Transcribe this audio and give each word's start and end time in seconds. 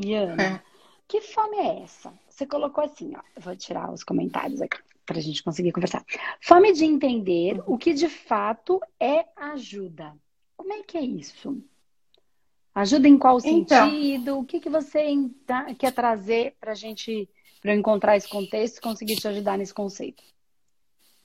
Daiane, 0.00 0.42
é. 0.42 0.62
que 1.08 1.20
fome 1.20 1.56
é 1.56 1.82
essa? 1.82 2.12
Você 2.28 2.46
colocou 2.46 2.84
assim, 2.84 3.12
ó. 3.16 3.20
Eu 3.34 3.42
vou 3.42 3.56
tirar 3.56 3.92
os 3.92 4.04
comentários 4.04 4.60
aqui 4.60 4.78
para 5.06 5.18
a 5.18 5.22
gente 5.22 5.42
conseguir 5.42 5.72
conversar. 5.72 6.04
Fome 6.40 6.72
de 6.72 6.84
entender 6.84 7.62
o 7.66 7.78
que 7.78 7.94
de 7.94 8.08
fato 8.08 8.80
é 8.98 9.24
ajuda. 9.36 10.12
Como 10.56 10.72
é 10.72 10.82
que 10.82 10.98
é 10.98 11.02
isso? 11.02 11.62
Ajuda 12.74 13.08
em 13.08 13.16
qual 13.16 13.38
então, 13.44 13.88
sentido? 13.88 14.38
O 14.38 14.44
que, 14.44 14.60
que 14.60 14.68
você 14.68 15.16
quer 15.78 15.92
trazer 15.92 16.56
para 16.60 16.72
a 16.72 16.74
gente, 16.74 17.28
para 17.62 17.72
eu 17.72 17.78
encontrar 17.78 18.16
esse 18.16 18.28
contexto 18.28 18.78
e 18.78 18.80
conseguir 18.80 19.16
te 19.16 19.28
ajudar 19.28 19.56
nesse 19.56 19.72
conceito? 19.72 20.22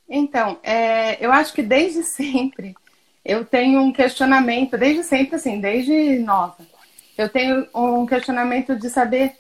Então, 0.08 0.60
é, 0.64 1.24
eu 1.24 1.32
acho 1.32 1.54
que 1.54 1.64
desde 1.64 2.04
sempre 2.16 2.76
eu 3.24 3.44
tenho 3.44 3.82
um 3.82 3.92
questionamento, 3.92 4.78
desde 4.78 5.04
sempre, 5.04 5.36
assim, 5.36 5.60
desde 5.60 6.20
nova, 6.20 6.66
eu 7.18 7.30
tenho 7.30 7.68
um 7.74 8.06
questionamento 8.06 8.76
de 8.76 8.90
saber 8.90 9.36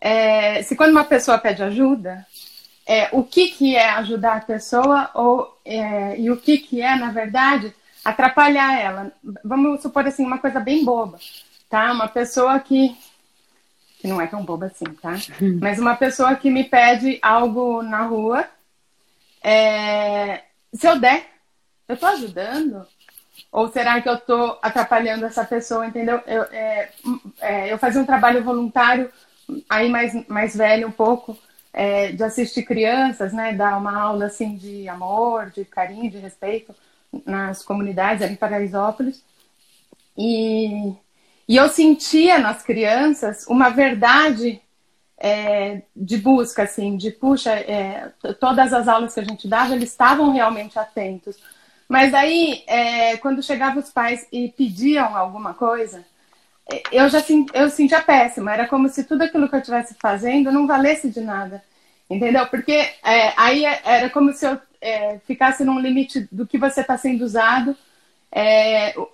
é, 0.00 0.62
se 0.62 0.76
quando 0.76 0.92
uma 0.92 1.04
pessoa 1.04 1.38
pede 1.38 1.62
ajuda, 1.62 2.26
é, 2.86 3.08
o 3.12 3.22
que, 3.24 3.48
que 3.48 3.74
é 3.74 3.90
ajudar 3.90 4.36
a 4.36 4.40
pessoa 4.40 5.10
ou, 5.14 5.58
é, 5.64 6.18
e 6.18 6.30
o 6.30 6.36
que, 6.36 6.58
que 6.58 6.80
é, 6.80 6.94
na 6.96 7.10
verdade, 7.10 7.74
atrapalhar 8.04 8.78
ela. 8.78 9.12
Vamos 9.44 9.82
supor 9.82 10.06
assim, 10.06 10.24
uma 10.24 10.38
coisa 10.38 10.60
bem 10.60 10.84
boba, 10.84 11.18
tá? 11.68 11.92
Uma 11.92 12.08
pessoa 12.08 12.60
que. 12.60 12.96
que 13.98 14.06
não 14.06 14.20
é 14.20 14.26
tão 14.26 14.44
boba 14.44 14.66
assim, 14.66 14.84
tá? 15.02 15.14
Hum. 15.42 15.58
Mas 15.60 15.78
uma 15.78 15.96
pessoa 15.96 16.36
que 16.36 16.50
me 16.50 16.62
pede 16.62 17.18
algo 17.20 17.82
na 17.82 18.02
rua 18.02 18.48
é, 19.42 20.42
se 20.74 20.88
eu 20.88 20.98
der, 20.98 21.24
eu 21.88 21.94
estou 21.94 22.08
ajudando? 22.08 22.86
Ou 23.52 23.68
será 23.68 24.00
que 24.00 24.08
eu 24.08 24.14
estou 24.14 24.58
atrapalhando 24.60 25.24
essa 25.24 25.44
pessoa, 25.44 25.86
entendeu? 25.86 26.20
Eu, 26.26 26.42
é, 26.44 26.90
é, 27.40 27.72
eu 27.72 27.78
fazia 27.78 28.00
um 28.00 28.06
trabalho 28.06 28.42
voluntário, 28.42 29.10
aí 29.68 29.88
mais, 29.88 30.26
mais 30.28 30.56
velho 30.56 30.88
um 30.88 30.92
pouco, 30.92 31.36
é, 31.72 32.12
de 32.12 32.22
assistir 32.22 32.64
crianças, 32.64 33.32
né? 33.32 33.52
Dar 33.52 33.78
uma 33.78 33.98
aula, 33.98 34.26
assim, 34.26 34.56
de 34.56 34.88
amor, 34.88 35.50
de 35.50 35.64
carinho, 35.64 36.10
de 36.10 36.18
respeito 36.18 36.74
nas 37.24 37.62
comunidades 37.62 38.22
ali 38.22 38.32
em 38.34 38.36
Paraisópolis. 38.36 39.22
E, 40.16 40.94
e 41.48 41.56
eu 41.56 41.68
sentia 41.68 42.38
nas 42.38 42.62
crianças 42.62 43.46
uma 43.46 43.68
verdade 43.68 44.60
é, 45.18 45.82
de 45.94 46.18
busca, 46.18 46.62
assim, 46.64 46.96
de 46.96 47.10
puxa, 47.10 47.52
é, 47.52 48.12
todas 48.40 48.72
as 48.72 48.88
aulas 48.88 49.14
que 49.14 49.20
a 49.20 49.24
gente 49.24 49.48
dava, 49.48 49.74
eles 49.74 49.90
estavam 49.90 50.32
realmente 50.32 50.78
atentos. 50.78 51.36
Mas 51.88 52.12
aí, 52.14 52.64
é, 52.66 53.16
quando 53.18 53.42
chegavam 53.42 53.82
os 53.82 53.90
pais 53.90 54.26
e 54.32 54.48
pediam 54.48 55.16
alguma 55.16 55.54
coisa, 55.54 56.04
é, 56.70 56.82
eu 56.92 57.08
já 57.08 57.22
eu 57.54 57.70
sentia 57.70 58.00
péssima. 58.02 58.52
Era 58.52 58.66
como 58.66 58.88
se 58.88 59.04
tudo 59.04 59.22
aquilo 59.22 59.48
que 59.48 59.54
eu 59.54 59.60
estivesse 59.60 59.94
fazendo 60.00 60.52
não 60.52 60.66
valesse 60.66 61.08
de 61.10 61.20
nada. 61.20 61.62
Entendeu? 62.08 62.46
Porque 62.46 62.72
é, 62.72 63.32
aí 63.36 63.64
é, 63.64 63.80
era 63.84 64.10
como 64.10 64.32
se 64.32 64.46
eu 64.46 64.58
é, 64.80 65.18
ficasse 65.26 65.64
num 65.64 65.80
limite 65.80 66.28
do 66.30 66.46
que 66.46 66.58
você 66.58 66.80
está 66.80 66.96
sendo 66.96 67.24
usado, 67.24 67.76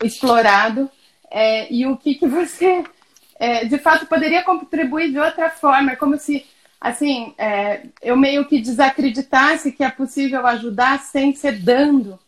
explorado, 0.02 0.90
e 1.70 1.86
o 1.86 1.96
que, 1.96 2.16
que 2.16 2.26
você 2.26 2.82
é, 3.42 3.64
de 3.64 3.76
fato 3.76 4.06
poderia 4.06 4.44
contribuir 4.44 5.10
de 5.10 5.18
outra 5.18 5.50
forma. 5.50 5.92
É 5.92 5.96
como 5.96 6.16
se, 6.16 6.46
assim, 6.80 7.34
é, 7.36 7.82
eu 8.00 8.16
meio 8.16 8.44
que 8.44 8.60
desacreditasse 8.60 9.72
que 9.72 9.82
é 9.82 9.90
possível 9.90 10.46
ajudar 10.46 11.00
sem 11.00 11.34
ser 11.34 11.58
dando 11.58 12.20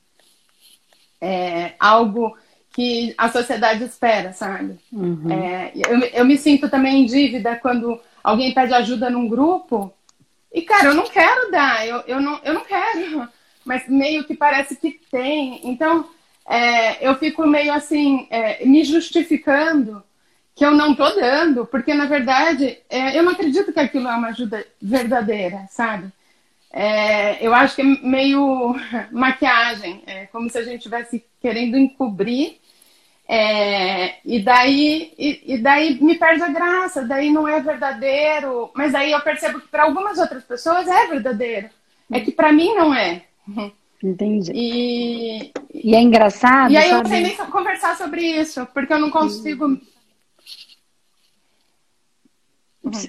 é, 1.21 1.73
algo 1.79 2.37
que 2.75 3.15
a 3.17 3.29
sociedade 3.29 3.85
espera, 3.85 4.33
sabe? 4.33 4.79
Uhum. 4.93 5.31
É, 5.31 5.73
eu, 5.75 6.01
eu 6.01 6.25
me 6.25 6.37
sinto 6.37 6.69
também 6.69 7.03
em 7.03 7.07
dívida 7.07 7.57
quando 7.57 8.01
alguém 8.23 8.53
pede 8.53 8.75
ajuda 8.75 9.09
num 9.09 9.29
grupo 9.29 9.93
e, 10.55 10.63
cara, 10.63 10.89
eu 10.89 10.95
não 10.95 11.09
quero 11.09 11.51
dar, 11.51 11.85
eu, 11.85 12.05
eu, 12.07 12.21
não, 12.21 12.41
eu 12.45 12.55
não 12.55 12.65
quero, 12.65 13.29
mas 13.67 13.89
meio 13.89 14.23
que 14.25 14.37
parece 14.37 14.77
que 14.77 15.01
tem. 15.11 15.61
Então, 15.65 16.09
é, 16.47 17.07
eu 17.07 17.17
fico 17.17 17.45
meio 17.45 17.73
assim, 17.73 18.29
é, 18.31 18.65
me 18.65 18.85
justificando 18.85 20.01
que 20.55 20.65
eu 20.65 20.71
não 20.71 20.93
estou 20.93 21.13
dando, 21.17 21.67
porque 21.67 21.93
na 21.93 22.07
verdade 22.07 22.79
é, 22.89 23.19
eu 23.19 23.25
não 23.25 23.33
acredito 23.33 23.73
que 23.73 23.81
aquilo 23.81 24.07
é 24.07 24.15
uma 24.15 24.29
ajuda 24.29 24.65
verdadeira, 24.81 25.67
sabe? 25.69 26.13
É, 26.77 27.39
eu 27.47 27.55
acho 27.55 27.77
que 27.77 27.83
é 27.83 27.85
meio 27.85 28.75
maquiagem, 29.13 30.03
é 30.09 30.27
como 30.27 30.51
se 30.51 30.59
a 30.59 30.63
gente 30.65 30.79
estivesse 30.79 31.25
querendo 31.41 31.79
encobrir, 31.79 32.59
é, 33.29 34.17
e, 34.25 34.43
daí, 34.43 35.15
e, 35.17 35.55
e, 35.55 35.59
daí 35.59 36.03
me 36.03 36.17
perde 36.17 36.43
a 36.43 36.49
graça, 36.49 37.07
daí 37.07 37.31
não 37.31 37.47
é 37.47 37.61
verdadeiro, 37.61 38.71
mas 38.75 38.93
aí 38.93 39.13
eu 39.13 39.21
percebo 39.21 39.61
que 39.61 39.69
para 39.69 39.85
algumas 39.85 40.19
outras 40.19 40.43
pessoas 40.43 40.89
é 40.89 41.07
verdadeiro, 41.07 41.71
é 42.13 42.19
que 42.19 42.33
para 42.33 42.53
mim 42.53 42.75
não 42.75 42.93
é. 42.93 43.23
Entendi. 44.03 44.51
E, 44.53 45.53
e 45.73 45.95
é 45.95 46.01
engraçado. 46.01 46.73
E 46.73 46.77
aí 46.77 46.91
sabe? 46.91 46.95
eu 46.95 47.03
não 47.03 47.11
sei 47.11 47.21
nem 47.21 47.51
conversar 47.51 47.97
sobre 47.97 48.21
isso, 48.21 48.67
porque 48.75 48.93
eu 48.93 48.99
não 48.99 49.11
consigo. 49.11 49.81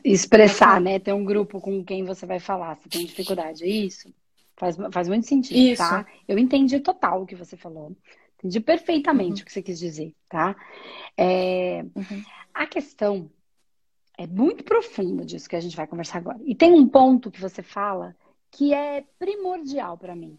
Expressar, 0.03 0.79
né? 0.79 0.99
Ter 0.99 1.13
um 1.13 1.25
grupo 1.25 1.59
com 1.59 1.83
quem 1.83 2.03
você 2.03 2.25
vai 2.25 2.39
falar. 2.39 2.75
Você 2.75 2.89
tem 2.89 3.05
dificuldade, 3.05 3.63
é 3.63 3.67
isso? 3.67 4.13
Faz, 4.55 4.77
faz 4.91 5.07
muito 5.07 5.27
sentido, 5.27 5.57
isso. 5.57 5.81
tá? 5.81 6.05
Eu 6.27 6.37
entendi 6.37 6.79
total 6.79 7.23
o 7.23 7.25
que 7.25 7.35
você 7.35 7.57
falou. 7.57 7.95
Entendi 8.37 8.59
perfeitamente 8.59 9.41
uhum. 9.41 9.41
o 9.41 9.45
que 9.45 9.51
você 9.51 9.61
quis 9.61 9.79
dizer, 9.79 10.13
tá? 10.29 10.55
É, 11.17 11.83
uhum. 11.95 12.23
A 12.53 12.65
questão 12.65 13.29
é 14.17 14.25
muito 14.25 14.63
profunda 14.63 15.25
disso 15.25 15.49
que 15.49 15.55
a 15.55 15.59
gente 15.59 15.75
vai 15.75 15.87
conversar 15.87 16.19
agora. 16.19 16.39
E 16.45 16.55
tem 16.55 16.71
um 16.71 16.87
ponto 16.87 17.31
que 17.31 17.41
você 17.41 17.61
fala 17.61 18.15
que 18.51 18.73
é 18.73 19.03
primordial 19.19 19.97
para 19.97 20.15
mim, 20.15 20.37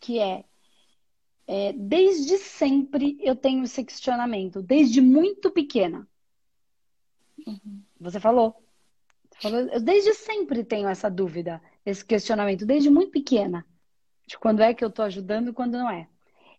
que 0.00 0.18
é, 0.18 0.44
é, 1.46 1.72
desde 1.72 2.38
sempre 2.38 3.16
eu 3.20 3.36
tenho 3.36 3.62
esse 3.62 3.84
questionamento, 3.84 4.60
desde 4.60 5.00
muito 5.00 5.50
pequena. 5.50 6.08
Uhum. 7.46 7.82
Você 8.00 8.18
falou. 8.18 8.56
Você 9.30 9.40
falou. 9.42 9.60
Eu 9.68 9.80
desde 9.80 10.14
sempre 10.14 10.64
tenho 10.64 10.88
essa 10.88 11.10
dúvida, 11.10 11.60
esse 11.84 12.04
questionamento, 12.04 12.64
desde 12.64 12.88
muito 12.88 13.12
pequena. 13.12 13.66
De 14.26 14.38
quando 14.38 14.62
é 14.62 14.72
que 14.72 14.84
eu 14.84 14.88
estou 14.88 15.04
ajudando 15.04 15.50
e 15.50 15.52
quando 15.52 15.72
não 15.72 15.90
é. 15.90 16.08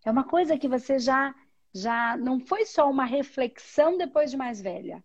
É 0.04 0.10
uma 0.10 0.24
coisa 0.24 0.58
que 0.58 0.68
você 0.68 0.98
já, 0.98 1.34
já 1.74 2.16
não 2.16 2.38
foi 2.38 2.66
só 2.66 2.90
uma 2.90 3.04
reflexão 3.04 3.96
depois 3.96 4.30
de 4.30 4.36
mais 4.36 4.60
velha. 4.60 5.02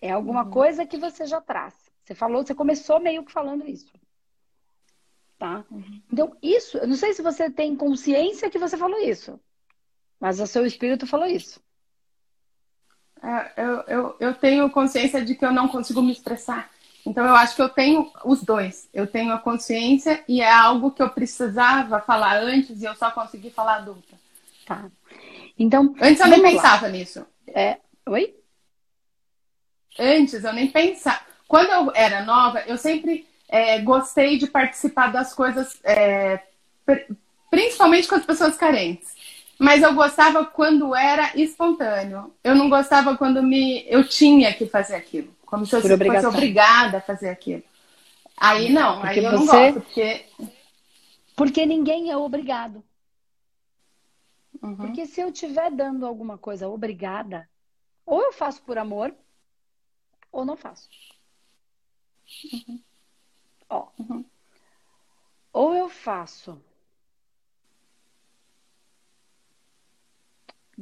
É 0.00 0.10
alguma 0.10 0.44
uhum. 0.44 0.50
coisa 0.50 0.86
que 0.86 0.96
você 0.96 1.26
já 1.26 1.40
traz. 1.40 1.74
Você 2.04 2.14
falou, 2.14 2.44
você 2.44 2.54
começou 2.54 2.98
meio 2.98 3.24
que 3.24 3.30
falando 3.30 3.68
isso. 3.68 3.92
Tá? 5.38 5.64
Uhum. 5.70 6.02
Então, 6.12 6.36
isso, 6.42 6.76
eu 6.78 6.88
não 6.88 6.96
sei 6.96 7.12
se 7.14 7.22
você 7.22 7.48
tem 7.50 7.76
consciência 7.76 8.50
que 8.50 8.58
você 8.58 8.76
falou 8.76 8.98
isso, 8.98 9.38
mas 10.18 10.40
o 10.40 10.46
seu 10.46 10.66
espírito 10.66 11.06
falou 11.06 11.26
isso. 11.26 11.62
É, 13.22 13.62
eu, 13.62 13.84
eu, 13.86 14.16
eu 14.18 14.34
tenho 14.34 14.70
consciência 14.70 15.24
de 15.24 15.34
que 15.34 15.44
eu 15.44 15.52
não 15.52 15.68
consigo 15.68 16.02
me 16.02 16.12
expressar. 16.12 16.70
Então, 17.04 17.24
eu 17.24 17.34
acho 17.34 17.56
que 17.56 17.62
eu 17.62 17.68
tenho 17.68 18.10
os 18.24 18.42
dois. 18.42 18.88
Eu 18.92 19.06
tenho 19.06 19.32
a 19.32 19.38
consciência 19.38 20.22
e 20.28 20.40
é 20.40 20.52
algo 20.52 20.90
que 20.90 21.02
eu 21.02 21.10
precisava 21.10 22.00
falar 22.00 22.38
antes 22.38 22.80
e 22.80 22.84
eu 22.84 22.94
só 22.94 23.10
consegui 23.10 23.50
falar 23.50 23.76
adulta. 23.76 24.14
Tá. 24.66 24.84
Então. 25.58 25.94
Antes 26.00 26.20
eu 26.20 26.28
nem 26.28 26.42
pensava 26.42 26.88
nisso. 26.88 27.26
É... 27.48 27.78
Oi? 28.06 28.34
Antes 29.98 30.44
eu 30.44 30.52
nem 30.52 30.70
pensava. 30.70 31.20
Quando 31.48 31.70
eu 31.70 31.92
era 31.94 32.24
nova, 32.24 32.60
eu 32.66 32.78
sempre 32.78 33.26
é, 33.48 33.80
gostei 33.80 34.38
de 34.38 34.46
participar 34.46 35.12
das 35.12 35.34
coisas, 35.34 35.78
é, 35.82 36.40
principalmente 37.50 38.06
com 38.06 38.14
as 38.14 38.24
pessoas 38.24 38.56
carentes. 38.56 39.19
Mas 39.60 39.82
eu 39.82 39.94
gostava 39.94 40.42
quando 40.42 40.96
era 40.96 41.36
espontâneo. 41.38 42.34
Eu 42.42 42.54
não 42.54 42.70
gostava 42.70 43.18
quando 43.18 43.42
me 43.42 43.84
eu 43.86 44.08
tinha 44.08 44.54
que 44.54 44.64
fazer 44.64 44.94
aquilo. 44.94 45.36
Como 45.44 45.66
se 45.66 45.76
eu 45.76 45.82
fosse 45.82 45.92
obrigada 46.26 46.96
a 46.96 47.00
fazer 47.02 47.28
aquilo. 47.28 47.62
Aí 48.38 48.72
não, 48.72 49.02
porque 49.02 49.20
aí 49.20 49.24
eu 49.26 49.32
você... 49.32 49.36
não 49.36 49.46
gosto, 49.46 49.80
porque. 49.82 50.26
Porque 51.36 51.66
ninguém 51.66 52.10
é 52.10 52.16
obrigado. 52.16 52.82
Uhum. 54.62 54.76
Porque 54.76 55.04
se 55.04 55.20
eu 55.20 55.28
estiver 55.28 55.70
dando 55.70 56.06
alguma 56.06 56.38
coisa 56.38 56.66
obrigada, 56.66 57.46
ou 58.06 58.22
eu 58.22 58.32
faço 58.32 58.62
por 58.62 58.78
amor, 58.78 59.14
ou 60.32 60.42
não 60.42 60.56
faço. 60.56 60.88
Uhum. 62.50 62.80
Ó, 63.68 63.88
uhum. 63.98 64.24
Ou 65.52 65.74
eu 65.74 65.90
faço 65.90 66.58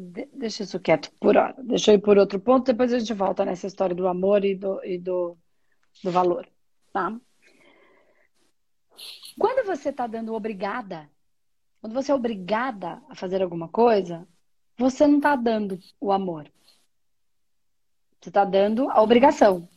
De 0.00 0.26
deixa 0.32 0.62
isso 0.62 0.78
quieto 0.78 1.10
por 1.20 1.36
hora. 1.36 1.56
Deixa 1.64 1.90
eu 1.90 1.96
ir 1.96 2.00
por 2.00 2.16
outro 2.16 2.38
ponto, 2.38 2.66
depois 2.66 2.92
a 2.92 3.00
gente 3.00 3.12
volta 3.12 3.44
nessa 3.44 3.66
história 3.66 3.96
do 3.96 4.06
amor 4.06 4.44
e 4.44 4.54
do, 4.54 4.80
e 4.84 4.96
do, 4.96 5.36
do 6.04 6.10
valor, 6.12 6.48
tá? 6.92 7.20
Quando 9.36 9.66
você 9.66 9.88
está 9.88 10.06
dando 10.06 10.34
obrigada, 10.34 11.10
quando 11.80 11.94
você 11.94 12.12
é 12.12 12.14
obrigada 12.14 13.02
a 13.08 13.14
fazer 13.16 13.42
alguma 13.42 13.68
coisa, 13.68 14.26
você 14.76 15.04
não 15.04 15.16
está 15.16 15.34
dando 15.34 15.76
o 16.00 16.12
amor. 16.12 16.48
Você 18.20 18.30
está 18.30 18.44
dando 18.44 18.88
a 18.90 19.02
obrigação. 19.02 19.68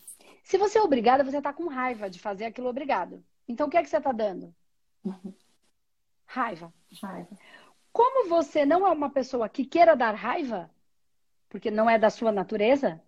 Se 0.43 0.55
você 0.55 0.77
é 0.77 0.83
obrigada, 0.83 1.23
você 1.23 1.37
está 1.37 1.51
com 1.51 1.67
raiva 1.67 2.07
de 2.11 2.19
fazer 2.19 2.45
aquilo 2.45 2.69
obrigado. 2.69 3.23
Então, 3.47 3.65
o 3.65 3.69
que 3.71 3.77
é 3.77 3.81
que 3.81 3.89
você 3.89 3.97
está 3.97 4.11
dando? 4.11 4.53
Raiva. 6.27 6.71
Raiva. 7.01 7.37
Como 7.91 8.29
você 8.29 8.65
não 8.65 8.87
é 8.87 8.91
uma 8.91 9.09
pessoa 9.09 9.49
que 9.49 9.65
queira 9.65 9.95
dar 9.95 10.15
raiva, 10.15 10.69
porque 11.49 11.69
não 11.69 11.89
é 11.89 11.99
da 11.99 12.09
sua 12.09 12.31
natureza, 12.31 13.01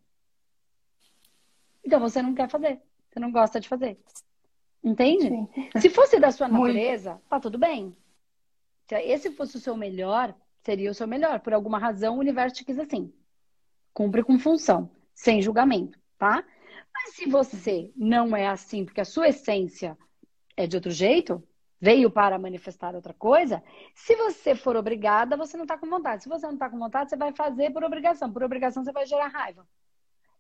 então 1.83 1.99
você 1.99 2.21
não 2.21 2.33
quer 2.33 2.49
fazer. 2.49 2.81
Você 3.09 3.19
não 3.19 3.31
gosta 3.31 3.59
de 3.59 3.67
fazer. 3.67 3.99
Entende? 4.83 5.27
Sim. 5.27 5.69
Se 5.79 5.89
fosse 5.89 6.19
da 6.19 6.31
sua 6.31 6.47
natureza, 6.47 7.11
Muito. 7.11 7.25
tá 7.29 7.39
tudo 7.39 7.57
bem. 7.57 7.95
Se 8.87 8.95
esse 8.95 9.31
fosse 9.31 9.55
o 9.57 9.59
seu 9.59 9.77
melhor, 9.77 10.35
seria 10.61 10.91
o 10.91 10.93
seu 10.93 11.07
melhor. 11.07 11.39
Por 11.39 11.53
alguma 11.53 11.77
razão, 11.77 12.15
o 12.15 12.19
universo 12.19 12.55
te 12.55 12.65
quis 12.65 12.79
assim. 12.79 13.13
Cumpre 13.93 14.23
com 14.23 14.39
função, 14.39 14.89
sem 15.13 15.41
julgamento, 15.41 15.99
tá? 16.17 16.43
Mas 16.93 17.15
se 17.15 17.29
você 17.29 17.91
não 17.95 18.35
é 18.35 18.47
assim, 18.47 18.83
porque 18.83 19.01
a 19.01 19.05
sua 19.05 19.29
essência 19.29 19.97
é 20.57 20.67
de 20.67 20.75
outro 20.75 20.91
jeito, 20.91 21.41
veio 21.83 22.09
para 22.09 22.39
manifestar 22.39 22.95
outra 22.95 23.13
coisa, 23.13 23.61
se 23.93 24.15
você 24.15 24.55
for 24.55 24.77
obrigada, 24.77 25.35
você 25.35 25.57
não 25.57 25.65
está 25.65 25.77
com 25.77 25.89
vontade. 25.89 26.23
Se 26.23 26.29
você 26.29 26.45
não 26.45 26.53
está 26.53 26.69
com 26.69 26.79
vontade, 26.79 27.09
você 27.09 27.17
vai 27.17 27.33
fazer 27.33 27.73
por 27.73 27.83
obrigação. 27.83 28.31
Por 28.31 28.41
obrigação, 28.41 28.85
você 28.85 28.93
vai 28.93 29.05
gerar 29.05 29.27
raiva. 29.27 29.67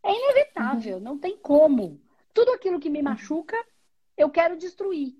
É 0.01 0.09
inevitável, 0.09 0.97
uhum. 0.97 1.03
não 1.03 1.19
tem 1.19 1.37
como. 1.37 2.01
Tudo 2.33 2.53
aquilo 2.53 2.79
que 2.79 2.89
me 2.89 3.03
machuca, 3.03 3.57
eu 4.15 4.29
quero 4.29 4.55
destruir. 4.55 5.17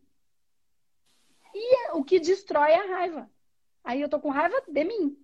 E 1.53 1.87
é 1.87 1.91
o 1.91 2.05
que 2.05 2.21
destrói 2.21 2.71
é 2.71 2.79
a 2.79 2.95
raiva. 2.95 3.29
Aí 3.83 3.99
eu 3.99 4.07
tô 4.07 4.17
com 4.17 4.29
raiva 4.29 4.55
de 4.65 4.83
mim. 4.85 5.17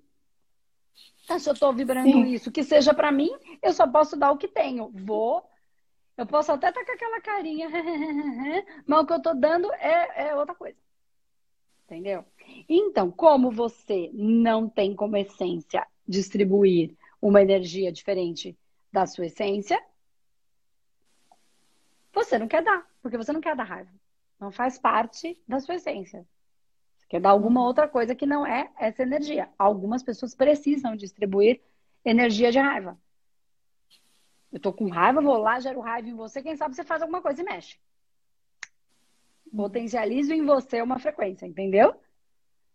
Tá, 1.26 1.40
se 1.40 1.50
eu 1.50 1.58
tô 1.58 1.72
vibrando 1.72 2.12
Sim. 2.12 2.26
isso, 2.26 2.52
que 2.52 2.62
seja 2.62 2.94
para 2.94 3.10
mim, 3.10 3.32
eu 3.64 3.72
só 3.72 3.88
posso 3.88 4.18
dar 4.18 4.32
o 4.32 4.38
que 4.38 4.50
tenho. 4.50 4.92
Vou. 4.94 5.50
Eu 6.18 6.28
posso 6.28 6.52
até 6.52 6.68
estar 6.68 6.82
tá 6.82 6.86
com 6.86 6.92
aquela 6.92 7.22
carinha, 7.22 7.70
mas 8.86 9.00
o 9.00 9.06
que 9.06 9.14
eu 9.14 9.22
tô 9.22 9.34
dando 9.34 9.72
é, 9.76 10.28
é 10.28 10.36
outra 10.36 10.54
coisa. 10.54 10.89
Entendeu? 11.90 12.24
Então, 12.70 13.10
como 13.10 13.50
você 13.50 14.12
não 14.14 14.70
tem 14.70 14.96
como 14.96 15.18
essência 15.18 15.88
distribuir 16.08 16.96
uma 17.20 17.42
energia 17.42 17.92
diferente 17.92 18.56
da 18.94 19.08
sua 19.08 19.26
essência, 19.26 19.84
você 22.14 22.38
não 22.38 22.48
quer 22.48 22.64
dar, 22.64 22.88
porque 23.02 23.18
você 23.18 23.34
não 23.34 23.42
quer 23.42 23.56
dar 23.56 23.64
raiva. 23.64 23.90
Não 24.40 24.52
faz 24.52 24.78
parte 24.78 25.42
da 25.48 25.60
sua 25.60 25.76
essência. 25.76 26.28
Você 26.96 27.08
quer 27.08 27.22
dar 27.22 27.32
alguma 27.32 27.66
outra 27.66 27.88
coisa 27.88 28.14
que 28.14 28.28
não 28.28 28.46
é 28.46 28.72
essa 28.78 29.02
energia. 29.02 29.50
Algumas 29.58 30.04
pessoas 30.04 30.36
precisam 30.36 30.96
distribuir 30.96 31.60
energia 32.06 32.52
de 32.52 32.60
raiva. 32.60 33.00
Eu 34.52 34.60
tô 34.60 34.72
com 34.72 34.90
raiva, 34.90 35.22
vou 35.22 35.38
lá, 35.38 35.60
gero 35.60 35.80
raiva 35.80 36.08
em 36.08 36.16
você, 36.16 36.44
quem 36.44 36.56
sabe 36.56 36.76
você 36.76 36.84
faz 36.84 37.02
alguma 37.02 37.22
coisa 37.22 37.42
e 37.42 37.46
mexe. 37.46 37.80
Potencializo 39.56 40.34
em 40.34 40.46
você 40.46 40.82
uma 40.82 41.00
frequência, 41.00 41.46
entendeu? 41.46 41.96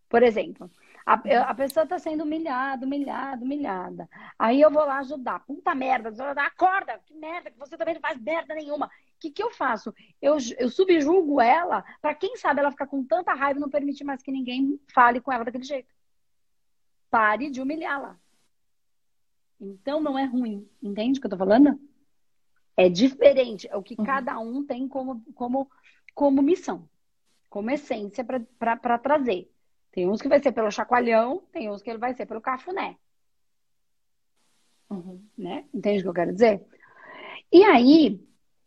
Por 0.09 0.23
exemplo, 0.23 0.71
a, 1.05 1.15
a 1.15 1.55
pessoa 1.55 1.85
está 1.85 1.99
sendo 1.99 2.25
humilhada, 2.25 2.87
humilhada, 2.87 3.44
humilhada. 3.44 4.09
Aí 4.38 4.61
eu 4.61 4.71
vou 4.71 4.85
lá 4.85 4.99
ajudar. 4.99 5.41
Puta 5.41 5.75
merda, 5.75 6.11
acorda, 6.43 7.00
que 7.05 7.15
merda, 7.15 7.50
que 7.50 7.59
você 7.59 7.76
também 7.76 7.94
não 7.94 8.00
faz 8.00 8.21
merda 8.21 8.55
nenhuma 8.55 8.91
que, 9.25 9.31
que 9.31 9.43
eu 9.43 9.50
faço? 9.50 9.94
Eu, 10.21 10.37
eu 10.59 10.69
subjugo 10.69 11.41
ela 11.41 11.82
para 12.00 12.15
quem 12.15 12.37
sabe 12.37 12.61
ela 12.61 12.71
ficar 12.71 12.87
com 12.87 13.03
tanta 13.05 13.32
raiva 13.32 13.59
e 13.59 13.61
não 13.61 13.70
permitir 13.70 14.05
mais 14.05 14.23
que 14.23 14.31
ninguém 14.31 14.79
fale 14.93 15.20
com 15.20 15.32
ela 15.32 15.44
daquele 15.44 15.65
jeito. 15.65 15.94
Pare 17.11 17.50
de 17.50 17.61
humilhá-la. 17.61 18.19
Então 19.61 20.00
não 20.00 20.19
é 20.19 20.25
ruim. 20.25 20.69
Entende 20.82 21.19
o 21.19 21.20
que 21.20 21.27
eu 21.27 21.31
tô 21.31 21.38
falando? 21.38 21.81
É 22.77 22.88
diferente. 22.88 23.69
É 23.69 23.77
o 23.77 23.82
que 23.82 23.94
uhum. 23.99 24.05
cada 24.05 24.38
um 24.38 24.65
tem 24.65 24.87
como, 24.87 25.25
como, 25.35 25.70
como 26.15 26.43
missão, 26.43 26.89
como 27.51 27.71
essência 27.71 28.25
para 28.59 28.99
trazer. 28.99 29.51
Tem 29.91 30.09
uns 30.09 30.21
que 30.21 30.29
vai 30.29 30.43
ser 30.43 30.53
pelo 30.53 30.71
chacoalhão, 30.71 31.43
tem 31.53 31.71
uns 31.71 31.83
que 31.83 31.91
ele 31.91 31.99
vai 31.99 32.15
ser 32.15 32.27
pelo 32.27 32.41
cafuné. 32.41 32.97
Uhum. 34.91 35.25
Né? 35.37 35.69
Entende 35.73 36.01
o 36.01 36.03
que 36.03 36.09
eu 36.09 36.15
quero 36.15 36.33
dizer? 36.33 36.65
E 37.53 37.63
aí, 37.65 38.21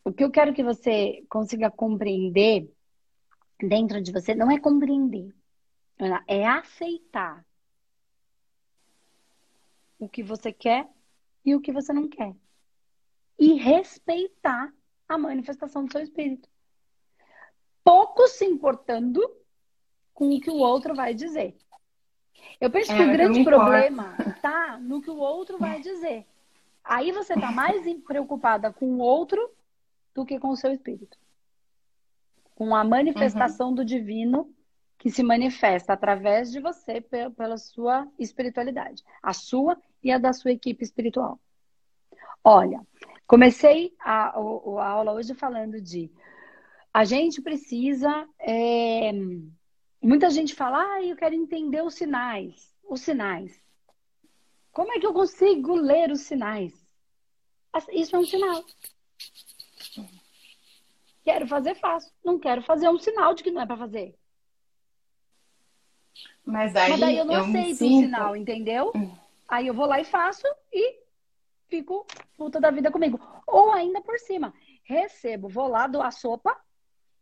o 0.04 0.12
que 0.12 0.24
eu 0.24 0.30
quero 0.30 0.54
que 0.54 0.62
você 0.62 1.24
consiga 1.28 1.70
compreender 1.70 2.72
dentro 3.60 4.00
de 4.00 4.12
você 4.12 4.34
não 4.34 4.50
é 4.50 4.58
compreender, 4.58 5.34
é 6.26 6.46
aceitar 6.46 7.44
o 9.98 10.08
que 10.08 10.22
você 10.22 10.52
quer 10.52 10.88
e 11.44 11.54
o 11.54 11.60
que 11.60 11.72
você 11.72 11.92
não 11.92 12.08
quer. 12.08 12.34
E 13.38 13.54
respeitar 13.54 14.72
a 15.08 15.18
manifestação 15.18 15.84
do 15.84 15.92
seu 15.92 16.02
espírito. 16.02 16.48
Pouco 17.88 18.28
se 18.28 18.44
importando 18.44 19.26
com 20.12 20.28
o 20.28 20.38
que 20.38 20.50
o 20.50 20.58
outro 20.58 20.94
vai 20.94 21.14
dizer. 21.14 21.56
Eu 22.60 22.70
penso 22.70 22.92
é, 22.92 22.96
que 22.98 23.02
o 23.02 23.12
grande 23.12 23.42
problema 23.42 24.14
está 24.26 24.76
no 24.76 25.00
que 25.00 25.08
o 25.08 25.16
outro 25.16 25.56
vai 25.56 25.80
dizer. 25.80 26.26
Aí 26.84 27.12
você 27.12 27.32
está 27.32 27.50
mais 27.50 27.82
preocupada 28.02 28.70
com 28.70 28.84
o 28.84 28.98
outro 28.98 29.40
do 30.14 30.26
que 30.26 30.38
com 30.38 30.50
o 30.50 30.56
seu 30.56 30.70
espírito. 30.70 31.16
Com 32.54 32.76
a 32.76 32.84
manifestação 32.84 33.68
uhum. 33.68 33.76
do 33.76 33.84
divino 33.86 34.54
que 34.98 35.10
se 35.10 35.22
manifesta 35.22 35.94
através 35.94 36.52
de 36.52 36.60
você 36.60 37.00
pela 37.00 37.56
sua 37.56 38.06
espiritualidade, 38.18 39.02
a 39.22 39.32
sua 39.32 39.80
e 40.02 40.12
a 40.12 40.18
da 40.18 40.34
sua 40.34 40.52
equipe 40.52 40.84
espiritual. 40.84 41.40
Olha, 42.44 42.86
comecei 43.26 43.94
a, 43.98 44.36
a 44.36 44.88
aula 44.88 45.12
hoje 45.14 45.32
falando 45.32 45.80
de 45.80 46.12
a 46.98 47.04
gente 47.04 47.40
precisa. 47.40 48.28
É, 48.40 49.12
muita 50.02 50.28
gente 50.30 50.52
fala, 50.52 50.82
ah, 50.82 51.02
eu 51.04 51.14
quero 51.14 51.32
entender 51.32 51.80
os 51.80 51.94
sinais. 51.94 52.74
Os 52.82 53.02
sinais. 53.02 53.62
Como 54.72 54.92
é 54.92 54.98
que 54.98 55.06
eu 55.06 55.12
consigo 55.12 55.76
ler 55.76 56.10
os 56.10 56.22
sinais? 56.22 56.74
Isso 57.92 58.16
é 58.16 58.18
um 58.18 58.26
sinal. 58.26 58.64
Quero 61.22 61.46
fazer, 61.46 61.76
faço. 61.76 62.12
Não 62.24 62.36
quero 62.36 62.62
fazer 62.62 62.88
um 62.88 62.98
sinal 62.98 63.32
de 63.32 63.44
que 63.44 63.52
não 63.52 63.62
é 63.62 63.66
para 63.66 63.76
fazer. 63.76 64.18
Mas, 66.44 66.74
aí 66.74 66.90
Mas 66.90 67.00
daí 67.00 67.16
eu 67.16 67.24
não 67.24 67.34
eu 67.34 67.44
aceito 67.44 67.84
o 67.84 68.00
sinal, 68.00 68.34
entendeu? 68.34 68.90
Hum. 68.96 69.14
Aí 69.46 69.68
eu 69.68 69.74
vou 69.74 69.86
lá 69.86 70.00
e 70.00 70.04
faço 70.04 70.46
e 70.72 70.98
fico 71.68 72.04
puta 72.36 72.60
da 72.60 72.72
vida 72.72 72.90
comigo. 72.90 73.20
Ou 73.46 73.70
ainda 73.70 74.00
por 74.00 74.18
cima, 74.18 74.52
recebo, 74.82 75.48
vou 75.48 75.68
lá, 75.68 75.86
dou 75.86 76.02
a 76.02 76.10
sopa 76.10 76.58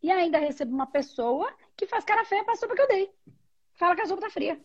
e 0.07 0.11
ainda 0.13 0.39
recebo 0.39 0.73
uma 0.73 0.87
pessoa 0.87 1.53
que 1.77 1.85
faz 1.85 2.05
cara 2.05 2.25
feia 2.25 2.45
pra 2.45 2.55
sopa 2.55 2.77
que 2.77 2.83
eu 2.83 2.87
dei. 2.87 3.13
Fala 3.75 3.97
que 3.97 4.03
a 4.03 4.07
sopa 4.07 4.23
tá 4.23 4.31
fria. 4.31 4.61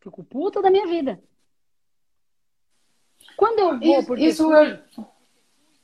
Fico 0.00 0.22
puta 0.22 0.62
da 0.62 0.70
minha 0.70 0.86
vida. 0.86 1.20
Quando 3.36 3.58
eu 3.58 3.80
vou 3.80 3.98
isso, 3.98 4.06
porque 4.06 4.26
isso 4.26 4.52
eu... 4.52 4.78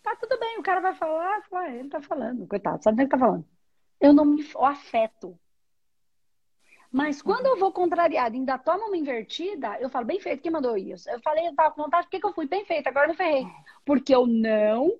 Tá 0.04 0.14
tudo 0.14 0.38
bem, 0.38 0.58
o 0.58 0.62
cara 0.62 0.80
vai 0.80 0.94
falar, 0.94 1.42
ah, 1.52 1.74
ele 1.74 1.88
tá 1.88 2.00
falando, 2.00 2.46
coitado, 2.46 2.82
sabe 2.82 2.94
o 2.94 2.96
que 2.96 3.02
ele 3.02 3.10
tá 3.10 3.18
falando? 3.18 3.44
Eu 4.00 4.12
não 4.12 4.24
me 4.24 4.48
afeto. 4.60 5.36
Mas 6.92 7.20
quando 7.20 7.46
eu 7.46 7.58
vou 7.58 7.72
contrariada 7.72 8.36
ainda 8.36 8.56
tomo 8.56 8.86
uma 8.86 8.96
invertida, 8.96 9.80
eu 9.80 9.90
falo, 9.90 10.06
bem 10.06 10.20
feito, 10.20 10.42
quem 10.42 10.52
mandou 10.52 10.76
isso? 10.76 11.10
Eu 11.10 11.20
falei, 11.22 11.48
eu 11.48 11.54
tava 11.56 11.74
com 11.74 11.82
vontade, 11.82 12.06
por 12.06 12.10
que, 12.10 12.20
que 12.20 12.26
eu 12.26 12.32
fui 12.32 12.46
bem 12.46 12.64
feito? 12.64 12.86
Agora 12.86 13.06
eu 13.06 13.10
me 13.10 13.16
ferrei. 13.16 13.46
Porque 13.84 14.14
eu 14.14 14.26
não, 14.26 14.96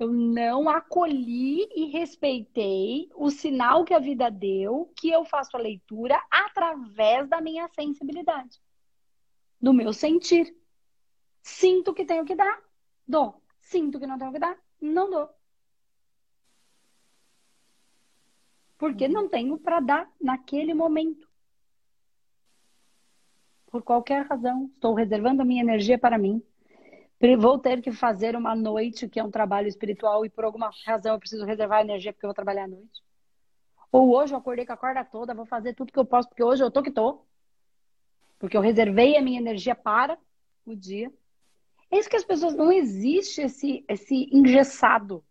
eu 0.00 0.12
não 0.12 0.68
acolhi 0.68 1.68
e 1.74 1.86
respeitei 1.86 3.10
o 3.14 3.30
sinal 3.30 3.84
que 3.84 3.92
a 3.92 3.98
vida 3.98 4.30
deu, 4.30 4.90
que 4.96 5.10
eu 5.10 5.24
faço 5.24 5.56
a 5.56 5.60
leitura 5.60 6.18
através 6.30 7.28
da 7.28 7.40
minha 7.40 7.68
sensibilidade, 7.68 8.58
do 9.60 9.74
meu 9.74 9.92
sentir. 9.92 10.56
Sinto 11.42 11.92
que 11.92 12.04
tenho 12.04 12.24
que 12.24 12.34
dar, 12.34 12.62
dou. 13.06 13.42
Sinto 13.60 14.00
que 14.00 14.06
não 14.06 14.18
tenho 14.18 14.32
que 14.32 14.38
dar, 14.38 14.58
não 14.80 15.10
dou. 15.10 15.28
Porque 18.78 19.06
não 19.06 19.28
tenho 19.28 19.58
para 19.58 19.80
dar 19.80 20.10
naquele 20.18 20.72
momento. 20.72 21.28
Por 23.66 23.82
qualquer 23.82 24.26
razão, 24.26 24.70
estou 24.74 24.94
reservando 24.94 25.42
a 25.42 25.44
minha 25.44 25.62
energia 25.62 25.98
para 25.98 26.18
mim. 26.18 26.42
Vou 27.38 27.58
ter 27.58 27.82
que 27.82 27.92
fazer 27.92 28.34
uma 28.34 28.56
noite, 28.56 29.06
que 29.06 29.20
é 29.20 29.24
um 29.24 29.30
trabalho 29.30 29.68
espiritual, 29.68 30.24
e 30.24 30.30
por 30.30 30.44
alguma 30.44 30.70
razão 30.86 31.12
eu 31.12 31.18
preciso 31.18 31.44
reservar 31.44 31.82
energia 31.82 32.12
porque 32.12 32.24
eu 32.24 32.28
vou 32.28 32.34
trabalhar 32.34 32.64
à 32.64 32.68
noite. 32.68 33.02
Ou 33.92 34.14
hoje 34.14 34.32
eu 34.32 34.38
acordei 34.38 34.64
com 34.64 34.72
a 34.72 34.76
corda 34.76 35.04
toda, 35.04 35.34
vou 35.34 35.44
fazer 35.44 35.74
tudo 35.74 35.92
que 35.92 35.98
eu 35.98 36.04
posso, 36.04 36.28
porque 36.28 36.42
hoje 36.42 36.62
eu 36.62 36.70
tô 36.70 36.82
que 36.82 36.90
tô. 36.90 37.22
Porque 38.38 38.56
eu 38.56 38.62
reservei 38.62 39.16
a 39.16 39.22
minha 39.22 39.38
energia 39.38 39.74
para 39.74 40.18
o 40.64 40.74
dia. 40.74 41.12
É 41.90 41.98
isso 41.98 42.08
que 42.08 42.16
as 42.16 42.24
pessoas. 42.24 42.54
Não 42.54 42.72
existe 42.72 43.42
esse, 43.42 43.84
esse 43.86 44.28
engessado. 44.32 45.22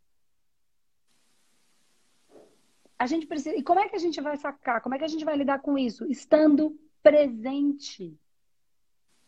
A 2.99 3.07
gente 3.07 3.25
precisa. 3.25 3.55
E 3.55 3.63
como 3.63 3.79
é 3.79 3.89
que 3.89 3.95
a 3.95 3.99
gente 3.99 4.21
vai 4.21 4.37
sacar? 4.37 4.81
Como 4.81 4.93
é 4.93 4.99
que 4.99 5.05
a 5.05 5.07
gente 5.07 5.25
vai 5.25 5.35
lidar 5.35 5.59
com 5.59 5.77
isso? 5.77 6.05
Estando 6.05 6.77
presente. 7.01 8.15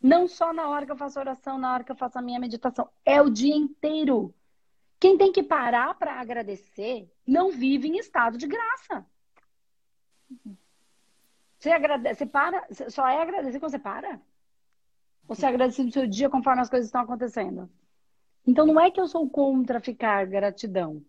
Não 0.02 0.28
só 0.28 0.52
na 0.52 0.68
hora 0.68 0.86
que 0.86 0.92
eu 0.92 0.98
faço 0.98 1.20
oração, 1.20 1.60
na 1.60 1.74
hora 1.74 1.84
que 1.84 1.92
eu 1.92 1.96
faço 1.96 2.18
a 2.18 2.22
minha 2.22 2.40
meditação. 2.40 2.90
É 3.06 3.22
o 3.22 3.30
dia 3.30 3.56
inteiro. 3.56 4.34
Quem 5.00 5.18
tem 5.18 5.32
que 5.32 5.44
parar 5.44 5.94
para 5.96 6.20
agradecer 6.20 7.12
não 7.26 7.52
vive 7.52 7.88
em 7.88 7.98
estado 7.98 8.38
de 8.38 8.48
graça. 8.48 9.06
Você 11.58 11.72
agradece, 11.72 12.20
você 12.20 12.26
para, 12.26 12.68
só 12.90 13.08
é 13.08 13.22
agradecer 13.22 13.60
quando 13.60 13.72
você 13.72 13.80
para? 13.80 14.20
Ou 15.28 15.36
você 15.36 15.46
agradece 15.46 15.84
no 15.84 15.92
seu 15.92 16.08
dia 16.08 16.30
conforme 16.30 16.62
as 16.62 16.70
coisas 16.70 16.88
estão 16.88 17.02
acontecendo? 17.02 17.70
Então 18.46 18.66
não 18.66 18.80
é 18.80 18.90
que 18.90 19.00
eu 19.00 19.08
sou 19.08 19.30
contra 19.30 19.80
ficar 19.80 20.26
gratidão. 20.26 21.04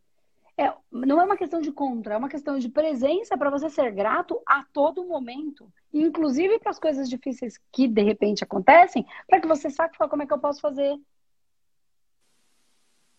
É, 0.56 0.72
não 0.90 1.20
é 1.20 1.24
uma 1.24 1.36
questão 1.36 1.60
de 1.60 1.72
contra, 1.72 2.14
é 2.14 2.16
uma 2.16 2.28
questão 2.28 2.58
de 2.58 2.68
presença 2.68 3.38
para 3.38 3.50
você 3.50 3.70
ser 3.70 3.90
grato 3.92 4.40
a 4.46 4.62
todo 4.64 5.04
momento, 5.04 5.72
inclusive 5.92 6.58
para 6.58 6.70
as 6.70 6.78
coisas 6.78 7.08
difíceis 7.08 7.58
que 7.72 7.88
de 7.88 8.02
repente 8.02 8.44
acontecem, 8.44 9.06
para 9.26 9.40
que 9.40 9.48
você 9.48 9.70
saiba 9.70 10.08
como 10.08 10.22
é 10.22 10.26
que 10.26 10.32
eu 10.32 10.38
posso 10.38 10.60
fazer 10.60 10.98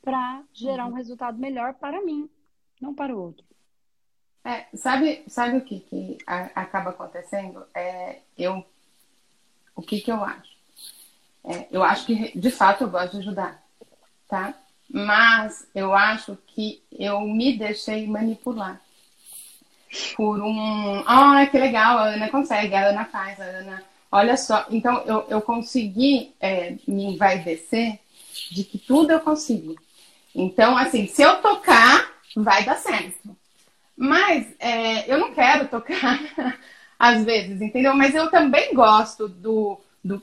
para 0.02 0.44
gerar 0.54 0.86
um 0.86 0.90
uhum. 0.90 0.96
resultado 0.96 1.40
melhor 1.40 1.74
para 1.76 2.04
mim, 2.04 2.30
não 2.80 2.94
para 2.94 3.16
o 3.16 3.20
outro. 3.20 3.46
É, 4.44 4.66
sabe, 4.76 5.24
sabe 5.28 5.58
o 5.58 5.62
que, 5.62 5.80
que 5.80 6.18
a, 6.28 6.62
acaba 6.62 6.90
acontecendo? 6.90 7.66
É, 7.74 8.20
eu, 8.38 8.64
o 9.74 9.82
que, 9.82 10.02
que 10.02 10.12
eu 10.12 10.22
acho? 10.24 10.54
É, 11.46 11.68
eu 11.72 11.82
acho 11.82 12.06
que, 12.06 12.38
de 12.38 12.52
fato, 12.52 12.84
eu 12.84 12.90
gosto 12.90 13.14
de 13.14 13.20
ajudar, 13.20 13.64
tá? 14.28 14.54
Mas 14.94 15.68
eu 15.74 15.92
acho 15.92 16.38
que 16.46 16.84
eu 16.92 17.22
me 17.22 17.58
deixei 17.58 18.06
manipular 18.06 18.80
por 20.16 20.40
um. 20.40 21.04
Ah, 21.08 21.48
que 21.50 21.58
legal, 21.58 21.98
a 21.98 22.04
Ana 22.10 22.30
consegue, 22.30 22.76
a 22.76 22.90
Ana 22.90 23.06
faz, 23.06 23.42
a 23.42 23.44
Ana. 23.44 23.84
Olha 24.12 24.38
só, 24.38 24.68
então 24.70 25.02
eu, 25.08 25.26
eu 25.28 25.42
consegui 25.42 26.36
é, 26.40 26.76
me 26.88 27.06
envaidecer 27.06 27.98
de 28.52 28.64
que 28.64 28.78
tudo 28.78 29.12
eu 29.12 29.20
consigo. 29.20 29.76
Então, 30.36 30.78
assim, 30.78 31.08
se 31.08 31.24
eu 31.24 31.42
tocar, 31.42 32.12
vai 32.36 32.64
dar 32.64 32.78
certo. 32.78 33.36
Mas 33.98 34.46
é, 34.60 35.12
eu 35.12 35.18
não 35.18 35.34
quero 35.34 35.70
tocar 35.70 36.20
às 37.00 37.24
vezes, 37.26 37.60
entendeu? 37.62 37.96
Mas 37.96 38.14
eu 38.14 38.30
também 38.30 38.76
gosto 38.76 39.28
do. 39.28 39.82
do 40.04 40.22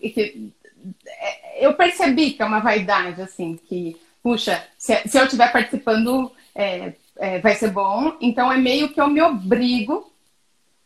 é, 1.07 1.67
eu 1.67 1.75
percebi 1.75 2.31
que 2.31 2.43
é 2.43 2.47
uma 2.47 2.61
vaidade, 2.61 3.21
assim, 3.21 3.59
que 3.69 3.97
puxa, 4.23 4.67
se, 4.79 5.09
se 5.09 5.19
eu 5.19 5.25
estiver 5.25 5.53
participando, 5.53 6.33
é, 6.55 6.95
é, 7.17 7.39
vai 7.39 7.55
ser 7.55 7.71
bom. 7.71 8.17
Então 8.21 8.50
é 8.53 8.57
meio 8.57 8.93
que 8.93 9.00
eu 9.00 9.09
me 9.09 9.21
obrigo, 9.21 10.12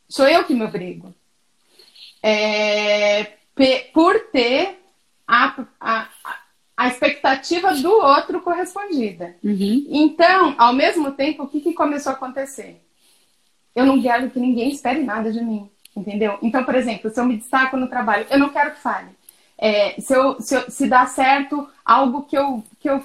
sou 0.09 0.29
eu 0.29 0.45
que 0.45 0.55
me 0.55 0.65
obrigo. 0.65 1.15
É, 2.23 3.33
por 3.93 4.19
ter 4.33 4.81
a, 5.27 5.65
a, 5.81 6.09
a 6.77 6.89
expectativa 6.89 7.75
do 7.75 7.91
outro 7.91 8.41
correspondida. 8.41 9.37
Uhum. 9.43 9.87
Então, 9.89 10.55
ao 10.59 10.73
mesmo 10.73 11.13
tempo, 11.13 11.45
o 11.45 11.49
que, 11.49 11.61
que 11.61 11.73
começou 11.73 12.11
a 12.11 12.15
acontecer? 12.15 12.81
Eu 13.75 13.87
não 13.87 14.01
quero 14.01 14.31
que 14.31 14.41
ninguém 14.41 14.71
espere 14.71 15.03
nada 15.03 15.33
de 15.33 15.43
mim, 15.43 15.69
entendeu? 15.97 16.39
Então, 16.43 16.65
por 16.65 16.75
exemplo, 16.75 17.11
se 17.11 17.21
eu 17.21 17.25
me 17.25 17.37
destaco 17.37 17.77
no 17.77 17.89
trabalho, 17.89 18.27
eu 18.31 18.39
não 18.39 18.51
quero 18.51 18.73
que 18.73 18.81
fale. 18.81 19.11
É, 19.57 20.01
se, 20.01 20.15
eu, 20.15 20.41
se, 20.41 20.55
eu, 20.55 20.71
se 20.71 20.87
dá 20.89 21.07
certo 21.07 21.69
algo 21.85 22.23
que 22.23 22.37
eu, 22.37 22.63
que 22.81 22.89
eu 22.89 23.03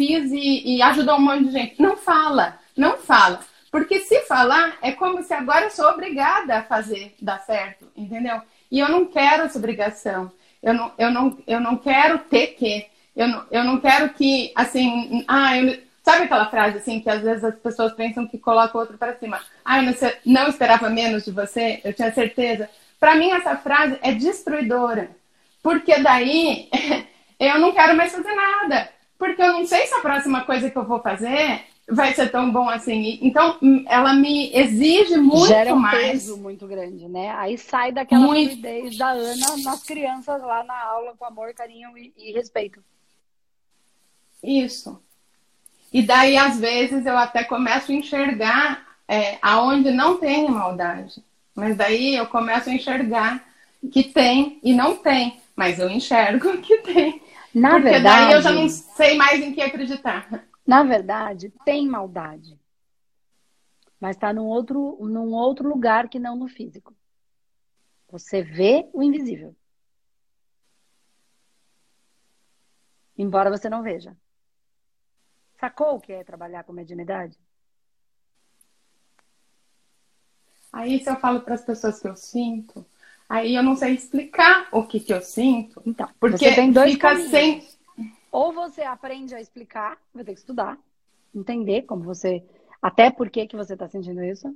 fiz 0.00 0.32
e, 0.32 0.76
e 0.76 0.82
ajudou 0.82 1.16
um 1.16 1.20
monte 1.20 1.44
de 1.44 1.52
gente. 1.52 1.82
Não 1.82 1.94
fala, 1.94 2.58
não 2.74 2.96
fala. 2.96 3.40
Porque 3.70 4.00
se 4.00 4.20
falar, 4.22 4.78
é 4.80 4.92
como 4.92 5.22
se 5.22 5.34
agora 5.34 5.66
eu 5.66 5.70
sou 5.70 5.90
obrigada 5.90 6.56
a 6.56 6.62
fazer 6.62 7.14
dar 7.20 7.38
certo, 7.40 7.86
entendeu? 7.94 8.40
E 8.70 8.78
eu 8.78 8.88
não 8.88 9.04
quero 9.04 9.42
essa 9.42 9.58
obrigação. 9.58 10.32
Eu 10.62 10.72
não, 10.72 10.92
eu 10.96 11.10
não, 11.10 11.38
eu 11.46 11.60
não 11.60 11.76
quero 11.76 12.18
ter 12.18 12.48
que. 12.48 12.86
Eu 13.14 13.28
não, 13.28 13.44
eu 13.50 13.62
não 13.62 13.78
quero 13.78 14.08
que, 14.14 14.50
assim, 14.54 15.22
ah, 15.28 15.58
eu, 15.58 15.78
sabe 16.02 16.24
aquela 16.24 16.46
frase 16.46 16.78
assim 16.78 17.00
que 17.00 17.10
às 17.10 17.20
vezes 17.20 17.44
as 17.44 17.54
pessoas 17.56 17.92
pensam 17.92 18.26
que 18.26 18.38
coloca 18.38 18.76
o 18.76 18.80
outro 18.80 18.96
para 18.96 19.16
cima? 19.18 19.40
Ah, 19.62 19.82
eu 19.82 19.94
não 20.24 20.48
esperava 20.48 20.88
menos 20.88 21.26
de 21.26 21.30
você, 21.30 21.80
eu 21.84 21.92
tinha 21.92 22.10
certeza. 22.12 22.70
Para 22.98 23.16
mim, 23.16 23.30
essa 23.30 23.54
frase 23.56 23.98
é 24.00 24.12
destruidora. 24.12 25.10
Porque 25.62 26.00
daí 26.00 26.70
eu 27.38 27.58
não 27.58 27.72
quero 27.72 27.94
mais 27.96 28.12
fazer 28.12 28.34
nada 28.34 28.99
porque 29.20 29.42
eu 29.42 29.52
não 29.52 29.66
sei 29.66 29.86
se 29.86 29.92
a 29.92 30.00
próxima 30.00 30.44
coisa 30.46 30.70
que 30.70 30.78
eu 30.78 30.84
vou 30.84 30.98
fazer 30.98 31.60
vai 31.86 32.14
ser 32.14 32.30
tão 32.30 32.50
bom 32.50 32.70
assim. 32.70 33.18
Então, 33.20 33.58
ela 33.86 34.14
me 34.14 34.50
exige 34.56 35.18
muito 35.18 35.48
Gera 35.48 35.74
um 35.74 35.78
mais. 35.78 36.12
peso 36.12 36.38
muito 36.38 36.66
grande, 36.66 37.06
né? 37.06 37.30
Aí 37.36 37.58
sai 37.58 37.92
daquela 37.92 38.26
muito... 38.26 38.52
fluidez 38.52 38.96
da 38.96 39.10
Ana 39.10 39.58
nas 39.62 39.82
crianças 39.82 40.40
lá 40.40 40.64
na 40.64 40.82
aula 40.84 41.14
com 41.18 41.26
amor, 41.26 41.52
carinho 41.52 41.98
e, 41.98 42.14
e 42.16 42.32
respeito. 42.32 42.82
Isso. 44.42 44.98
E 45.92 46.00
daí, 46.02 46.38
às 46.38 46.58
vezes, 46.58 47.04
eu 47.04 47.18
até 47.18 47.44
começo 47.44 47.92
a 47.92 47.94
enxergar 47.94 48.86
é, 49.06 49.36
aonde 49.42 49.90
não 49.90 50.16
tem 50.16 50.48
maldade. 50.48 51.22
Mas 51.54 51.76
daí 51.76 52.16
eu 52.16 52.26
começo 52.26 52.70
a 52.70 52.72
enxergar 52.72 53.44
que 53.92 54.02
tem 54.02 54.58
e 54.62 54.72
não 54.72 54.96
tem. 54.96 55.38
Mas 55.54 55.78
eu 55.78 55.90
enxergo 55.90 56.56
que 56.62 56.78
tem. 56.78 57.20
Na 57.54 57.70
Porque 57.72 57.90
verdade. 57.90 58.04
daí 58.26 58.32
eu 58.32 58.42
já 58.42 58.52
não 58.52 58.68
sei 58.68 59.16
mais 59.16 59.40
em 59.40 59.52
que 59.52 59.60
acreditar. 59.60 60.46
Na 60.66 60.82
verdade, 60.84 61.52
tem 61.64 61.86
maldade. 61.86 62.58
Mas 63.98 64.16
está 64.16 64.32
num 64.32 64.46
outro, 64.46 64.98
num 65.00 65.32
outro 65.32 65.68
lugar 65.68 66.08
que 66.08 66.18
não 66.18 66.36
no 66.36 66.48
físico. 66.48 66.94
Você 68.08 68.42
vê 68.42 68.88
o 68.92 69.02
invisível. 69.02 69.54
Embora 73.18 73.50
você 73.50 73.68
não 73.68 73.82
veja. 73.82 74.16
Sacou 75.58 75.96
o 75.96 76.00
que 76.00 76.12
é 76.12 76.24
trabalhar 76.24 76.64
com 76.64 76.72
mediunidade? 76.72 77.38
Aí, 80.72 81.02
se 81.02 81.10
eu 81.10 81.16
falo 81.16 81.40
para 81.42 81.54
as 81.54 81.64
pessoas 81.64 82.00
que 82.00 82.08
eu 82.08 82.16
sinto, 82.16 82.86
Aí 83.30 83.54
eu 83.54 83.62
não 83.62 83.76
sei 83.76 83.94
explicar 83.94 84.68
o 84.72 84.82
que, 84.82 84.98
que 84.98 85.14
eu 85.14 85.22
sinto. 85.22 85.80
Então, 85.86 86.08
porque 86.18 86.36
você 86.36 86.52
tem 86.56 86.72
dois 86.72 86.94
fica 86.94 87.10
caminhos. 87.10 87.30
sem. 87.30 87.68
Ou 88.32 88.52
você 88.52 88.82
aprende 88.82 89.36
a 89.36 89.40
explicar, 89.40 90.02
vai 90.12 90.24
ter 90.24 90.32
que 90.32 90.40
estudar, 90.40 90.76
entender 91.32 91.82
como 91.82 92.02
você. 92.02 92.44
Até 92.82 93.08
por 93.08 93.30
que, 93.30 93.46
que 93.46 93.54
você 93.54 93.74
está 93.74 93.86
sentindo 93.88 94.20
isso. 94.24 94.52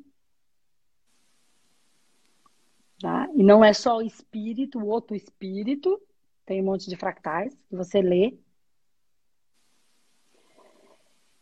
Tá? 3.00 3.28
E 3.32 3.44
não 3.44 3.64
é 3.64 3.72
só 3.72 3.98
o 3.98 4.02
espírito, 4.02 4.80
o 4.80 4.88
outro 4.88 5.14
espírito. 5.14 6.00
Tem 6.44 6.60
um 6.60 6.64
monte 6.64 6.90
de 6.90 6.96
fractais 6.96 7.54
que 7.68 7.76
você 7.76 8.02
lê. 8.02 8.36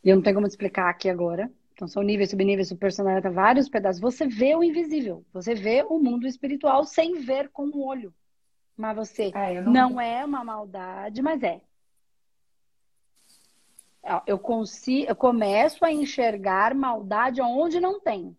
E 0.05 0.11
eu 0.11 0.17
não 0.17 0.23
tenho 0.23 0.35
como 0.35 0.47
explicar 0.47 0.91
aqui 0.91 1.09
agora. 1.09 1.51
Então, 1.83 1.89
são 1.89 2.03
níveis, 2.05 2.31
subníveis, 2.31 2.69
subpersonalidade, 2.69 3.35
vários 3.35 3.69
pedaços. 3.69 4.01
Você 4.01 4.25
vê 4.25 4.55
o 4.55 4.63
invisível. 4.63 5.27
Você 5.33 5.53
vê 5.53 5.83
o 5.83 5.99
mundo 5.99 6.29
espiritual 6.29 6.85
sem 6.85 7.19
ver 7.19 7.49
com 7.49 7.65
o 7.67 7.85
olho. 7.85 8.15
Mas 8.77 8.95
você 8.95 9.33
é, 9.35 9.61
não... 9.61 9.73
não 9.73 10.01
é 10.01 10.25
uma 10.25 10.45
maldade, 10.45 11.21
mas 11.21 11.43
é. 11.43 11.61
Eu, 14.25 14.39
consigo, 14.39 15.11
eu 15.11 15.17
começo 15.17 15.85
a 15.85 15.91
enxergar 15.91 16.73
maldade 16.73 17.43
onde 17.43 17.81
não 17.81 17.99
tem. 17.99 18.37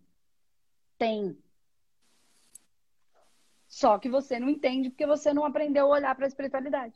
Tem. 0.96 1.36
Só 3.68 3.98
que 3.98 4.08
você 4.08 4.40
não 4.40 4.48
entende 4.48 4.88
porque 4.88 5.06
você 5.06 5.34
não 5.34 5.44
aprendeu 5.44 5.84
a 5.84 5.96
olhar 5.96 6.14
para 6.14 6.24
a 6.24 6.28
espiritualidade. 6.28 6.94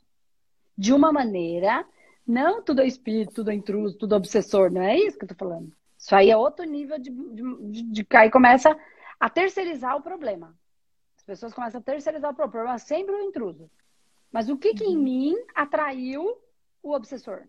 De 0.75 0.93
uma 0.93 1.11
maneira, 1.11 1.85
não 2.25 2.63
tudo 2.63 2.81
é 2.81 2.87
espírito, 2.87 3.35
tudo 3.35 3.51
é 3.51 3.53
intruso, 3.53 3.95
tudo 3.99 4.15
é 4.15 4.17
obsessor, 4.17 4.71
não 4.71 4.81
é 4.81 4.97
isso 4.97 5.15
que 5.15 5.25
eu 5.25 5.29
tô 5.29 5.35
falando. 5.35 5.71
Isso 5.99 6.15
aí 6.15 6.31
é 6.31 6.37
outro 6.37 6.63
nível 6.63 6.97
de, 6.97 7.11
de, 7.11 7.71
de, 7.71 7.83
de 7.83 8.07
aí 8.15 8.31
começa 8.31 8.75
a 9.19 9.29
terceirizar 9.29 9.97
o 9.97 10.01
problema. 10.01 10.57
As 11.17 11.23
pessoas 11.23 11.53
começam 11.53 11.81
a 11.81 11.83
terceirizar 11.83 12.31
o 12.31 12.33
problema. 12.33 12.49
O 12.49 12.51
problema 12.51 12.75
é 12.75 12.79
sempre 12.79 13.13
o 13.13 13.21
intruso. 13.21 13.69
Mas 14.31 14.47
o 14.49 14.57
que, 14.57 14.73
que 14.73 14.85
em 14.85 14.95
uhum. 14.95 15.03
mim 15.03 15.35
atraiu 15.53 16.41
o 16.81 16.93
obsessor? 16.93 17.43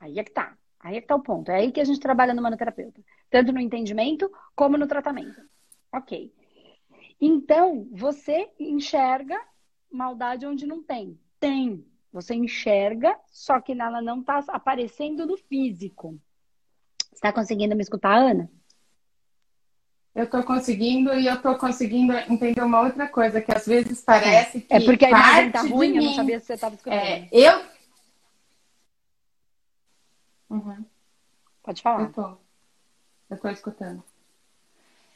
Aí 0.00 0.18
é 0.18 0.24
que 0.24 0.30
tá. 0.30 0.56
Aí 0.80 0.96
é 0.96 1.00
que 1.02 1.06
tá 1.06 1.14
o 1.14 1.22
ponto. 1.22 1.50
É 1.50 1.56
aí 1.56 1.70
que 1.70 1.80
a 1.80 1.84
gente 1.84 2.00
trabalha 2.00 2.32
no 2.32 2.40
manoterapeuta. 2.40 3.02
Tanto 3.28 3.52
no 3.52 3.60
entendimento 3.60 4.32
como 4.54 4.78
no 4.78 4.86
tratamento. 4.86 5.42
Ok. 5.92 6.32
Então, 7.20 7.86
você 7.92 8.50
enxerga 8.58 9.38
maldade 9.90 10.46
onde 10.46 10.66
não 10.66 10.82
tem. 10.82 11.20
Tem. 11.38 11.84
Você 12.10 12.34
enxerga, 12.34 13.18
só 13.26 13.60
que 13.60 13.72
ela 13.72 14.00
não 14.00 14.20
está 14.20 14.42
aparecendo 14.48 15.26
no 15.26 15.36
físico. 15.36 16.18
Está 17.16 17.32
conseguindo 17.32 17.74
me 17.74 17.82
escutar, 17.82 18.18
Ana? 18.18 18.48
Eu 20.14 20.24
estou 20.24 20.42
conseguindo 20.42 21.14
e 21.14 21.26
eu 21.26 21.34
estou 21.34 21.56
conseguindo 21.56 22.12
entender 22.12 22.62
uma 22.62 22.82
outra 22.82 23.08
coisa, 23.08 23.40
que 23.40 23.52
às 23.52 23.66
vezes 23.66 24.02
parece 24.02 24.58
é. 24.58 24.60
que. 24.60 24.74
É 24.74 24.80
porque 24.80 25.06
a 25.06 25.10
imagem 25.10 25.46
está 25.46 25.62
ruim, 25.62 25.96
eu 25.96 26.02
não 26.02 26.14
sabia 26.14 26.38
se 26.38 26.46
você 26.46 26.54
estava 26.54 26.74
escutando. 26.74 26.98
É, 26.98 27.28
eu. 27.32 27.62
Uhum. 30.50 30.84
Pode 31.62 31.82
falar. 31.82 32.02
Eu 32.02 32.12
tô. 32.12 32.36
Eu 33.30 33.38
tô 33.38 33.48
escutando. 33.48 34.04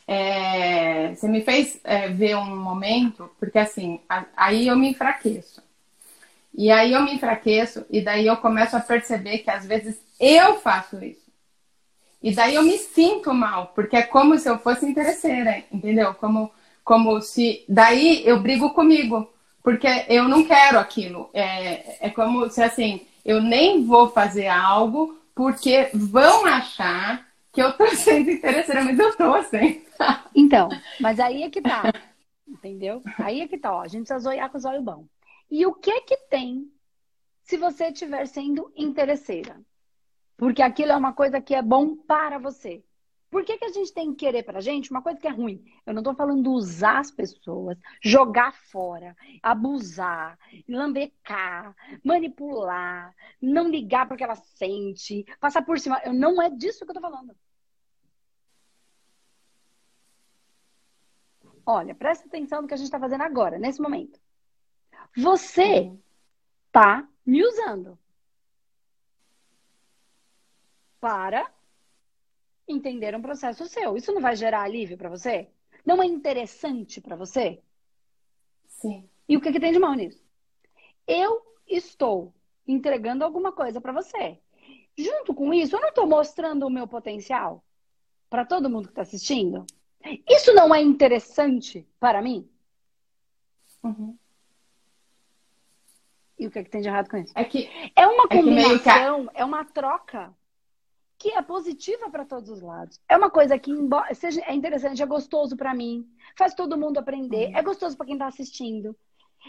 É, 0.06 1.14
você 1.14 1.28
me 1.28 1.42
fez 1.42 1.80
é, 1.84 2.08
ver 2.08 2.34
um 2.36 2.56
momento, 2.56 3.30
porque 3.38 3.58
assim, 3.58 4.00
a, 4.08 4.24
aí 4.34 4.68
eu 4.68 4.76
me 4.76 4.88
enfraqueço. 4.88 5.62
E 6.52 6.70
aí 6.70 6.92
eu 6.92 7.02
me 7.02 7.14
enfraqueço 7.14 7.86
e 7.90 8.00
daí 8.00 8.26
eu 8.26 8.36
começo 8.38 8.76
a 8.76 8.80
perceber 8.80 9.38
que 9.38 9.50
às 9.50 9.64
vezes 9.66 10.00
eu 10.18 10.60
faço 10.60 11.02
isso. 11.04 11.19
E 12.22 12.34
daí 12.34 12.54
eu 12.54 12.62
me 12.62 12.76
sinto 12.76 13.32
mal, 13.32 13.72
porque 13.74 13.96
é 13.96 14.02
como 14.02 14.38
se 14.38 14.48
eu 14.48 14.58
fosse 14.58 14.86
interesseira, 14.86 15.64
entendeu? 15.72 16.14
Como, 16.14 16.50
como 16.84 17.20
se. 17.20 17.64
Daí 17.68 18.22
eu 18.26 18.40
brigo 18.40 18.70
comigo, 18.70 19.28
porque 19.62 19.88
eu 20.08 20.28
não 20.28 20.44
quero 20.44 20.78
aquilo. 20.78 21.30
É, 21.32 22.06
é 22.06 22.10
como 22.10 22.48
se 22.50 22.62
assim, 22.62 23.06
eu 23.24 23.40
nem 23.40 23.84
vou 23.84 24.10
fazer 24.10 24.48
algo 24.48 25.18
porque 25.34 25.88
vão 25.94 26.44
achar 26.44 27.26
que 27.52 27.62
eu 27.62 27.72
tô 27.72 27.86
sendo 27.96 28.30
interesseira, 28.30 28.84
mas 28.84 28.98
eu 28.98 29.16
tô 29.16 29.42
sendo. 29.44 29.80
Então, 30.34 30.68
mas 31.00 31.18
aí 31.18 31.42
é 31.42 31.50
que 31.50 31.62
tá. 31.62 31.84
Entendeu? 32.46 33.00
Aí 33.18 33.40
é 33.40 33.48
que 33.48 33.56
tá, 33.56 33.72
ó. 33.72 33.80
A 33.80 33.88
gente 33.88 34.06
precisa 34.06 34.18
zoiar 34.18 34.50
com 34.50 34.58
os 34.58 34.64
olhos 34.64 34.84
bons. 34.84 35.06
E 35.50 35.64
o 35.64 35.72
que 35.72 36.02
que 36.02 36.16
tem 36.28 36.70
se 37.42 37.56
você 37.56 37.86
estiver 37.86 38.26
sendo 38.26 38.70
interesseira? 38.76 39.60
Porque 40.40 40.62
aquilo 40.62 40.92
é 40.92 40.96
uma 40.96 41.12
coisa 41.12 41.38
que 41.38 41.54
é 41.54 41.60
bom 41.60 41.94
para 41.94 42.38
você. 42.38 42.82
Por 43.30 43.44
que, 43.44 43.58
que 43.58 43.64
a 43.66 43.68
gente 43.68 43.92
tem 43.92 44.10
que 44.10 44.24
querer 44.24 44.42
pra 44.42 44.62
gente 44.62 44.90
uma 44.90 45.02
coisa 45.02 45.20
que 45.20 45.28
é 45.28 45.30
ruim? 45.30 45.62
Eu 45.84 45.92
não 45.92 46.02
tô 46.02 46.14
falando 46.14 46.50
usar 46.50 46.98
as 46.98 47.10
pessoas, 47.10 47.76
jogar 48.02 48.54
fora, 48.54 49.14
abusar, 49.42 50.38
lambecar, 50.66 51.76
manipular, 52.02 53.14
não 53.40 53.68
ligar 53.68 54.08
porque 54.08 54.24
ela 54.24 54.34
sente, 54.34 55.26
passar 55.38 55.60
por 55.60 55.78
cima. 55.78 56.00
Eu, 56.06 56.14
não 56.14 56.40
é 56.40 56.48
disso 56.48 56.86
que 56.86 56.90
eu 56.90 56.94
tô 56.94 57.02
falando. 57.02 57.36
Olha, 61.66 61.94
presta 61.94 62.26
atenção 62.26 62.62
no 62.62 62.66
que 62.66 62.72
a 62.72 62.78
gente 62.78 62.86
está 62.86 62.98
fazendo 62.98 63.24
agora, 63.24 63.58
nesse 63.58 63.82
momento. 63.82 64.18
Você 65.14 65.92
tá 66.72 67.06
me 67.26 67.44
usando 67.44 67.99
para 71.00 71.50
entender 72.68 73.14
um 73.16 73.22
processo 73.22 73.66
seu. 73.66 73.96
Isso 73.96 74.12
não 74.12 74.20
vai 74.20 74.36
gerar 74.36 74.62
alívio 74.62 74.96
para 74.96 75.08
você? 75.08 75.48
Não 75.84 76.02
é 76.02 76.06
interessante 76.06 77.00
para 77.00 77.16
você? 77.16 77.60
Sim. 78.66 79.08
E 79.28 79.36
o 79.36 79.40
que, 79.40 79.52
que 79.52 79.60
tem 79.60 79.72
de 79.72 79.78
mal 79.78 79.94
nisso? 79.94 80.22
Eu 81.06 81.42
estou 81.66 82.32
entregando 82.66 83.24
alguma 83.24 83.52
coisa 83.52 83.80
para 83.80 83.92
você. 83.92 84.38
Junto 84.96 85.34
com 85.34 85.52
isso, 85.52 85.76
eu 85.76 85.80
não 85.80 85.88
estou 85.88 86.06
mostrando 86.06 86.66
o 86.66 86.70
meu 86.70 86.86
potencial 86.86 87.64
para 88.28 88.44
todo 88.44 88.70
mundo 88.70 88.86
que 88.86 88.92
está 88.92 89.02
assistindo? 89.02 89.66
Isso 90.28 90.54
não 90.54 90.74
é 90.74 90.80
interessante 90.80 91.86
para 91.98 92.22
mim? 92.22 92.48
Uhum. 93.82 94.16
E 96.38 96.46
o 96.46 96.50
que, 96.50 96.58
é 96.58 96.64
que 96.64 96.70
tem 96.70 96.80
de 96.80 96.88
errado 96.88 97.10
com 97.10 97.18
isso? 97.18 97.32
É 97.36 97.44
que 97.44 97.68
é 97.94 98.06
uma 98.06 98.26
combinação, 98.28 99.24
é, 99.24 99.32
que... 99.32 99.40
é 99.40 99.44
uma 99.44 99.64
troca 99.64 100.34
que 101.20 101.28
é 101.32 101.42
positiva 101.42 102.08
para 102.08 102.24
todos 102.24 102.48
os 102.48 102.62
lados. 102.62 102.98
É 103.06 103.14
uma 103.14 103.30
coisa 103.30 103.58
que 103.58 103.70
embora 103.70 104.14
seja 104.14 104.40
é 104.46 104.54
interessante, 104.54 105.02
é 105.02 105.06
gostoso 105.06 105.54
para 105.54 105.74
mim, 105.74 106.08
faz 106.34 106.54
todo 106.54 106.78
mundo 106.78 106.96
aprender, 106.96 107.48
uhum. 107.48 107.56
é 107.58 107.62
gostoso 107.62 107.94
para 107.94 108.06
quem 108.06 108.14
está 108.14 108.26
assistindo. 108.26 108.96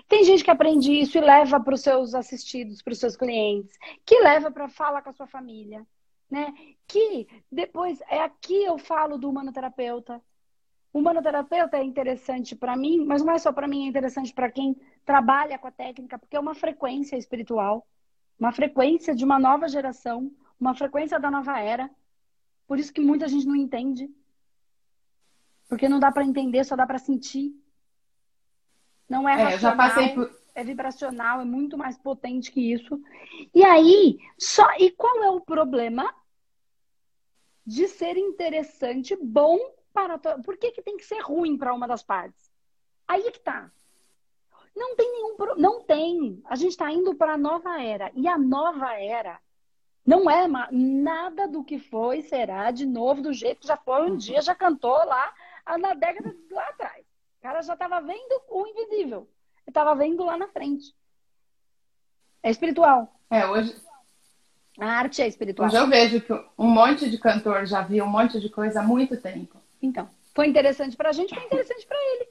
Tem 0.05 0.25
gente 0.25 0.43
que 0.43 0.51
aprende 0.51 0.91
isso 0.91 1.17
e 1.17 1.21
leva 1.21 1.61
para 1.61 1.73
os 1.73 1.79
seus 1.79 2.13
assistidos, 2.13 2.81
para 2.81 2.91
os 2.91 2.99
seus 2.99 3.15
clientes, 3.15 3.77
que 4.05 4.19
leva 4.19 4.51
para 4.51 4.67
falar 4.67 5.01
com 5.01 5.11
a 5.11 5.13
sua 5.13 5.27
família, 5.27 5.87
né? 6.29 6.53
Que 6.85 7.25
depois 7.49 8.01
é 8.09 8.19
aqui 8.19 8.65
eu 8.65 8.77
falo 8.77 9.17
do 9.17 9.29
humanoterapeuta, 9.29 10.21
o 10.91 10.99
humanoterapeuta 10.99 11.77
é 11.77 11.83
interessante 11.83 12.53
para 12.53 12.75
mim, 12.75 13.05
mas 13.05 13.23
não 13.23 13.33
é 13.33 13.37
só 13.37 13.53
para 13.53 13.67
mim, 13.67 13.85
é 13.85 13.87
interessante 13.87 14.33
para 14.33 14.51
quem 14.51 14.75
trabalha 15.05 15.57
com 15.57 15.67
a 15.67 15.71
técnica, 15.71 16.19
porque 16.19 16.35
é 16.35 16.39
uma 16.39 16.53
frequência 16.53 17.15
espiritual, 17.15 17.87
uma 18.37 18.51
frequência 18.51 19.15
de 19.15 19.23
uma 19.23 19.39
nova 19.39 19.69
geração, 19.69 20.29
uma 20.61 20.75
frequência 20.75 21.19
da 21.19 21.31
nova 21.31 21.59
era. 21.59 21.89
Por 22.67 22.77
isso 22.77 22.93
que 22.93 23.01
muita 23.01 23.27
gente 23.27 23.47
não 23.47 23.55
entende. 23.55 24.09
Porque 25.67 25.89
não 25.89 25.99
dá 25.99 26.11
para 26.11 26.23
entender, 26.23 26.63
só 26.63 26.75
dá 26.75 26.85
para 26.85 26.99
sentir. 26.99 27.53
Não 29.09 29.27
é, 29.27 29.33
é 29.33 29.43
racional, 29.43 29.59
já 29.59 29.75
passei 29.75 30.09
por... 30.13 30.31
é 30.53 30.63
vibracional, 30.63 31.41
é 31.41 31.45
muito 31.45 31.77
mais 31.77 31.97
potente 31.97 32.51
que 32.51 32.71
isso. 32.71 33.01
E 33.53 33.63
aí, 33.63 34.19
só 34.37 34.65
e 34.77 34.91
qual 34.91 35.23
é 35.23 35.29
o 35.31 35.41
problema 35.41 36.13
de 37.65 37.87
ser 37.87 38.15
interessante, 38.15 39.17
bom 39.21 39.57
para 39.91 40.17
to... 40.17 40.41
Por 40.43 40.57
que, 40.57 40.71
que 40.71 40.81
tem 40.81 40.95
que 40.95 41.05
ser 41.05 41.19
ruim 41.21 41.57
para 41.57 41.73
uma 41.73 41.87
das 41.87 42.03
partes? 42.03 42.51
Aí 43.07 43.31
que 43.31 43.39
tá. 43.39 43.71
Não 44.75 44.95
tem 44.95 45.11
nenhum 45.11 45.35
pro... 45.35 45.55
não 45.59 45.83
tem. 45.83 46.41
A 46.45 46.55
gente 46.55 46.71
está 46.71 46.91
indo 46.91 47.15
para 47.15 47.33
a 47.33 47.37
nova 47.37 47.81
era 47.81 48.11
e 48.15 48.27
a 48.27 48.37
nova 48.37 48.93
era 48.93 49.39
não 50.05 50.29
é 50.29 50.47
nada 50.71 51.47
do 51.47 51.63
que 51.63 51.79
foi 51.79 52.21
será 52.21 52.71
de 52.71 52.85
novo 52.85 53.21
do 53.21 53.33
jeito 53.33 53.61
que 53.61 53.67
já 53.67 53.77
foi 53.77 54.09
um 54.09 54.17
dia 54.17 54.41
já 54.41 54.55
cantou 54.55 54.97
lá 55.05 55.33
na 55.79 55.93
década 55.93 56.35
lá 56.51 56.67
atrás. 56.69 57.05
O 57.39 57.41
cara 57.41 57.61
já 57.61 57.73
estava 57.73 58.01
vendo 58.01 58.41
o 58.49 58.67
invisível. 58.67 59.27
Ele 59.61 59.69
estava 59.69 59.95
vendo 59.95 60.23
lá 60.23 60.37
na 60.37 60.47
frente. 60.47 60.93
É 62.43 62.49
espiritual. 62.49 63.13
É, 63.29 63.45
hoje, 63.45 63.75
a 64.79 64.85
arte 64.85 65.21
é 65.21 65.27
espiritual. 65.27 65.67
Hoje 65.67 65.77
eu 65.77 65.87
vejo 65.87 66.21
que 66.21 66.33
um 66.57 66.67
monte 66.67 67.09
de 67.09 67.17
cantor 67.17 67.65
já 67.65 67.81
viu 67.81 68.03
um 68.05 68.09
monte 68.09 68.39
de 68.39 68.49
coisa 68.49 68.79
há 68.79 68.83
muito 68.83 69.15
tempo. 69.17 69.61
Então, 69.81 70.09
foi 70.33 70.47
interessante 70.47 70.95
para 70.95 71.09
a 71.09 71.13
gente, 71.13 71.33
foi 71.33 71.43
interessante 71.43 71.85
para 71.85 71.97
ele. 71.97 72.30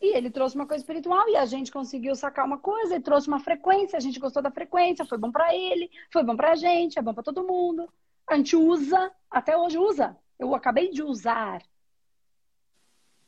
E 0.00 0.16
ele 0.16 0.30
trouxe 0.30 0.56
uma 0.56 0.66
coisa 0.66 0.82
espiritual 0.82 1.28
e 1.28 1.36
a 1.36 1.44
gente 1.44 1.70
conseguiu 1.70 2.14
sacar 2.14 2.46
uma 2.46 2.58
coisa, 2.58 2.94
ele 2.94 3.04
trouxe 3.04 3.28
uma 3.28 3.38
frequência, 3.38 3.98
a 3.98 4.00
gente 4.00 4.18
gostou 4.18 4.42
da 4.42 4.50
frequência, 4.50 5.04
foi 5.04 5.18
bom 5.18 5.30
para 5.30 5.54
ele, 5.54 5.90
foi 6.10 6.24
bom 6.24 6.34
para 6.34 6.52
a 6.52 6.56
gente, 6.56 6.98
é 6.98 7.02
bom 7.02 7.12
para 7.12 7.22
todo 7.22 7.46
mundo. 7.46 7.86
A 8.26 8.36
gente 8.36 8.56
usa, 8.56 9.12
até 9.30 9.56
hoje 9.56 9.76
usa. 9.76 10.16
Eu 10.38 10.54
acabei 10.54 10.90
de 10.90 11.02
usar 11.02 11.62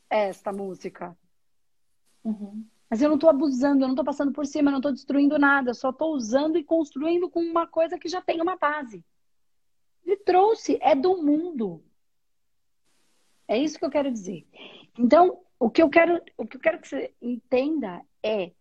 esta 0.09 0.51
música. 0.51 1.17
Uhum. 2.25 2.65
Mas 2.89 3.03
eu 3.03 3.09
não 3.09 3.17
estou 3.17 3.29
abusando, 3.29 3.83
eu 3.83 3.89
não 3.89 3.95
estou 3.95 4.05
passando 4.05 4.33
por 4.33 4.47
cima, 4.47 4.69
eu 4.69 4.73
não 4.73 4.79
estou 4.79 4.93
destruindo 4.93 5.39
nada, 5.39 5.71
eu 5.71 5.75
só 5.75 5.91
estou 5.91 6.15
usando 6.15 6.59
e 6.59 6.65
construindo 6.65 7.29
com 7.29 7.41
uma 7.41 7.67
coisa 7.67 7.99
que 7.99 8.09
já 8.09 8.21
tem 8.21 8.41
uma 8.41 8.57
base. 8.57 9.05
Ele 10.05 10.17
trouxe, 10.17 10.79
é 10.81 10.95
do 10.95 11.23
mundo. 11.23 11.83
É 13.49 13.59
isso 13.59 13.79
que 13.79 13.85
eu 13.85 13.91
quero 13.91 14.11
dizer. 14.11 14.47
Então, 14.99 15.41
o 15.63 15.71
que 15.71 15.81
eu 15.81 15.89
quero, 15.89 16.21
o 16.37 16.45
que 16.45 16.57
eu 16.57 16.61
quero 16.61 16.81
que 16.81 16.89
você 16.89 17.15
entenda 17.23 18.05
é 18.21 18.53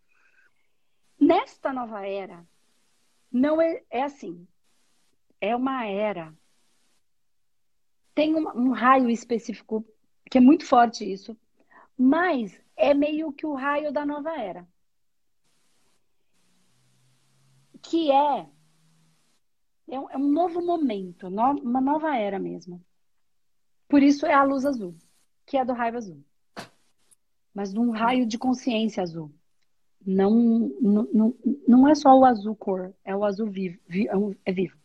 nesta 1.20 1.74
nova 1.74 2.06
era 2.06 2.46
não 3.32 3.60
é, 3.60 3.82
é 3.90 4.04
assim. 4.04 4.48
É 5.40 5.56
uma 5.56 5.88
era. 5.88 6.32
Tem 8.14 8.36
um, 8.36 8.48
um 8.50 8.72
raio 8.72 9.10
específico 9.10 9.84
que 10.30 10.38
é 10.38 10.42
muito 10.42 10.64
forte 10.64 11.12
isso, 11.12 11.36
mas 11.98 12.62
é 12.76 12.94
meio 12.94 13.34
que 13.34 13.48
o 13.48 13.56
raio 13.56 13.92
da 13.92 14.06
nova 14.06 14.40
era. 14.40 14.68
Que 17.82 18.12
é 18.12 18.48
é 19.88 20.00
um, 20.00 20.10
é 20.12 20.18
um 20.18 20.30
novo 20.30 20.64
momento, 20.64 21.32
no, 21.32 21.52
uma 21.62 21.82
nova 21.82 22.16
era 22.16 22.38
mesmo. 22.38 22.80
Por 23.90 24.04
isso 24.04 24.28
é 24.28 24.34
a 24.36 24.44
luz 24.44 24.66
azul, 24.66 24.96
que 25.48 25.58
é 25.58 25.66
do 25.66 25.74
raio 25.74 25.98
azul. 25.98 26.24
Mas 27.54 27.74
num 27.74 27.92
raio 27.92 28.26
de 28.26 28.38
consciência 28.38 29.04
azul. 29.04 29.32
Não, 30.06 30.32
não, 30.82 31.36
não, 31.68 31.88
é 31.88 31.94
só 31.94 32.18
o 32.18 32.26
azul 32.26 32.56
cor, 32.56 32.92
é 33.06 33.16
o 33.16 33.24
azul 33.24 33.48
vivo, 33.48 33.80
é, 33.90 34.50
é 34.50 34.52
vivo. 34.52 34.76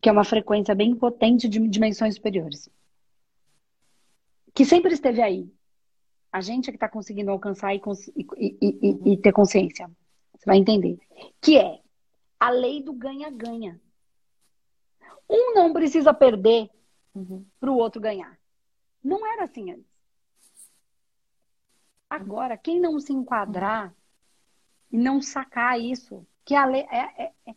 Que 0.00 0.10
é 0.10 0.12
uma 0.12 0.24
frequência 0.24 0.74
bem 0.74 0.94
potente 0.94 1.48
de 1.48 1.66
dimensões 1.68 2.16
superiores. 2.16 2.68
Que 4.52 4.64
sempre 4.64 4.92
esteve 4.92 5.22
aí. 5.22 5.50
A 6.30 6.40
gente 6.40 6.68
é 6.68 6.72
que 6.72 6.76
está 6.76 6.88
conseguindo 6.88 7.30
alcançar 7.30 7.74
e, 7.74 7.80
e, 8.36 8.56
e, 8.60 9.12
e 9.12 9.16
ter 9.16 9.32
consciência. 9.32 9.90
Você 10.34 10.44
vai 10.44 10.58
entender. 10.58 10.98
Que 11.40 11.56
é 11.56 11.80
a 12.38 12.50
lei 12.50 12.82
do 12.82 12.92
ganha-ganha. 12.92 13.80
Um 15.30 15.54
não 15.54 15.72
precisa 15.72 16.12
perder 16.12 16.68
uhum. 17.14 17.46
para 17.58 17.70
o 17.70 17.76
outro 17.76 18.00
ganhar. 18.00 18.38
Não 19.02 19.26
era 19.26 19.44
assim 19.44 19.70
antes. 19.70 19.91
Agora, 22.12 22.58
quem 22.58 22.78
não 22.78 23.00
se 23.00 23.10
enquadrar 23.10 23.94
e 24.90 24.98
não 24.98 25.22
sacar 25.22 25.80
isso, 25.80 26.26
que 26.44 26.54
a 26.54 26.66
lei 26.66 26.82
é, 26.90 27.24
é, 27.24 27.32
é, 27.46 27.54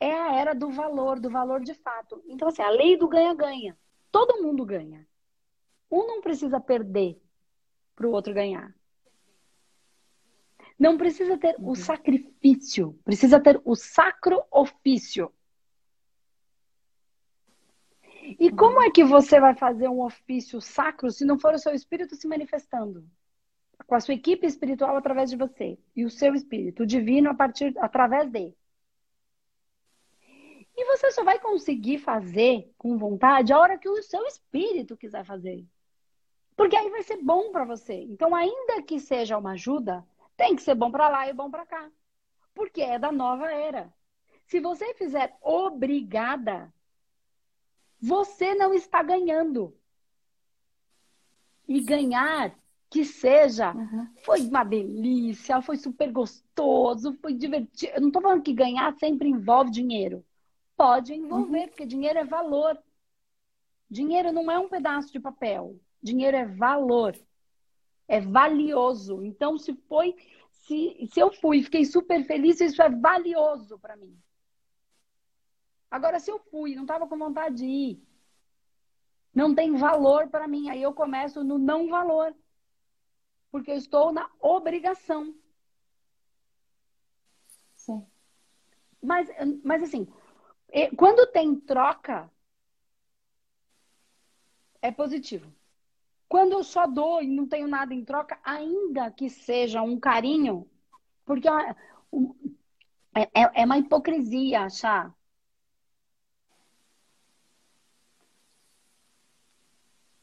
é 0.00 0.12
a 0.12 0.34
era 0.34 0.52
do 0.52 0.68
valor, 0.68 1.20
do 1.20 1.30
valor 1.30 1.60
de 1.60 1.74
fato. 1.74 2.20
Então, 2.26 2.48
assim, 2.48 2.60
a 2.60 2.70
lei 2.70 2.96
do 2.96 3.06
ganha-ganha. 3.06 3.78
Todo 4.10 4.42
mundo 4.42 4.66
ganha. 4.66 5.06
Um 5.88 6.08
não 6.08 6.20
precisa 6.20 6.58
perder 6.58 7.22
para 7.94 8.08
o 8.08 8.10
outro 8.10 8.34
ganhar. 8.34 8.74
Não 10.76 10.98
precisa 10.98 11.38
ter 11.38 11.54
uhum. 11.60 11.70
o 11.70 11.76
sacrifício, 11.76 12.98
precisa 13.04 13.38
ter 13.38 13.62
o 13.64 13.76
sacro 13.76 14.42
ofício. 14.50 15.32
E 18.40 18.50
como 18.50 18.82
é 18.82 18.90
que 18.90 19.04
você 19.04 19.38
vai 19.38 19.54
fazer 19.54 19.86
um 19.86 20.02
ofício 20.02 20.60
sacro 20.60 21.12
se 21.12 21.24
não 21.24 21.38
for 21.38 21.54
o 21.54 21.58
seu 21.58 21.72
espírito 21.72 22.16
se 22.16 22.26
manifestando? 22.26 23.08
Com 23.86 23.94
a 23.94 24.00
sua 24.00 24.14
equipe 24.14 24.46
espiritual 24.46 24.96
através 24.96 25.30
de 25.30 25.36
você 25.36 25.78
e 25.94 26.04
o 26.04 26.10
seu 26.10 26.34
espírito, 26.34 26.82
o 26.82 26.86
divino 26.86 27.30
a 27.30 27.34
partir 27.34 27.72
através 27.78 28.30
dele. 28.30 28.56
E 30.76 30.84
você 30.84 31.10
só 31.10 31.24
vai 31.24 31.40
conseguir 31.40 31.98
fazer 31.98 32.72
com 32.78 32.96
vontade 32.96 33.52
a 33.52 33.58
hora 33.58 33.78
que 33.78 33.88
o 33.88 34.02
seu 34.02 34.24
espírito 34.26 34.96
quiser 34.96 35.24
fazer. 35.24 35.66
Porque 36.56 36.76
aí 36.76 36.88
vai 36.90 37.02
ser 37.02 37.16
bom 37.16 37.50
para 37.50 37.64
você. 37.64 37.94
Então, 37.94 38.34
ainda 38.34 38.82
que 38.82 39.00
seja 39.00 39.38
uma 39.38 39.52
ajuda, 39.52 40.06
tem 40.36 40.54
que 40.54 40.62
ser 40.62 40.76
bom 40.76 40.90
para 40.90 41.08
lá 41.08 41.28
e 41.28 41.32
bom 41.32 41.50
para 41.50 41.66
cá. 41.66 41.90
Porque 42.54 42.80
é 42.80 42.98
da 42.98 43.10
nova 43.10 43.50
era. 43.50 43.92
Se 44.44 44.60
você 44.60 44.94
fizer 44.94 45.36
obrigada, 45.42 46.72
você 48.00 48.54
não 48.54 48.72
está 48.72 49.02
ganhando. 49.02 49.76
E 51.66 51.80
ganhar 51.80 52.56
que 52.90 53.04
seja, 53.04 53.74
uhum. 53.74 54.08
foi 54.24 54.40
uma 54.40 54.64
delícia, 54.64 55.60
foi 55.60 55.76
super 55.76 56.10
gostoso, 56.10 57.12
foi 57.20 57.34
divertido. 57.34 57.92
Eu 57.94 58.00
não 58.00 58.08
estou 58.08 58.22
falando 58.22 58.42
que 58.42 58.52
ganhar 58.52 58.92
sempre 58.94 59.28
envolve 59.28 59.70
dinheiro. 59.70 60.24
Pode 60.76 61.12
envolver, 61.12 61.62
uhum. 61.62 61.68
porque 61.68 61.84
dinheiro 61.84 62.18
é 62.18 62.24
valor. 62.24 62.78
Dinheiro 63.90 64.32
não 64.32 64.50
é 64.50 64.58
um 64.58 64.68
pedaço 64.68 65.12
de 65.12 65.20
papel. 65.20 65.78
Dinheiro 66.02 66.36
é 66.36 66.46
valor. 66.46 67.14
É 68.06 68.20
valioso. 68.20 69.22
Então, 69.22 69.58
se 69.58 69.74
foi, 69.86 70.14
se, 70.50 71.08
se 71.12 71.20
eu 71.20 71.30
fui 71.30 71.58
e 71.58 71.64
fiquei 71.64 71.84
super 71.84 72.24
feliz, 72.24 72.60
isso 72.60 72.80
é 72.80 72.88
valioso 72.88 73.78
para 73.78 73.96
mim. 73.96 74.16
Agora, 75.90 76.20
se 76.20 76.30
eu 76.30 76.38
fui, 76.38 76.74
não 76.74 76.82
estava 76.82 77.06
com 77.06 77.18
vontade 77.18 77.56
de 77.56 77.66
ir, 77.66 78.02
não 79.34 79.54
tem 79.54 79.76
valor 79.76 80.28
para 80.28 80.48
mim. 80.48 80.70
Aí 80.70 80.82
eu 80.82 80.92
começo 80.94 81.44
no 81.44 81.58
não 81.58 81.88
valor. 81.88 82.34
Porque 83.58 83.72
eu 83.72 83.76
estou 83.76 84.12
na 84.12 84.30
obrigação. 84.40 85.34
Sim. 87.74 88.06
Mas, 89.02 89.28
mas 89.64 89.82
assim, 89.82 90.06
quando 90.96 91.26
tem 91.32 91.58
troca, 91.58 92.30
é 94.80 94.92
positivo. 94.92 95.52
Quando 96.28 96.52
eu 96.52 96.62
só 96.62 96.86
dou 96.86 97.20
e 97.20 97.26
não 97.26 97.48
tenho 97.48 97.66
nada 97.66 97.92
em 97.92 98.04
troca, 98.04 98.38
ainda 98.44 99.10
que 99.10 99.28
seja 99.28 99.82
um 99.82 99.98
carinho, 99.98 100.70
porque 101.24 101.48
é, 101.48 103.22
é, 103.22 103.62
é 103.62 103.64
uma 103.64 103.78
hipocrisia 103.78 104.60
achar 104.60 105.12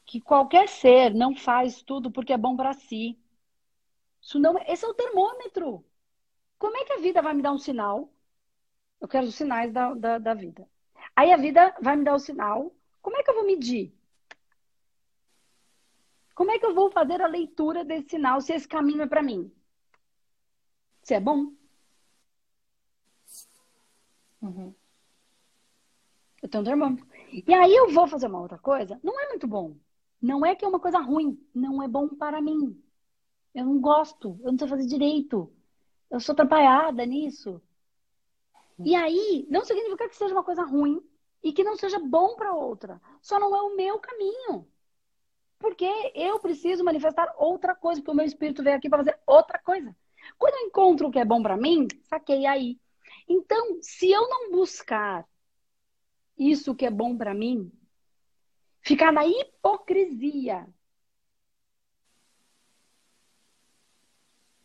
que 0.06 0.20
qualquer 0.20 0.68
ser 0.68 1.12
não 1.12 1.36
faz 1.36 1.82
tudo 1.82 2.10
porque 2.10 2.32
é 2.32 2.38
bom 2.38 2.56
para 2.56 2.72
si. 2.72 3.18
Isso 4.26 4.38
não, 4.38 4.58
esse 4.66 4.84
é 4.84 4.88
o 4.88 4.94
termômetro. 4.94 5.84
Como 6.58 6.76
é 6.76 6.84
que 6.84 6.92
a 6.94 6.98
vida 6.98 7.22
vai 7.22 7.34
me 7.34 7.42
dar 7.42 7.52
um 7.52 7.58
sinal 7.58 8.10
eu 9.00 9.08
quero 9.08 9.26
os 9.26 9.34
sinais 9.34 9.72
da, 9.72 9.94
da, 9.94 10.18
da 10.18 10.34
vida. 10.34 10.68
Aí 11.14 11.32
a 11.32 11.36
vida 11.36 11.74
vai 11.80 11.96
me 11.96 12.04
dar 12.04 12.14
o 12.14 12.18
sinal. 12.18 12.74
Como 13.02 13.16
é 13.16 13.22
que 13.22 13.30
eu 13.30 13.34
vou 13.34 13.46
medir? 13.46 13.94
Como 16.34 16.50
é 16.50 16.58
que 16.58 16.66
eu 16.66 16.74
vou 16.74 16.90
fazer 16.90 17.20
a 17.22 17.26
leitura 17.26 17.84
desse 17.84 18.10
sinal 18.10 18.40
se 18.40 18.52
esse 18.52 18.68
caminho 18.68 19.02
é 19.02 19.06
para 19.06 19.22
mim? 19.22 19.50
Se 21.02 21.14
é 21.14 21.20
bom? 21.20 21.52
Uhum. 24.42 24.74
Eu 26.42 26.48
tenho 26.48 26.62
um 26.62 26.66
termômetro. 26.66 27.06
E 27.46 27.54
aí 27.54 27.74
eu 27.74 27.90
vou 27.90 28.06
fazer 28.06 28.26
uma 28.26 28.40
outra 28.40 28.58
coisa. 28.58 29.00
Não 29.02 29.18
é 29.20 29.28
muito 29.28 29.46
bom. 29.46 29.76
Não 30.20 30.44
é 30.44 30.54
que 30.54 30.64
é 30.64 30.68
uma 30.68 30.80
coisa 30.80 30.98
ruim. 30.98 31.40
Não 31.54 31.82
é 31.82 31.88
bom 31.88 32.08
para 32.08 32.40
mim. 32.42 32.82
Eu 33.56 33.64
não 33.64 33.80
gosto. 33.80 34.38
Eu 34.42 34.52
não 34.52 34.58
sei 34.58 34.68
fazer 34.68 34.86
direito. 34.86 35.50
Eu 36.10 36.20
sou 36.20 36.34
atrapalhada 36.34 37.06
nisso. 37.06 37.60
E 38.84 38.94
aí, 38.94 39.46
não 39.48 39.64
significa 39.64 40.06
que 40.10 40.14
seja 40.14 40.34
uma 40.34 40.44
coisa 40.44 40.62
ruim 40.62 41.00
e 41.42 41.54
que 41.54 41.64
não 41.64 41.74
seja 41.74 41.98
bom 41.98 42.36
para 42.36 42.52
outra. 42.52 43.00
Só 43.22 43.40
não 43.40 43.56
é 43.56 43.62
o 43.62 43.74
meu 43.74 43.98
caminho. 43.98 44.68
Porque 45.58 45.90
eu 46.14 46.38
preciso 46.38 46.84
manifestar 46.84 47.34
outra 47.38 47.74
coisa, 47.74 48.02
porque 48.02 48.10
o 48.10 48.14
meu 48.14 48.26
espírito 48.26 48.62
veio 48.62 48.76
aqui 48.76 48.90
para 48.90 48.98
fazer 48.98 49.18
outra 49.26 49.58
coisa. 49.58 49.96
Quando 50.36 50.54
eu 50.54 50.66
encontro 50.66 51.08
o 51.08 51.10
que 51.10 51.18
é 51.18 51.24
bom 51.24 51.42
para 51.42 51.56
mim, 51.56 51.88
saquei 52.02 52.44
aí. 52.44 52.78
Então, 53.26 53.78
se 53.80 54.10
eu 54.10 54.28
não 54.28 54.50
buscar 54.50 55.26
isso 56.36 56.74
que 56.74 56.84
é 56.84 56.90
bom 56.90 57.16
para 57.16 57.32
mim, 57.32 57.72
ficar 58.82 59.10
na 59.10 59.26
hipocrisia. 59.26 60.68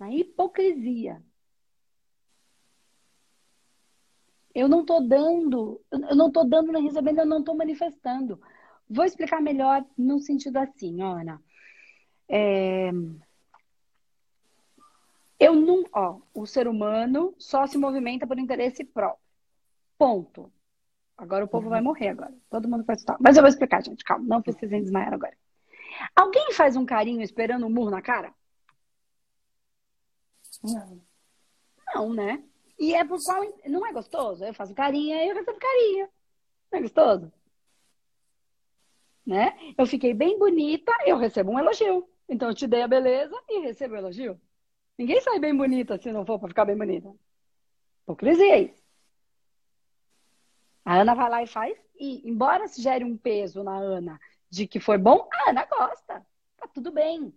Na 0.01 0.09
hipocrisia 0.11 1.21
Eu 4.53 4.67
não 4.67 4.81
estou 4.81 5.07
dando, 5.07 5.79
eu 5.91 6.15
não 6.15 6.27
estou 6.27 6.43
dando 6.43 6.71
nem 6.71 6.83
recebendo, 6.83 7.19
eu 7.19 7.25
não 7.25 7.39
estou 7.39 7.55
manifestando. 7.55 8.41
Vou 8.89 9.05
explicar 9.05 9.41
melhor 9.41 9.85
no 9.97 10.19
sentido 10.19 10.57
assim, 10.57 11.01
Ana. 11.01 11.41
É... 12.27 12.91
Eu 15.39 15.55
não, 15.55 15.85
ó, 15.93 16.19
o 16.33 16.45
ser 16.45 16.67
humano 16.67 17.33
só 17.37 17.65
se 17.65 17.77
movimenta 17.77 18.27
por 18.27 18.37
interesse 18.39 18.83
próprio. 18.83 19.23
Ponto. 19.97 20.51
Agora 21.15 21.45
o 21.45 21.47
povo 21.47 21.69
vai 21.69 21.79
morrer 21.79 22.09
agora. 22.09 22.33
Todo 22.49 22.67
mundo 22.67 22.83
vai 22.83 22.95
estar. 22.95 23.17
Mas 23.21 23.37
eu 23.37 23.43
vou 23.43 23.49
explicar, 23.49 23.83
gente. 23.83 24.03
Calma, 24.03 24.25
não 24.25 24.41
precisem 24.41 24.81
desmaiar 24.81 25.13
agora. 25.13 25.37
Alguém 26.15 26.51
faz 26.53 26.75
um 26.75 26.85
carinho 26.85 27.21
esperando 27.21 27.65
um 27.67 27.69
murro 27.69 27.91
na 27.91 28.01
cara? 28.01 28.33
Não. 30.63 31.01
Não, 31.93 32.13
né? 32.13 32.43
E 32.79 32.93
é 32.95 33.03
por 33.05 33.19
qual. 33.23 33.43
Não 33.67 33.85
é 33.85 33.93
gostoso? 33.93 34.43
Eu 34.43 34.53
faço 34.53 34.73
carinha 34.73 35.23
e 35.23 35.29
eu 35.29 35.35
recebo 35.35 35.59
carinha. 35.59 36.09
Não 36.71 36.79
é 36.79 36.81
gostoso? 36.81 37.31
Né? 39.25 39.73
Eu 39.77 39.85
fiquei 39.85 40.13
bem 40.13 40.37
bonita, 40.37 40.91
eu 41.05 41.17
recebo 41.17 41.51
um 41.51 41.59
elogio. 41.59 42.07
Então 42.27 42.49
eu 42.49 42.55
te 42.55 42.67
dei 42.67 42.81
a 42.81 42.87
beleza 42.87 43.35
e 43.49 43.59
recebo 43.59 43.93
o 43.93 43.97
elogio. 43.97 44.39
Ninguém 44.97 45.21
sai 45.21 45.39
bem 45.39 45.55
bonita 45.55 45.97
se 45.97 46.11
não 46.11 46.25
for 46.25 46.39
para 46.39 46.49
ficar 46.49 46.65
bem 46.65 46.77
bonita. 46.77 47.13
Hipocrisia 48.03 48.59
isso. 48.59 48.81
A 50.83 50.99
Ana 51.01 51.13
vai 51.13 51.29
lá 51.29 51.43
e 51.43 51.47
faz, 51.47 51.77
e 51.95 52.27
embora 52.27 52.67
se 52.67 52.81
gere 52.81 53.03
um 53.03 53.15
peso 53.15 53.63
na 53.63 53.77
Ana 53.77 54.19
de 54.49 54.67
que 54.67 54.79
foi 54.79 54.97
bom, 54.97 55.29
a 55.31 55.49
Ana 55.49 55.65
gosta. 55.65 56.25
Tá 56.57 56.67
tudo 56.73 56.91
bem. 56.91 57.33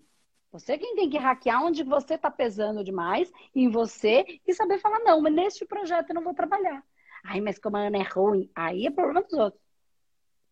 Você 0.54 0.78
quem 0.78 0.94
tem 0.94 1.10
que 1.10 1.18
hackear 1.18 1.64
onde 1.64 1.82
você 1.82 2.14
está 2.14 2.30
pesando 2.30 2.84
demais 2.84 3.28
em 3.52 3.68
você 3.68 4.40
e 4.46 4.54
saber 4.54 4.78
falar, 4.78 5.00
não, 5.00 5.20
mas 5.20 5.34
neste 5.34 5.64
projeto 5.64 6.10
eu 6.10 6.14
não 6.14 6.22
vou 6.22 6.32
trabalhar. 6.32 6.80
Ai, 7.24 7.40
mas 7.40 7.58
como 7.58 7.76
a 7.76 7.80
Ana 7.80 7.98
é 7.98 8.02
ruim, 8.02 8.48
aí 8.54 8.86
é 8.86 8.90
problema 8.92 9.20
dos 9.22 9.32
outros. 9.32 9.60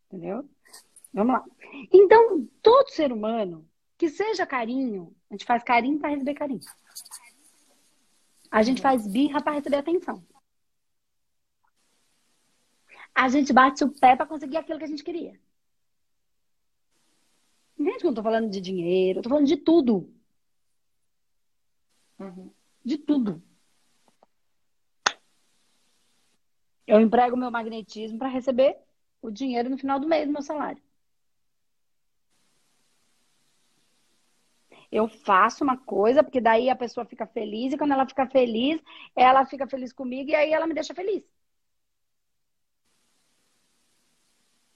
Entendeu? 0.09 0.45
Vamos 1.15 1.35
lá. 1.35 1.45
Então, 1.93 2.49
todo 2.61 2.91
ser 2.91 3.13
humano, 3.13 3.65
que 3.97 4.09
seja 4.09 4.45
carinho, 4.45 5.15
a 5.31 5.35
gente 5.35 5.45
faz 5.45 5.63
carinho 5.63 6.01
para 6.01 6.11
receber 6.11 6.35
carinho. 6.35 6.61
A 8.51 8.61
gente 8.65 8.83
faz 8.83 9.07
birra 9.07 9.41
para 9.41 9.53
receber 9.53 9.77
atenção. 9.77 10.21
A 13.15 13.29
gente 13.29 13.53
bate 13.53 13.85
o 13.85 13.93
pé 14.01 14.17
para 14.17 14.27
conseguir 14.27 14.57
aquilo 14.57 14.81
que 14.81 14.85
a 14.85 14.89
gente 14.89 15.05
queria. 15.05 15.39
Entende 17.83 17.99
que 17.99 18.07
eu 18.07 18.11
não 18.11 18.15
tô 18.15 18.23
falando 18.23 18.49
de 18.49 18.61
dinheiro, 18.61 19.19
eu 19.19 19.23
tô 19.25 19.29
falando 19.29 19.47
de 19.47 19.57
tudo. 19.57 20.09
Uhum. 22.17 22.53
De 22.85 22.97
tudo. 22.97 23.43
Eu 26.87 27.01
emprego 27.01 27.37
meu 27.37 27.51
magnetismo 27.51 28.19
para 28.19 28.29
receber 28.29 28.79
o 29.21 29.33
dinheiro 29.33 29.69
no 29.69 29.77
final 29.77 29.99
do 29.99 30.07
mês 30.07 30.27
do 30.27 30.33
meu 30.33 30.43
salário. 30.43 30.81
Eu 34.91 35.09
faço 35.09 35.65
uma 35.65 35.77
coisa, 35.77 36.23
porque 36.23 36.41
daí 36.41 36.71
a 36.71 36.77
pessoa 36.77 37.05
fica 37.05 37.27
feliz, 37.27 37.73
e 37.73 37.79
quando 37.79 37.93
ela 37.93 38.07
fica 38.07 38.29
feliz, 38.29 38.81
ela 39.17 39.45
fica 39.45 39.67
feliz 39.67 39.93
comigo 39.93 40.31
e 40.31 40.35
aí 40.37 40.53
ela 40.53 40.69
me 40.69 40.75
deixa 40.75 40.95
feliz. 40.95 41.29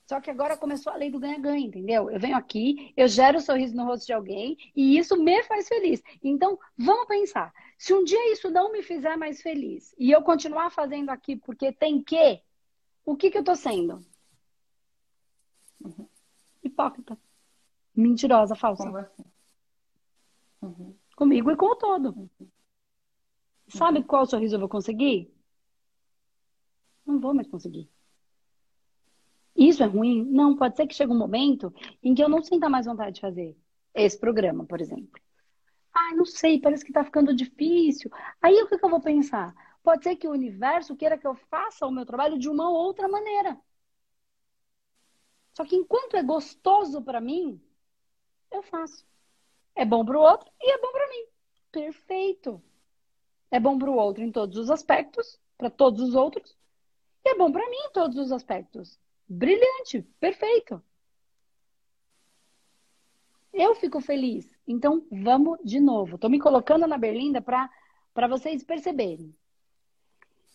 Só 0.07 0.21
que 0.21 0.31
agora 0.31 0.57
começou 0.57 0.93
a 0.93 0.97
lei 0.97 1.11
do 1.11 1.19
ganha-ganha, 1.19 1.67
entendeu? 1.67 2.09
Eu 2.09 2.21
venho 2.21 2.37
aqui, 2.37 2.93
eu 2.97 3.09
gero 3.09 3.39
um 3.39 3.41
sorriso 3.41 3.75
no 3.75 3.85
rosto 3.85 4.07
de 4.07 4.13
alguém 4.13 4.57
e 4.75 4.97
isso 4.97 5.17
me 5.21 5.43
faz 5.43 5.67
feliz. 5.67 6.01
Então, 6.23 6.57
vamos 6.79 7.09
pensar. 7.09 7.53
Se 7.77 7.93
um 7.93 8.05
dia 8.05 8.33
isso 8.33 8.49
não 8.49 8.71
me 8.71 8.85
fizer 8.85 9.17
mais 9.17 9.43
feliz 9.43 9.93
e 9.99 10.13
eu 10.13 10.23
continuar 10.23 10.71
fazendo 10.71 11.11
aqui 11.11 11.35
porque 11.35 11.73
tem 11.73 12.01
que, 12.01 12.41
o 13.05 13.17
que, 13.17 13.33
que 13.33 13.39
eu 13.39 13.43
tô 13.43 13.57
sendo? 13.57 14.07
Uhum. 15.81 16.09
Hipócrita. 16.63 17.19
Mentirosa, 17.93 18.55
falsa. 18.55 19.11
Uhum. 20.63 20.95
Comigo 21.17 21.51
e 21.51 21.57
com 21.57 21.67
o 21.67 21.77
todo. 21.77 22.11
Uhum. 22.11 22.49
Sabe 23.69 24.05
qual 24.05 24.25
sorriso 24.25 24.55
eu 24.55 24.61
vou 24.61 24.69
conseguir? 24.69 25.35
Não 27.05 27.19
vou 27.19 27.35
mais 27.35 27.49
conseguir. 27.49 27.91
Isso 29.57 29.83
é 29.83 29.87
ruim? 29.87 30.25
Não, 30.25 30.57
pode 30.57 30.77
ser 30.77 30.87
que 30.87 30.95
chegue 30.95 31.13
um 31.13 31.19
momento 31.19 31.73
em 32.03 32.15
que 32.15 32.23
eu 32.23 32.29
não 32.29 32.43
sinta 32.43 32.69
mais 32.69 32.87
vontade 32.87 33.17
de 33.17 33.21
fazer 33.21 33.57
esse 33.95 34.19
programa, 34.19 34.65
por 34.67 34.81
exemplo. 34.81 35.21
Ai, 35.95 36.15
não 36.15 36.25
sei, 36.27 36.61
parece 36.61 36.85
que 36.85 36.93
tá 36.93 37.05
ficando 37.05 37.35
difícil. 37.35 38.11
Aí 38.41 38.63
o 38.63 38.69
que, 38.69 38.79
que 38.79 38.85
eu 38.85 38.91
vou 38.91 39.01
pensar? 39.01 39.55
Pode 39.83 40.05
ser 40.05 40.17
que 40.17 40.29
o 40.29 40.33
universo 40.33 40.97
queira 40.97 41.17
que 41.17 41.27
eu 41.27 41.35
faça 41.35 41.87
o 41.87 41.91
meu 41.91 42.05
trabalho 42.05 42.39
de 42.39 42.49
uma 42.49 42.71
outra 42.71 43.09
maneira. 43.09 43.59
Só 45.55 45.65
que 45.65 45.75
enquanto 45.75 46.17
é 46.17 46.23
gostoso 46.23 47.01
para 47.03 47.21
mim, 47.21 47.61
eu 48.51 48.63
faço. 48.63 49.07
É 49.75 49.85
bom 49.85 50.05
para 50.05 50.19
o 50.19 50.23
outro 50.23 50.51
e 50.61 50.71
é 50.71 50.79
bom 50.79 50.93
para 50.93 51.09
mim. 51.09 51.27
Perfeito. 51.73 52.63
É 53.51 53.59
bom 53.59 53.79
para 53.79 53.91
o 53.91 53.97
outro 53.97 54.23
em 54.23 54.31
todos 54.31 54.59
os 54.59 54.71
aspectos, 54.71 55.41
para 55.57 55.71
todos 55.71 56.03
os 56.03 56.15
outros, 56.15 56.57
e 57.25 57.31
é 57.31 57.35
bom 57.37 57.51
para 57.51 57.69
mim 57.71 57.77
em 57.77 57.93
todos 57.93 58.17
os 58.19 58.33
aspectos. 58.33 58.99
Brilhante, 59.29 60.03
perfeito. 60.21 60.83
Eu 63.53 63.75
fico 63.75 64.01
feliz. 64.01 64.47
Então, 64.69 65.07
vamos 65.11 65.59
de 65.65 65.81
novo. 65.81 66.17
Estou 66.17 66.29
me 66.29 66.39
colocando 66.39 66.87
na 66.87 66.99
berlinda 66.99 67.41
para 67.41 68.29
vocês 68.29 68.63
perceberem. 68.63 69.35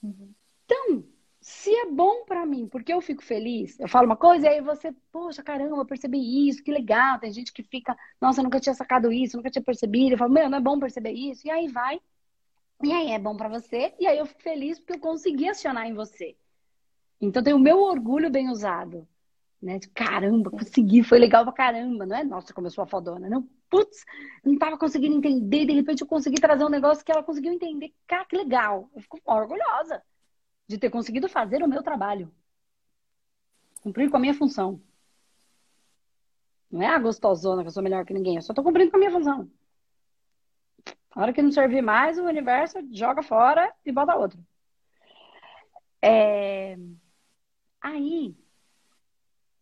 Então, 0.03 1.03
se 1.39 1.73
é 1.73 1.87
bom 1.87 2.23
para 2.25 2.45
mim, 2.45 2.67
porque 2.67 2.93
eu 2.93 3.01
fico 3.01 3.23
feliz, 3.23 3.79
eu 3.79 3.87
falo 3.87 4.05
uma 4.05 4.15
coisa 4.15 4.45
e 4.45 4.49
aí 4.49 4.61
você, 4.61 4.93
poxa, 5.11 5.41
caramba, 5.41 5.77
eu 5.77 5.85
percebi 5.85 6.47
isso, 6.47 6.63
que 6.63 6.71
legal. 6.71 7.19
Tem 7.19 7.31
gente 7.31 7.51
que 7.51 7.63
fica, 7.63 7.97
nossa, 8.21 8.39
eu 8.39 8.43
nunca 8.43 8.59
tinha 8.59 8.75
sacado 8.75 9.11
isso, 9.11 9.35
nunca 9.35 9.49
tinha 9.49 9.63
percebido. 9.63 10.13
Eu 10.13 10.17
falo, 10.17 10.31
meu, 10.31 10.49
não 10.49 10.59
é 10.59 10.61
bom 10.61 10.79
perceber 10.79 11.11
isso. 11.11 11.47
E 11.47 11.49
aí 11.49 11.67
vai. 11.67 11.99
E 12.83 12.91
aí 12.91 13.11
é 13.11 13.19
bom 13.19 13.35
para 13.35 13.49
você. 13.49 13.93
E 13.99 14.07
aí 14.07 14.17
eu 14.17 14.25
fico 14.25 14.41
feliz 14.41 14.79
porque 14.79 14.93
eu 14.93 14.99
consegui 14.99 15.49
acionar 15.49 15.87
em 15.87 15.93
você. 15.93 16.35
Então 17.21 17.43
tem 17.43 17.53
o 17.53 17.59
meu 17.59 17.79
orgulho 17.79 18.31
bem 18.31 18.49
usado. 18.49 19.07
Né? 19.61 19.79
Caramba, 19.93 20.49
consegui, 20.49 21.03
foi 21.03 21.19
legal 21.19 21.43
pra 21.43 21.53
caramba. 21.53 22.05
Não 22.05 22.15
é, 22.15 22.23
nossa, 22.23 22.53
sou 22.71 22.83
a 22.83 22.87
fodona. 22.87 23.29
Não, 23.29 23.47
putz, 23.69 24.03
não 24.43 24.57
tava 24.57 24.77
conseguindo 24.77 25.15
entender. 25.15 25.65
De 25.65 25.73
repente 25.73 26.01
eu 26.01 26.07
consegui 26.07 26.41
trazer 26.41 26.65
um 26.65 26.69
negócio 26.69 27.05
que 27.05 27.11
ela 27.11 27.23
conseguiu 27.23 27.53
entender. 27.53 27.93
Cara, 28.07 28.25
que 28.25 28.35
legal. 28.35 28.89
Eu 28.95 29.01
fico 29.01 29.21
orgulhosa 29.25 30.01
de 30.67 30.79
ter 30.79 30.89
conseguido 30.89 31.29
fazer 31.29 31.61
o 31.61 31.67
meu 31.67 31.83
trabalho. 31.83 32.33
Cumprir 33.83 34.09
com 34.09 34.17
a 34.17 34.19
minha 34.19 34.33
função. 34.33 34.81
Não 36.71 36.81
é 36.81 36.87
a 36.87 36.99
gostosona 36.99 37.61
que 37.61 37.67
eu 37.67 37.71
sou 37.71 37.83
melhor 37.83 38.05
que 38.05 38.13
ninguém. 38.13 38.37
Eu 38.37 38.41
só 38.41 38.53
tô 38.53 38.63
cumprindo 38.63 38.89
com 38.89 38.97
a 38.97 38.99
minha 38.99 39.11
função. 39.11 39.49
A 41.11 41.21
hora 41.21 41.33
que 41.33 41.41
não 41.41 41.51
servir 41.51 41.81
mais, 41.81 42.17
o 42.17 42.23
universo 42.23 42.79
joga 42.91 43.21
fora 43.21 43.71
e 43.85 43.91
bota 43.91 44.15
outro. 44.15 44.39
É... 46.01 46.77
Aí, 47.81 48.35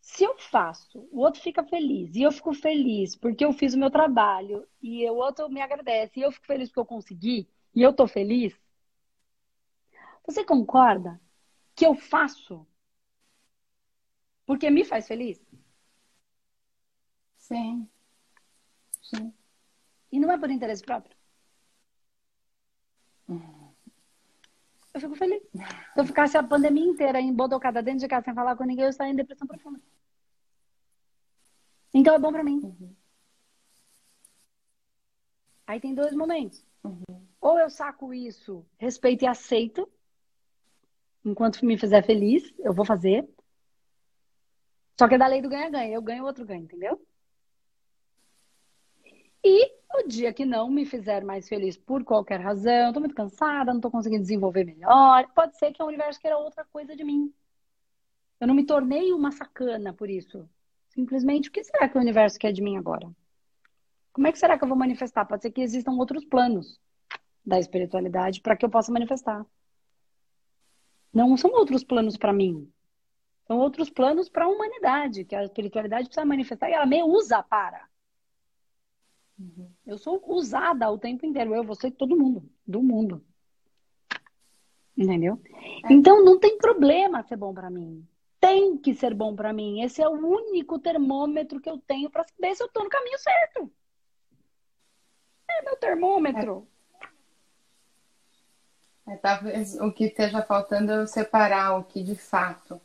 se 0.01 0.23
eu 0.25 0.37
faço, 0.37 1.07
o 1.11 1.19
outro 1.21 1.41
fica 1.41 1.63
feliz 1.63 2.13
e 2.15 2.21
eu 2.23 2.31
fico 2.33 2.53
feliz 2.53 3.15
porque 3.15 3.45
eu 3.45 3.53
fiz 3.53 3.73
o 3.73 3.77
meu 3.79 3.89
trabalho 3.89 4.67
e 4.81 5.09
o 5.09 5.15
outro 5.15 5.49
me 5.49 5.61
agradece 5.61 6.19
e 6.19 6.23
eu 6.23 6.31
fico 6.33 6.45
feliz 6.45 6.67
porque 6.69 6.79
eu 6.81 6.85
consegui 6.85 7.47
e 7.73 7.81
eu 7.81 7.93
tô 7.93 8.05
feliz, 8.07 8.53
você 10.25 10.45
concorda 10.45 11.19
que 11.75 11.85
eu 11.85 11.95
faço 11.95 12.65
porque 14.45 14.69
me 14.69 14.83
faz 14.83 15.07
feliz? 15.07 15.37
Sim. 17.37 17.89
Sim. 19.01 19.33
E 20.11 20.19
não 20.19 20.31
é 20.31 20.37
por 20.39 20.49
interesse 20.51 20.83
próprio? 20.83 21.15
Eu 24.99 25.09
fico 25.09 25.15
feliz. 25.15 25.41
Se 25.93 25.99
eu 25.99 26.05
ficasse 26.05 26.37
a 26.37 26.43
pandemia 26.43 26.83
inteira 26.83 27.21
embodocada 27.21 27.81
dentro 27.81 28.01
de 28.01 28.07
casa 28.07 28.25
sem 28.25 28.33
falar 28.33 28.55
com 28.57 28.65
ninguém, 28.65 28.83
eu 28.83 28.89
estaria 28.89 29.13
em 29.13 29.15
depressão 29.15 29.47
profunda. 29.47 29.79
Então 31.93 32.13
é 32.13 32.19
bom 32.19 32.31
pra 32.31 32.43
mim. 32.43 32.59
Uhum. 32.61 32.93
Aí 35.65 35.79
tem 35.79 35.95
dois 35.95 36.13
momentos. 36.13 36.65
Uhum. 36.83 37.27
Ou 37.39 37.57
eu 37.57 37.69
saco 37.69 38.13
isso, 38.13 38.65
respeito 38.77 39.23
e 39.23 39.27
aceito. 39.27 39.89
Enquanto 41.23 41.65
me 41.65 41.77
fizer 41.77 42.05
feliz, 42.05 42.53
eu 42.59 42.73
vou 42.73 42.85
fazer. 42.85 43.27
Só 44.99 45.07
que 45.07 45.15
é 45.15 45.17
da 45.17 45.27
lei 45.27 45.41
do 45.41 45.49
ganha-ganha. 45.49 45.93
Eu 45.93 46.01
ganho, 46.01 46.23
o 46.23 46.25
outro 46.25 46.45
ganha, 46.45 46.61
entendeu? 46.61 47.01
E 49.43 49.71
o 49.95 50.07
dia 50.07 50.33
que 50.33 50.45
não 50.45 50.69
me 50.69 50.85
fizer 50.85 51.23
mais 51.23 51.47
feliz 51.47 51.77
por 51.77 52.03
qualquer 52.03 52.39
razão, 52.39 52.93
tô 52.93 52.99
muito 52.99 53.15
cansada, 53.15 53.73
não 53.73 53.81
tô 53.81 53.89
conseguindo 53.89 54.21
desenvolver 54.21 54.65
melhor, 54.65 55.27
pode 55.33 55.57
ser 55.57 55.71
que 55.71 55.81
o 55.81 55.87
universo 55.87 56.19
queira 56.19 56.37
outra 56.37 56.65
coisa 56.65 56.95
de 56.95 57.03
mim. 57.03 57.33
Eu 58.39 58.47
não 58.47 58.55
me 58.55 58.65
tornei 58.65 59.11
uma 59.11 59.31
sacana 59.31 59.93
por 59.93 60.09
isso. 60.09 60.47
Simplesmente, 60.89 61.49
o 61.49 61.51
que 61.51 61.63
será 61.63 61.87
que 61.87 61.97
o 61.97 62.01
universo 62.01 62.39
quer 62.39 62.51
de 62.51 62.61
mim 62.61 62.77
agora? 62.77 63.09
Como 64.13 64.27
é 64.27 64.31
que 64.31 64.39
será 64.39 64.57
que 64.57 64.63
eu 64.63 64.67
vou 64.67 64.77
manifestar? 64.77 65.25
Pode 65.25 65.43
ser 65.43 65.51
que 65.51 65.61
existam 65.61 65.91
outros 65.91 66.25
planos 66.25 66.79
da 67.45 67.59
espiritualidade 67.59 68.41
para 68.41 68.55
que 68.55 68.65
eu 68.65 68.69
possa 68.69 68.91
manifestar. 68.91 69.45
Não 71.13 71.35
são 71.37 71.51
outros 71.51 71.83
planos 71.83 72.17
para 72.17 72.33
mim. 72.33 72.71
São 73.47 73.57
outros 73.57 73.89
planos 73.89 74.29
para 74.29 74.45
a 74.45 74.47
humanidade, 74.47 75.25
que 75.25 75.35
a 75.35 75.43
espiritualidade 75.43 76.05
precisa 76.05 76.25
manifestar 76.25 76.69
e 76.69 76.73
ela 76.73 76.85
me 76.85 77.01
usa 77.03 77.41
para. 77.41 77.87
Uhum. 79.39 79.71
Eu 79.85 79.97
sou 79.97 80.21
usada 80.27 80.89
o 80.89 80.97
tempo 80.97 81.25
inteiro. 81.25 81.55
Eu, 81.55 81.63
você, 81.63 81.89
todo 81.89 82.17
mundo. 82.17 82.43
Do 82.67 82.83
mundo. 82.83 83.23
Entendeu? 84.97 85.39
É. 85.85 85.93
Então 85.93 86.23
não 86.23 86.37
tem 86.37 86.57
problema 86.57 87.23
ser 87.23 87.37
bom 87.37 87.53
para 87.53 87.69
mim. 87.69 88.05
Tem 88.39 88.77
que 88.77 88.93
ser 88.93 89.13
bom 89.13 89.35
para 89.35 89.53
mim. 89.53 89.81
Esse 89.81 90.01
é 90.01 90.07
o 90.07 90.13
único 90.13 90.77
termômetro 90.79 91.59
que 91.59 91.69
eu 91.69 91.77
tenho 91.77 92.09
para 92.09 92.23
saber 92.23 92.55
se 92.55 92.63
eu 92.63 92.69
tô 92.69 92.83
no 92.83 92.89
caminho 92.89 93.17
certo. 93.17 93.71
É 95.49 95.63
meu 95.63 95.77
termômetro. 95.77 96.67
É. 96.75 96.79
É, 99.09 99.15
talvez 99.17 99.75
o 99.79 99.91
que 99.91 100.05
esteja 100.05 100.43
faltando 100.43 100.91
é 100.91 100.97
eu 100.97 101.07
separar 101.07 101.79
o 101.79 101.83
que 101.83 102.03
de 102.03 102.15
fato 102.15 102.79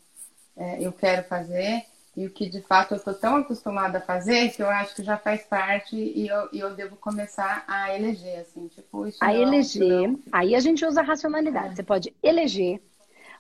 é, 0.57 0.83
eu 0.83 0.91
quero 0.91 1.23
fazer 1.25 1.85
e 2.17 2.27
o 2.27 2.31
que 2.31 2.49
de 2.49 2.61
fato 2.63 2.95
eu 2.95 2.99
estou 2.99 3.15
tão 3.15 3.37
acostumada 3.37 3.99
a 3.99 4.01
fazer 4.01 4.51
que 4.51 4.63
eu 4.63 4.69
acho 4.69 4.95
que 4.95 5.03
já 5.03 5.17
faz 5.17 5.45
parte 5.45 5.97
e 5.97 6.29
eu, 6.29 6.49
e 6.53 6.61
eu 6.61 6.75
devo 6.75 6.97
começar 6.97 7.65
a 7.67 7.95
eleger, 7.95 8.41
assim, 8.41 8.69
tipo, 8.69 9.07
isso 9.07 9.19
A 9.23 9.29
não, 9.29 9.35
eleger, 9.35 10.09
não... 10.09 10.21
aí 10.31 10.55
a 10.55 10.61
gente 10.61 10.85
usa 10.85 11.01
a 11.01 11.05
racionalidade. 11.05 11.73
É. 11.73 11.77
Você 11.77 11.83
pode 11.83 12.15
eleger, 12.23 12.81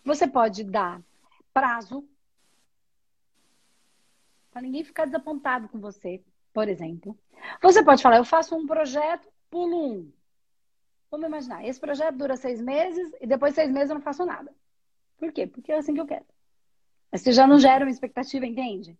você 0.04 0.26
pode 0.26 0.64
dar 0.64 1.00
prazo 1.52 2.04
para 4.50 4.62
ninguém 4.62 4.84
ficar 4.84 5.04
desapontado 5.04 5.68
com 5.68 5.78
você, 5.78 6.20
por 6.52 6.68
exemplo. 6.68 7.16
Você 7.62 7.82
pode 7.82 8.02
falar, 8.02 8.16
eu 8.16 8.24
faço 8.24 8.56
um 8.56 8.66
projeto, 8.66 9.28
pulo 9.50 9.92
um. 9.92 10.12
Vamos 11.10 11.26
imaginar, 11.26 11.64
esse 11.64 11.78
projeto 11.78 12.16
dura 12.16 12.36
seis 12.36 12.60
meses 12.60 13.12
e 13.20 13.26
depois 13.26 13.52
de 13.52 13.60
seis 13.60 13.70
meses 13.70 13.90
eu 13.90 13.94
não 13.94 14.02
faço 14.02 14.26
nada. 14.26 14.52
Por 15.16 15.32
quê? 15.32 15.46
Porque 15.46 15.70
é 15.70 15.78
assim 15.78 15.94
que 15.94 16.00
eu 16.00 16.06
quero. 16.06 16.24
Mas 17.14 17.22
você 17.22 17.30
já 17.30 17.46
não 17.46 17.60
gera 17.60 17.84
uma 17.84 17.92
expectativa, 17.92 18.44
entende? 18.44 18.98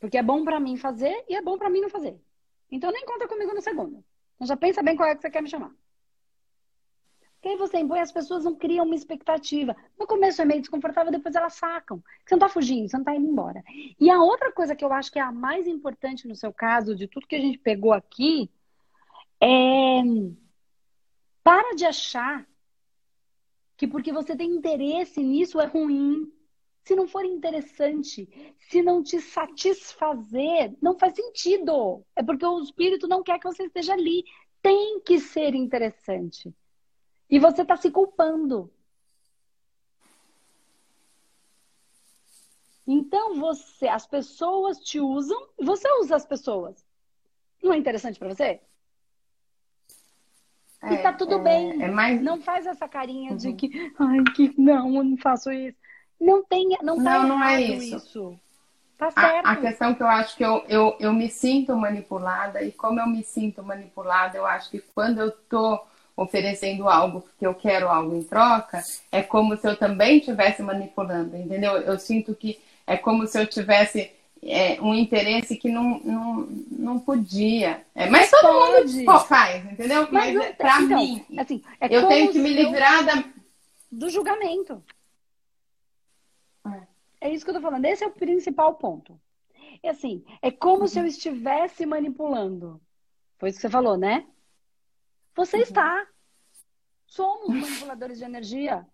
Porque 0.00 0.18
é 0.18 0.22
bom 0.22 0.42
para 0.42 0.58
mim 0.58 0.76
fazer 0.76 1.14
e 1.28 1.36
é 1.36 1.40
bom 1.40 1.56
para 1.56 1.70
mim 1.70 1.80
não 1.80 1.88
fazer. 1.88 2.20
Então 2.68 2.90
nem 2.90 3.06
conta 3.06 3.28
comigo 3.28 3.54
no 3.54 3.62
segundo. 3.62 4.04
Então 4.34 4.48
já 4.48 4.56
pensa 4.56 4.82
bem 4.82 4.96
qual 4.96 5.08
é 5.08 5.14
que 5.14 5.22
você 5.22 5.30
quer 5.30 5.40
me 5.40 5.48
chamar. 5.48 5.70
Porque 7.34 7.50
aí 7.50 7.56
você 7.56 7.78
impõe, 7.78 8.00
as 8.00 8.10
pessoas 8.10 8.42
não 8.42 8.56
criam 8.56 8.84
uma 8.84 8.96
expectativa. 8.96 9.76
No 9.96 10.08
começo 10.08 10.42
é 10.42 10.44
meio 10.44 10.60
desconfortável, 10.60 11.12
depois 11.12 11.36
elas 11.36 11.54
sacam. 11.54 12.02
Você 12.24 12.34
não 12.34 12.40
tá 12.40 12.48
fugindo, 12.48 12.88
você 12.88 12.96
não 12.96 13.04
tá 13.04 13.14
indo 13.14 13.30
embora. 13.30 13.62
E 14.00 14.10
a 14.10 14.20
outra 14.20 14.50
coisa 14.50 14.74
que 14.74 14.84
eu 14.84 14.92
acho 14.92 15.12
que 15.12 15.20
é 15.20 15.22
a 15.22 15.30
mais 15.30 15.68
importante 15.68 16.26
no 16.26 16.34
seu 16.34 16.52
caso, 16.52 16.96
de 16.96 17.06
tudo 17.06 17.28
que 17.28 17.36
a 17.36 17.40
gente 17.40 17.58
pegou 17.58 17.92
aqui, 17.92 18.50
é. 19.40 20.02
Para 21.44 21.76
de 21.76 21.84
achar 21.84 22.44
que 23.76 23.86
porque 23.86 24.12
você 24.12 24.34
tem 24.34 24.50
interesse 24.50 25.22
nisso 25.22 25.60
é 25.60 25.66
ruim 25.66 26.32
se 26.86 26.94
não 26.94 27.08
for 27.08 27.24
interessante, 27.24 28.54
se 28.70 28.80
não 28.80 29.02
te 29.02 29.20
satisfazer, 29.20 30.72
não 30.80 30.96
faz 30.96 31.16
sentido. 31.16 32.04
É 32.14 32.22
porque 32.22 32.46
o 32.46 32.62
espírito 32.62 33.08
não 33.08 33.24
quer 33.24 33.40
que 33.40 33.48
você 33.48 33.64
esteja 33.64 33.92
ali. 33.92 34.24
Tem 34.62 35.00
que 35.00 35.18
ser 35.18 35.52
interessante. 35.56 36.54
E 37.28 37.40
você 37.40 37.62
está 37.62 37.76
se 37.76 37.90
culpando. 37.90 38.72
Então 42.86 43.34
você, 43.34 43.88
as 43.88 44.06
pessoas 44.06 44.78
te 44.78 45.00
usam 45.00 45.48
e 45.58 45.64
você 45.64 45.88
usa 45.98 46.14
as 46.14 46.24
pessoas. 46.24 46.86
Não 47.60 47.72
é 47.72 47.76
interessante 47.76 48.16
para 48.16 48.32
você? 48.32 48.60
É, 50.80 50.94
e 50.94 51.02
tá 51.02 51.12
tudo 51.12 51.34
é, 51.34 51.42
bem. 51.42 51.82
É 51.82 51.88
mais... 51.88 52.22
Não 52.22 52.40
faz 52.40 52.64
essa 52.64 52.86
carinha 52.86 53.32
uhum. 53.32 53.36
de 53.36 53.52
que, 53.54 53.92
ai, 53.98 54.22
que 54.36 54.54
não, 54.56 54.94
eu 54.94 55.02
não 55.02 55.16
faço 55.16 55.50
isso. 55.50 55.84
Não 56.20 56.42
tem, 56.44 56.76
não 56.82 56.96
tá 57.02 57.18
não, 57.18 57.28
não 57.28 57.44
é 57.44 57.60
isso. 57.60 57.96
isso. 57.96 58.40
Tá 58.96 59.10
certo. 59.10 59.46
A, 59.46 59.52
a, 59.52 59.56
questão 59.56 59.94
que 59.94 60.02
eu 60.02 60.06
acho 60.06 60.36
que 60.36 60.44
eu, 60.44 60.64
eu, 60.68 60.96
eu 60.98 61.12
me 61.12 61.28
sinto 61.28 61.76
manipulada 61.76 62.62
e 62.62 62.72
como 62.72 62.98
eu 62.98 63.06
me 63.06 63.22
sinto 63.22 63.62
manipulada, 63.62 64.38
eu 64.38 64.46
acho 64.46 64.70
que 64.70 64.78
quando 64.78 65.20
eu 65.20 65.30
tô 65.30 65.78
oferecendo 66.16 66.88
algo 66.88 67.20
porque 67.20 67.46
eu 67.46 67.54
quero 67.54 67.88
algo 67.88 68.16
em 68.16 68.22
troca, 68.22 68.82
é 69.12 69.22
como 69.22 69.54
se 69.56 69.68
eu 69.68 69.76
também 69.76 70.16
estivesse 70.16 70.62
manipulando, 70.62 71.36
entendeu? 71.36 71.76
Eu 71.76 71.98
sinto 71.98 72.34
que 72.34 72.58
é 72.86 72.96
como 72.96 73.26
se 73.26 73.38
eu 73.38 73.42
estivesse 73.42 74.10
é, 74.42 74.80
um 74.80 74.94
interesse 74.94 75.56
que 75.56 75.68
não, 75.68 76.00
não, 76.02 76.48
não 76.70 76.98
podia. 76.98 77.82
É, 77.94 78.08
mas, 78.08 78.30
todo 78.30 78.48
pode. 78.48 78.96
mundo 78.96 79.18
faz, 79.20 79.64
entendeu? 79.64 80.08
Mas, 80.10 80.34
mas 80.34 80.46
é, 80.46 80.52
para 80.52 80.82
então, 80.82 80.98
mim, 80.98 81.24
assim, 81.36 81.62
é 81.80 81.94
eu 81.94 82.08
tenho 82.08 82.32
que 82.32 82.38
me 82.38 82.50
livrar 82.50 83.04
da... 83.04 83.24
do 83.92 84.08
julgamento. 84.08 84.82
É. 87.20 87.30
isso 87.30 87.44
que 87.44 87.50
eu 87.50 87.54
tô 87.54 87.60
falando. 87.60 87.84
Esse 87.84 88.04
é 88.04 88.06
o 88.06 88.12
principal 88.12 88.74
ponto. 88.74 89.18
É 89.82 89.90
assim, 89.90 90.24
é 90.40 90.50
como 90.50 90.82
uhum. 90.82 90.86
se 90.86 90.98
eu 90.98 91.06
estivesse 91.06 91.84
manipulando. 91.84 92.80
Foi 93.38 93.48
isso 93.48 93.58
que 93.58 93.62
você 93.62 93.70
falou, 93.70 93.96
né? 93.96 94.26
Você 95.34 95.56
uhum. 95.56 95.62
está. 95.62 96.06
Somos 97.06 97.48
manipuladores 97.48 98.18
de 98.18 98.24
energia. 98.24 98.86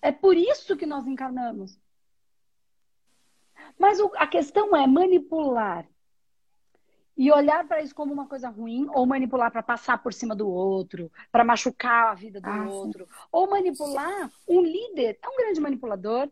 É 0.00 0.12
por 0.12 0.36
isso 0.36 0.76
que 0.76 0.86
nós 0.86 1.06
encarnamos. 1.06 1.78
Mas 3.78 4.00
o, 4.00 4.10
a 4.16 4.26
questão 4.26 4.74
é 4.76 4.86
manipular 4.86 5.86
e 7.16 7.32
olhar 7.32 7.66
para 7.66 7.80
isso 7.80 7.94
como 7.94 8.12
uma 8.12 8.26
coisa 8.26 8.48
ruim, 8.50 8.86
ou 8.92 9.06
manipular 9.06 9.50
para 9.50 9.62
passar 9.62 10.02
por 10.02 10.12
cima 10.12 10.36
do 10.36 10.48
outro, 10.48 11.10
para 11.32 11.44
machucar 11.44 12.10
a 12.10 12.14
vida 12.14 12.40
do 12.40 12.48
ah, 12.48 12.68
outro, 12.68 13.06
sim. 13.06 13.12
ou 13.32 13.48
manipular 13.48 14.30
um 14.46 14.60
líder, 14.60 15.18
é 15.22 15.28
um 15.28 15.36
grande 15.36 15.60
manipulador. 15.60 16.30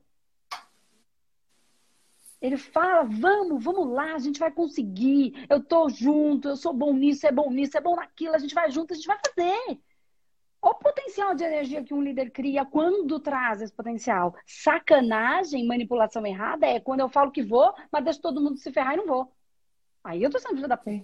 Ele 2.44 2.58
fala: 2.58 3.04
vamos, 3.04 3.64
vamos 3.64 3.88
lá, 3.88 4.14
a 4.14 4.18
gente 4.18 4.38
vai 4.38 4.50
conseguir, 4.50 5.46
eu 5.48 5.64
tô 5.64 5.88
junto, 5.88 6.48
eu 6.50 6.56
sou 6.56 6.74
bom 6.74 6.92
nisso, 6.92 7.26
é 7.26 7.32
bom 7.32 7.50
nisso, 7.50 7.78
é 7.78 7.80
bom 7.80 7.96
naquilo, 7.96 8.34
a 8.34 8.38
gente 8.38 8.54
vai 8.54 8.70
junto, 8.70 8.92
a 8.92 8.96
gente 8.96 9.06
vai 9.06 9.18
fazer. 9.26 9.80
O 10.60 10.74
potencial 10.74 11.34
de 11.34 11.42
energia 11.42 11.82
que 11.82 11.94
um 11.94 12.02
líder 12.02 12.30
cria 12.30 12.66
quando 12.66 13.18
traz 13.18 13.62
esse 13.62 13.72
potencial. 13.72 14.34
Sacanagem, 14.46 15.66
manipulação 15.66 16.26
errada 16.26 16.66
é 16.66 16.78
quando 16.78 17.00
eu 17.00 17.08
falo 17.08 17.30
que 17.32 17.42
vou, 17.42 17.74
mas 17.90 18.04
deixo 18.04 18.20
todo 18.20 18.42
mundo 18.42 18.58
se 18.58 18.70
ferrar 18.70 18.92
e 18.92 18.98
não 18.98 19.06
vou. 19.06 19.32
Aí 20.02 20.22
eu 20.22 20.28
tô 20.30 20.38
sendo 20.38 20.56
filha 20.56 20.68
da 20.68 20.76
p. 20.76 21.02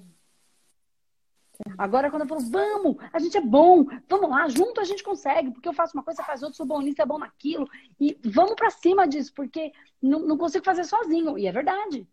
Agora, 1.77 2.11
quando 2.11 2.23
eu 2.23 2.29
falo, 2.29 2.40
vamos, 2.40 2.96
a 3.12 3.18
gente 3.18 3.37
é 3.37 3.40
bom, 3.40 3.85
vamos 4.09 4.31
lá, 4.31 4.49
junto 4.49 4.81
a 4.81 4.85
gente 4.85 5.03
consegue, 5.03 5.51
porque 5.51 5.68
eu 5.68 5.73
faço 5.73 5.96
uma 5.96 6.03
coisa, 6.03 6.20
você 6.20 6.27
faz 6.27 6.42
outra, 6.42 6.57
sou 6.57 6.66
bom 6.66 6.81
nisso, 6.81 7.01
é 7.01 7.07
bom 7.07 7.18
naquilo, 7.18 7.68
e 7.99 8.18
vamos 8.25 8.55
para 8.55 8.70
cima 8.70 9.07
disso, 9.07 9.33
porque 9.35 9.73
não, 10.01 10.20
não 10.20 10.38
consigo 10.38 10.64
fazer 10.64 10.85
sozinho. 10.85 11.38
E 11.38 11.46
é 11.46 11.53
verdade. 11.53 12.07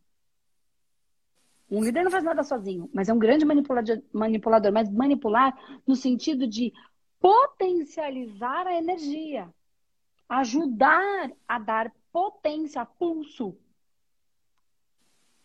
Um 1.69 1.83
líder 1.83 2.03
não 2.03 2.12
faz 2.12 2.23
nada 2.23 2.43
sozinho, 2.43 2.89
mas 2.93 3.10
é 3.10 3.13
um 3.13 3.19
grande 3.19 3.43
manipulador, 3.43 4.01
manipulador. 4.13 4.71
Mas 4.71 4.89
manipular 4.89 5.57
no 5.86 5.95
sentido 5.95 6.47
de 6.47 6.73
potencializar 7.19 8.65
a 8.67 8.77
energia, 8.77 9.53
ajudar 10.29 11.31
a 11.47 11.60
dar 11.60 11.91
potência, 12.12 12.86
pulso. 12.86 13.57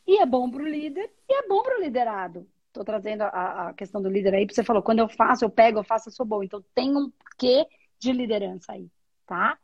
E 0.06 0.18
é 0.18 0.26
bom 0.26 0.48
para 0.48 0.62
o 0.62 0.68
líder 0.68 1.12
e 1.28 1.34
é 1.34 1.48
bom 1.48 1.62
para 1.62 1.78
o 1.78 1.80
liderado. 1.80 2.48
Estou 2.72 2.84
trazendo 2.84 3.20
a, 3.20 3.68
a, 3.68 3.74
questão 3.74 4.00
do 4.00 4.08
líder 4.08 4.34
aí, 4.34 4.46
porque 4.46 4.54
você 4.54 4.64
falou, 4.64 4.82
quando 4.82 5.00
eu 5.00 5.08
faço, 5.08 5.44
eu 5.44 5.50
pego, 5.50 5.80
eu 5.80 5.84
faço, 5.84 6.08
eu 6.08 6.12
sou 6.12 6.24
bom. 6.24 6.42
Então 6.42 6.64
tem 6.74 6.96
um 6.96 7.12
quê 7.36 7.66
de 7.98 8.12
liderança 8.12 8.72
aí, 8.72 8.88
tá? 9.26 9.58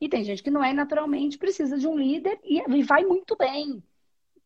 E 0.00 0.08
tem 0.08 0.24
gente 0.24 0.42
que 0.42 0.50
não 0.50 0.64
é 0.64 0.72
naturalmente, 0.72 1.36
precisa 1.36 1.76
de 1.76 1.86
um 1.86 1.94
líder 1.94 2.40
e, 2.42 2.62
e 2.66 2.82
vai 2.82 3.04
muito 3.04 3.36
bem. 3.36 3.82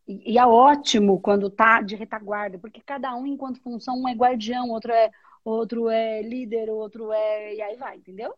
E, 0.05 0.33
e, 0.33 0.39
é 0.39 0.45
ótimo 0.45 1.21
quando 1.21 1.49
tá 1.49 1.81
de 1.81 1.95
retaguarda, 1.95 2.59
porque 2.59 2.81
cada 2.81 3.15
um, 3.15 3.25
enquanto 3.25 3.61
função, 3.61 3.97
um 3.97 4.09
é 4.09 4.15
guardião, 4.15 4.69
outro 4.71 4.91
é 4.93 5.13
outro 5.45 5.89
é 5.89 6.21
líder, 6.21 6.69
outro 6.71 7.13
é. 7.13 7.55
E 7.55 7.63
aí 7.63 7.77
vai, 7.77 7.99
entendeu? 7.99 8.35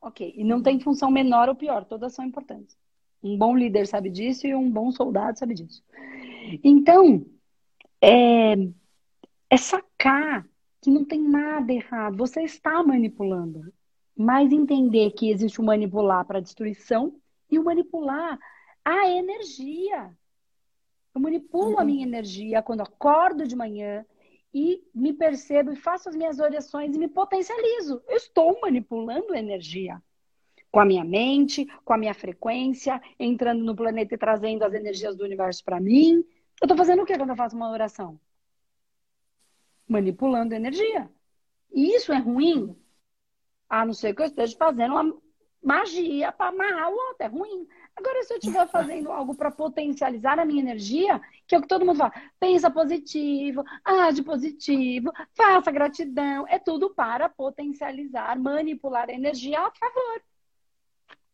Ok. 0.00 0.34
E 0.36 0.42
não 0.42 0.60
tem 0.60 0.80
função 0.80 1.08
menor 1.08 1.48
ou 1.48 1.54
pior, 1.54 1.84
todas 1.84 2.12
são 2.14 2.24
importantes. 2.24 2.76
Um 3.22 3.38
bom 3.38 3.56
líder 3.56 3.86
sabe 3.86 4.10
disso 4.10 4.44
e 4.44 4.54
um 4.56 4.68
bom 4.68 4.90
soldado 4.90 5.38
sabe 5.38 5.54
disso. 5.54 5.84
Então, 6.64 7.24
é, 8.00 8.54
é 9.50 9.56
sacar 9.56 10.46
que 10.80 10.90
não 10.90 11.04
tem 11.04 11.20
nada 11.20 11.72
errado. 11.72 12.16
Você 12.16 12.42
está 12.42 12.82
manipulando. 12.82 13.72
Mas 14.16 14.52
entender 14.52 15.12
que 15.12 15.30
existe 15.30 15.60
o 15.60 15.64
manipular 15.64 16.24
para 16.24 16.40
destruição 16.40 17.14
e 17.50 17.58
o 17.58 17.64
manipular 17.64 18.38
a 18.84 19.08
energia. 19.08 20.10
Eu 21.14 21.20
manipulo 21.20 21.72
uhum. 21.72 21.80
a 21.80 21.84
minha 21.84 22.04
energia 22.04 22.62
quando 22.62 22.80
acordo 22.80 23.46
de 23.46 23.54
manhã, 23.54 24.04
e 24.52 24.82
me 24.94 25.12
percebo 25.12 25.72
e 25.72 25.76
faço 25.76 26.08
as 26.08 26.16
minhas 26.16 26.38
orações 26.38 26.94
e 26.94 26.98
me 26.98 27.08
potencializo. 27.08 28.02
Eu 28.08 28.16
estou 28.16 28.58
manipulando 28.60 29.34
energia 29.34 30.02
com 30.70 30.80
a 30.80 30.84
minha 30.84 31.04
mente, 31.04 31.66
com 31.84 31.92
a 31.92 31.98
minha 31.98 32.14
frequência, 32.14 33.00
entrando 33.18 33.64
no 33.64 33.74
planeta 33.74 34.14
e 34.14 34.18
trazendo 34.18 34.64
as 34.64 34.74
energias 34.74 35.16
do 35.16 35.24
universo 35.24 35.64
para 35.64 35.80
mim. 35.80 36.24
Eu 36.60 36.64
estou 36.64 36.76
fazendo 36.76 37.02
o 37.02 37.06
que 37.06 37.16
quando 37.16 37.30
eu 37.30 37.36
faço 37.36 37.56
uma 37.56 37.70
oração? 37.70 38.18
Manipulando 39.88 40.54
energia. 40.54 41.10
E 41.72 41.94
isso 41.94 42.12
é 42.12 42.18
ruim? 42.18 42.76
A 43.68 43.84
não 43.84 43.92
ser 43.92 44.14
que 44.14 44.22
eu 44.22 44.26
esteja 44.26 44.56
fazendo 44.56 44.92
uma 44.92 45.16
magia 45.62 46.32
para 46.32 46.50
amarrar 46.50 46.90
o 46.90 46.94
outro. 46.94 47.16
É 47.20 47.26
ruim. 47.26 47.66
Agora, 47.96 48.22
se 48.22 48.32
eu 48.32 48.38
estiver 48.38 48.66
fazendo 48.68 49.10
algo 49.10 49.34
para 49.34 49.50
potencializar 49.50 50.38
a 50.38 50.44
minha 50.44 50.62
energia, 50.62 51.20
que 51.46 51.54
é 51.54 51.58
o 51.58 51.62
que 51.62 51.68
todo 51.68 51.84
mundo 51.84 51.98
fala, 51.98 52.12
pensa 52.38 52.70
positivo, 52.70 53.64
age 53.84 54.22
positivo, 54.22 55.12
faça 55.34 55.70
gratidão, 55.70 56.46
é 56.48 56.58
tudo 56.58 56.90
para 56.90 57.28
potencializar, 57.28 58.38
manipular 58.38 59.08
a 59.08 59.12
energia 59.12 59.60
a 59.60 59.70
favor. 59.72 60.22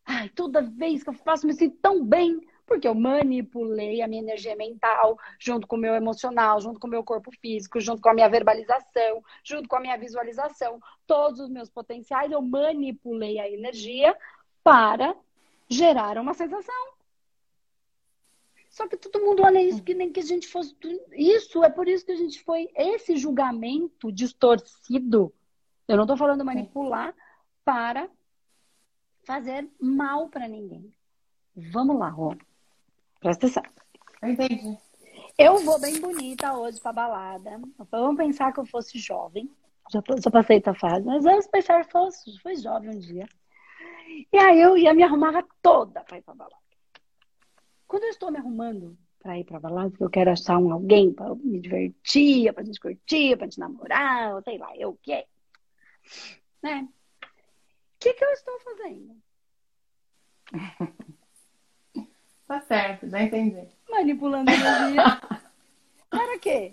Ai, 0.07 0.29
toda 0.31 0.63
vez 0.63 1.03
que 1.03 1.11
eu 1.11 1.15
faço, 1.15 1.47
me 1.47 1.55
sinto 1.55 1.77
tão 1.81 2.05
bem, 2.05 2.41
porque 2.67 2.89
eu 2.89 2.95
manipulei 2.95 4.01
a 4.03 4.09
minha 4.09 4.23
energia 4.23 4.57
mental, 4.57 5.19
junto 5.39 5.67
com 5.67 5.77
o 5.77 5.79
meu 5.79 5.95
emocional, 5.95 6.61
junto 6.61 6.81
com 6.81 6.87
o 6.87 6.91
meu 6.91 7.05
corpo 7.05 7.31
físico, 7.41 7.81
junto 7.81 8.01
com 8.01 8.09
a 8.09 8.15
minha 8.15 8.29
verbalização, 8.29 9.23
junto 9.43 9.69
com 9.69 9.77
a 9.77 9.81
minha 9.81 9.97
visualização, 9.97 10.81
todos 11.07 11.41
os 11.41 11.49
meus 11.49 11.69
potenciais, 11.69 12.33
eu 12.33 12.41
manipulei 12.41 13.39
a 13.39 13.51
energia 13.51 14.17
para 14.63 15.15
gerar 15.69 16.19
uma 16.19 16.35
sensação. 16.35 16.95
Só 18.71 18.89
que 18.89 18.97
todo 18.97 19.25
mundo 19.25 19.45
olha 19.45 19.63
isso 19.63 19.85
que 19.85 19.95
nem 19.95 20.11
que 20.11 20.19
a 20.19 20.25
gente 20.25 20.49
fosse. 20.49 20.75
Isso 21.13 21.63
é 21.63 21.71
por 21.71 21.87
isso 21.87 22.05
que 22.05 22.11
a 22.11 22.17
gente 22.17 22.43
foi. 22.43 22.69
Esse 22.75 23.17
julgamento 23.17 24.11
distorcido. 24.11 25.33
Eu 25.87 25.97
não 25.97 26.03
estou 26.05 26.17
falando 26.17 26.45
manipular 26.45 27.15
para 27.65 28.11
fazer 29.23 29.69
mal 29.81 30.29
para 30.29 30.49
ninguém. 30.49 30.93
Vamos 31.55 31.97
lá, 31.97 32.09
Rô. 32.09 32.35
Presta 33.25 33.47
atenção. 33.47 33.63
Eu 34.21 34.29
entendi. 34.29 34.79
Eu 35.39 35.57
vou 35.65 35.81
bem 35.81 35.99
bonita 35.99 36.53
hoje 36.59 36.79
pra 36.79 36.93
balada. 36.93 37.59
Vamos 37.91 38.19
pensar 38.19 38.53
que 38.53 38.61
eu 38.61 38.67
fosse 38.67 38.99
jovem. 38.99 39.51
Já, 39.91 40.03
já 40.23 40.31
passei 40.31 40.59
essa 40.59 40.75
fase, 40.75 41.07
mas 41.07 41.25
vamos 41.25 41.47
pensar 41.47 41.87
que 41.87 41.91
fosse, 41.91 42.39
fui 42.41 42.55
jovem 42.57 42.91
um 42.91 42.99
dia. 42.99 43.27
E 44.31 44.37
aí 44.37 44.61
eu 44.61 44.77
ia 44.77 44.93
me 44.93 45.03
arrumava 45.03 45.43
toda 45.63 46.05
para 46.05 46.19
ir 46.19 46.23
pra 46.23 46.35
balada. 46.35 46.63
Quando 47.89 48.05
eu 48.05 48.11
estou 48.11 48.31
me 48.31 48.37
arrumando 48.37 48.95
para 49.23 49.39
ir 49.39 49.45
pra 49.45 49.59
balada, 49.59 49.89
porque 49.89 50.05
eu 50.05 50.11
quero 50.11 50.31
achar 50.31 50.59
um 50.59 50.71
alguém 50.71 51.11
para 51.11 51.35
me 51.35 51.61
divertir, 51.61 52.53
pra 52.53 52.63
gente 52.63 52.79
curtir, 52.79 53.39
pra 53.39 53.47
gente 53.47 53.59
namorar, 53.59 54.43
sei 54.43 54.59
lá, 54.59 54.77
eu 54.77 54.91
o 54.91 54.99
quê? 55.03 55.27
Né? 56.63 56.87
O 57.23 57.27
que, 58.01 58.13
que 58.13 58.23
eu 58.23 58.31
estou 58.33 58.61
fazendo? 58.61 59.17
tá 62.47 62.61
certo, 62.61 63.09
já 63.09 63.23
entendi. 63.23 63.69
Manipulando 63.91 64.51
energia. 64.51 65.03
para 66.11 66.39
quê? 66.39 66.73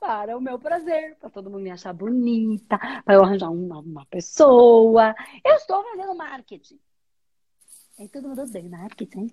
para 0.00 0.36
o 0.36 0.40
meu 0.40 0.58
prazer, 0.58 1.14
para 1.20 1.28
todo 1.28 1.50
mundo 1.50 1.62
me 1.62 1.70
achar 1.70 1.92
bonita, 1.92 2.78
para 3.04 3.14
eu 3.14 3.22
arranjar 3.22 3.50
uma, 3.50 3.80
uma 3.80 4.06
pessoa. 4.06 5.14
Eu 5.44 5.54
estou 5.56 5.84
fazendo 5.84 6.14
marketing. 6.14 6.80
Aí 7.98 8.08
todo 8.08 8.28
mundo 8.28 8.42
odeia 8.42 8.66
marketing. 8.66 9.30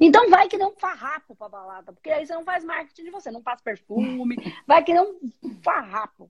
Então 0.00 0.28
vai 0.28 0.48
que 0.48 0.58
não 0.58 0.72
farrapo 0.72 1.36
pra 1.36 1.48
balada, 1.48 1.92
porque 1.92 2.10
aí 2.10 2.26
você 2.26 2.34
não 2.34 2.42
faz 2.42 2.64
marketing 2.64 3.04
de 3.04 3.10
você, 3.10 3.30
não 3.30 3.40
passa 3.40 3.62
perfume, 3.62 4.36
vai 4.66 4.82
que 4.82 4.92
não 4.92 5.14
farrapo. 5.62 6.28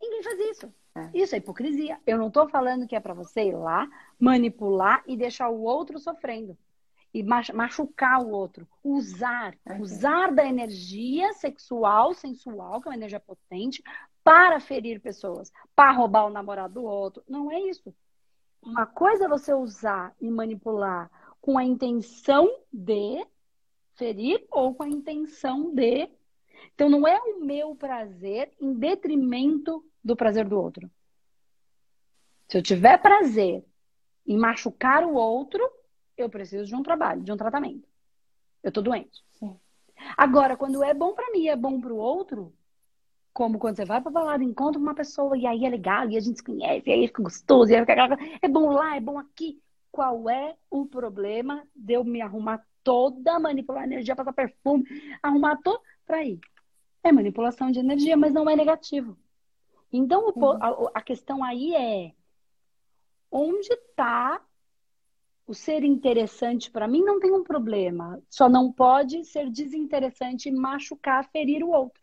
Ninguém 0.00 0.22
faz 0.22 0.38
isso. 0.38 0.72
É. 0.94 1.10
Isso 1.12 1.34
é 1.34 1.38
hipocrisia. 1.38 1.98
Eu 2.06 2.18
não 2.18 2.30
tô 2.30 2.48
falando 2.48 2.86
que 2.86 2.94
é 2.94 3.00
para 3.00 3.14
você 3.14 3.48
ir 3.48 3.56
lá, 3.56 3.88
manipular 4.16 5.02
e 5.08 5.16
deixar 5.16 5.48
o 5.48 5.62
outro 5.62 5.98
sofrendo 5.98 6.56
e 7.14 7.22
machucar 7.22 8.20
o 8.20 8.30
outro. 8.30 8.66
Usar, 8.82 9.56
usar 9.80 10.34
da 10.34 10.44
energia 10.44 11.32
sexual, 11.34 12.12
sensual, 12.12 12.80
que 12.80 12.88
é 12.88 12.90
uma 12.90 12.96
energia 12.96 13.20
potente, 13.20 13.80
para 14.24 14.58
ferir 14.58 15.00
pessoas, 15.00 15.52
para 15.76 15.92
roubar 15.92 16.26
o 16.26 16.30
namorado 16.30 16.74
do 16.74 16.82
outro. 16.82 17.22
Não 17.28 17.52
é 17.52 17.60
isso. 17.60 17.94
Uma 18.60 18.84
coisa 18.84 19.26
é 19.26 19.28
você 19.28 19.54
usar 19.54 20.12
e 20.20 20.28
manipular 20.28 21.08
com 21.40 21.56
a 21.56 21.62
intenção 21.62 22.50
de 22.72 23.24
ferir 23.94 24.44
ou 24.50 24.74
com 24.74 24.82
a 24.82 24.88
intenção 24.88 25.72
de. 25.72 26.10
Então, 26.74 26.88
não 26.88 27.06
é 27.06 27.16
o 27.20 27.44
meu 27.44 27.76
prazer 27.76 28.52
em 28.60 28.74
detrimento 28.74 29.84
do 30.02 30.16
prazer 30.16 30.48
do 30.48 30.60
outro. 30.60 30.90
Se 32.48 32.58
eu 32.58 32.62
tiver 32.62 32.98
prazer 32.98 33.64
em 34.26 34.36
machucar 34.36 35.04
o 35.04 35.14
outro, 35.14 35.62
eu 36.16 36.28
preciso 36.28 36.64
de 36.64 36.74
um 36.74 36.82
trabalho, 36.82 37.22
de 37.22 37.32
um 37.32 37.36
tratamento. 37.36 37.88
Eu 38.62 38.72
tô 38.72 38.80
doente. 38.80 39.22
Sim. 39.32 39.58
Agora, 40.16 40.56
quando 40.56 40.82
é 40.82 40.94
bom 40.94 41.14
para 41.14 41.30
mim, 41.30 41.48
é 41.48 41.56
bom 41.56 41.80
para 41.80 41.92
o 41.92 41.96
outro, 41.96 42.52
como 43.32 43.58
quando 43.58 43.76
você 43.76 43.84
vai 43.84 44.00
pra 44.00 44.10
balada, 44.10 44.44
encontra 44.44 44.80
uma 44.80 44.94
pessoa 44.94 45.36
e 45.36 45.46
aí 45.46 45.64
é 45.64 45.68
legal, 45.68 46.08
e 46.08 46.16
a 46.16 46.20
gente 46.20 46.36
se 46.36 46.44
conhece, 46.44 46.88
e 46.88 46.92
aí 46.92 47.06
fica 47.06 47.22
gostoso, 47.22 47.72
e 47.72 47.76
aí 47.76 47.80
fica... 47.80 48.16
é 48.40 48.48
bom 48.48 48.70
lá, 48.70 48.96
é 48.96 49.00
bom 49.00 49.18
aqui. 49.18 49.60
Qual 49.90 50.28
é 50.28 50.56
o 50.70 50.86
problema 50.86 51.64
de 51.74 51.94
eu 51.94 52.04
me 52.04 52.20
arrumar 52.20 52.64
toda, 52.82 53.38
manipular 53.38 53.84
energia, 53.84 54.16
passar 54.16 54.32
perfume, 54.32 54.84
arrumar 55.22 55.56
todo 55.62 55.80
pra 56.06 56.24
ir? 56.24 56.40
É 57.02 57.12
manipulação 57.12 57.70
de 57.70 57.78
energia, 57.78 58.16
mas 58.16 58.32
não 58.32 58.48
é 58.48 58.56
negativo. 58.56 59.16
Então, 59.92 60.32
uhum. 60.34 60.50
a, 60.60 60.90
a 60.94 61.02
questão 61.02 61.44
aí 61.44 61.74
é 61.74 62.12
onde 63.30 63.72
está 63.72 64.40
o 65.46 65.54
ser 65.54 65.84
interessante 65.84 66.70
para 66.70 66.88
mim 66.88 67.02
não 67.02 67.20
tem 67.20 67.32
um 67.32 67.44
problema. 67.44 68.20
Só 68.30 68.48
não 68.48 68.72
pode 68.72 69.24
ser 69.24 69.50
desinteressante 69.50 70.48
e 70.48 70.52
machucar, 70.52 71.28
ferir 71.30 71.62
o 71.62 71.70
outro. 71.70 72.02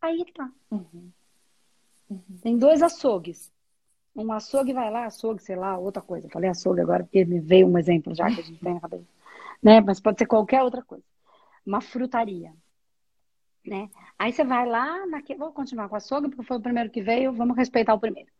Aí 0.00 0.24
tá. 0.32 0.50
Uhum. 0.70 1.10
Uhum. 2.10 2.38
Tem 2.42 2.58
dois 2.58 2.82
açougues. 2.82 3.52
Um 4.16 4.32
açougue 4.32 4.72
vai 4.72 4.90
lá, 4.90 5.06
açougue, 5.06 5.42
sei 5.42 5.56
lá, 5.56 5.76
outra 5.76 6.00
coisa. 6.00 6.28
Falei 6.28 6.48
açougue 6.48 6.80
agora 6.80 7.02
porque 7.02 7.24
me 7.24 7.40
veio 7.40 7.66
um 7.66 7.76
exemplo 7.76 8.14
já 8.14 8.26
que 8.26 8.40
a 8.40 8.44
gente 8.44 8.60
tem 8.60 8.74
na 8.74 8.80
cabeça. 8.80 9.04
Né? 9.62 9.80
Mas 9.80 9.98
pode 9.98 10.18
ser 10.18 10.26
qualquer 10.26 10.62
outra 10.62 10.82
coisa. 10.82 11.04
Uma 11.64 11.80
frutaria. 11.80 12.52
Né? 13.66 13.88
Aí 14.18 14.30
você 14.30 14.44
vai 14.44 14.68
lá, 14.68 15.06
naquele... 15.06 15.38
vou 15.38 15.52
continuar 15.52 15.88
com 15.88 15.94
o 15.94 15.96
açougue, 15.96 16.28
porque 16.28 16.42
foi 16.42 16.58
o 16.58 16.60
primeiro 16.60 16.90
que 16.90 17.00
veio, 17.00 17.32
vamos 17.32 17.56
respeitar 17.56 17.94
o 17.94 17.98
primeiro. 17.98 18.30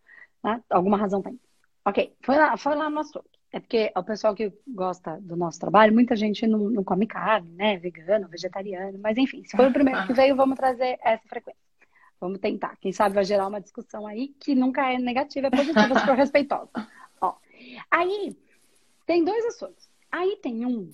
Tá? 0.42 0.60
Alguma 0.68 0.98
razão 0.98 1.22
tem. 1.22 1.40
Ok, 1.82 2.14
foi 2.20 2.36
lá, 2.36 2.58
foi 2.58 2.74
lá 2.74 2.90
no 2.90 3.00
açougue. 3.00 3.33
É 3.54 3.60
porque 3.60 3.92
o 3.96 4.02
pessoal 4.02 4.34
que 4.34 4.52
gosta 4.66 5.16
do 5.20 5.36
nosso 5.36 5.60
trabalho, 5.60 5.94
muita 5.94 6.16
gente 6.16 6.44
não, 6.44 6.58
não 6.70 6.82
come 6.82 7.06
carne, 7.06 7.48
né? 7.52 7.76
Vegano, 7.76 8.26
vegetariano, 8.26 8.98
mas 8.98 9.16
enfim, 9.16 9.44
se 9.44 9.56
foi 9.56 9.68
o 9.68 9.72
primeiro 9.72 10.04
que 10.08 10.12
veio, 10.12 10.34
vamos 10.34 10.56
trazer 10.56 10.98
essa 11.00 11.22
frequência. 11.28 11.62
Vamos 12.20 12.40
tentar. 12.40 12.76
Quem 12.80 12.92
sabe 12.92 13.14
vai 13.14 13.22
gerar 13.22 13.46
uma 13.46 13.60
discussão 13.60 14.08
aí 14.08 14.34
que 14.40 14.56
nunca 14.56 14.90
é 14.90 14.98
negativa, 14.98 15.46
é 15.46 15.50
positiva, 15.50 15.96
se 16.00 16.04
for 16.04 16.16
respeitosa. 16.16 16.68
Ó, 17.22 17.36
aí, 17.92 18.36
tem 19.06 19.22
dois 19.22 19.44
assuntos. 19.44 19.88
Aí 20.10 20.36
tem 20.42 20.66
um 20.66 20.90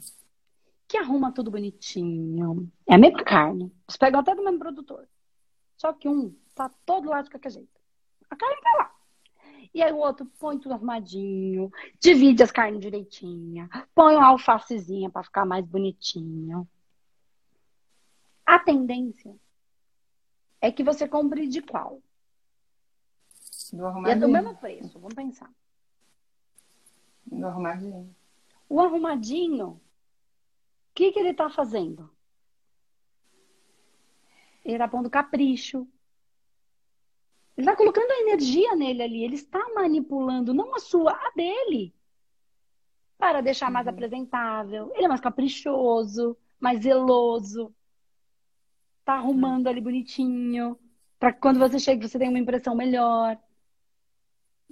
que 0.87 0.99
arruma 0.99 1.33
tudo 1.33 1.51
bonitinho. 1.51 2.71
É 2.87 2.97
a 2.97 2.99
mesma 2.99 3.25
carne. 3.25 3.73
Eles 3.89 3.97
pegam 3.97 4.21
até 4.21 4.35
do 4.35 4.45
mesmo 4.45 4.59
produtor. 4.59 5.09
Só 5.79 5.95
que 5.95 6.11
um 6.11 6.37
tá 6.55 6.71
todo 6.85 7.09
lá 7.09 7.23
de 7.23 7.31
qualquer 7.31 7.53
jeito. 7.53 7.81
A 8.29 8.37
carne 8.37 8.61
tá 8.61 8.71
lá. 8.77 9.00
E 9.73 9.83
aí 9.83 9.93
o 9.93 9.99
outro 9.99 10.27
põe 10.39 10.59
tudo 10.59 10.73
arrumadinho, 10.73 11.71
divide 12.01 12.43
as 12.43 12.51
carnes 12.51 12.81
direitinha, 12.81 13.69
põe 13.95 14.17
uma 14.17 14.27
alfacezinha 14.27 15.09
para 15.09 15.23
ficar 15.23 15.47
mais 15.47 15.65
bonitinho. 15.65 16.69
A 18.45 18.59
tendência 18.59 19.35
é 20.61 20.73
que 20.73 20.83
você 20.83 21.09
compre 21.09 21.47
de 21.47 21.63
qual? 21.63 22.03
Do 23.73 23.87
arrumadinho. 23.87 24.13
E 24.13 24.17
é 24.17 24.21
do 24.21 24.29
mesmo 24.29 24.57
preço, 24.57 24.99
vamos 24.99 25.15
pensar. 25.15 25.51
Do 27.25 27.47
arrumadinho. 27.47 28.15
O 28.69 28.81
arrumadinho, 28.81 29.69
o 29.69 29.81
que, 30.95 31.13
que 31.13 31.21
ele 31.21 31.31
está 31.31 31.49
fazendo? 31.49 32.11
Ele 34.65 34.75
está 34.75 34.89
pondo 34.89 35.09
capricho, 35.09 35.89
ele 37.61 37.67
está 37.67 37.77
colocando 37.77 38.11
a 38.11 38.21
energia 38.21 38.75
nele 38.75 39.03
ali. 39.03 39.23
Ele 39.23 39.35
está 39.35 39.61
manipulando, 39.75 40.55
não 40.55 40.75
a 40.75 40.79
sua, 40.79 41.13
a 41.13 41.31
dele. 41.37 41.95
Para 43.19 43.43
deixar 43.43 43.71
mais 43.71 43.87
uhum. 43.87 43.93
apresentável. 43.93 44.91
Ele 44.95 45.05
é 45.05 45.09
mais 45.09 45.21
caprichoso, 45.21 46.37
mais 46.59 46.81
zeloso. 46.81 47.73
Tá 49.05 49.15
arrumando 49.15 49.69
ali 49.69 49.81
bonitinho. 49.81 50.79
Para 51.19 51.35
que 51.35 51.41
quando 51.41 51.59
você 51.59 51.79
chega, 51.79 52.09
você 52.09 52.19
tenha 52.19 52.31
uma 52.31 52.39
impressão 52.39 52.75
melhor. 52.75 53.39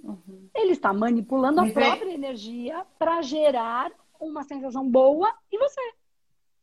Uhum. 0.03 0.49
Ele 0.55 0.71
está 0.71 0.91
manipulando 0.91 1.61
a 1.61 1.69
própria 1.69 2.11
energia 2.11 2.83
para 2.97 3.21
gerar 3.21 3.91
uma 4.19 4.43
sensação 4.43 4.89
boa 4.89 5.31
em 5.51 5.59
você. 5.59 5.93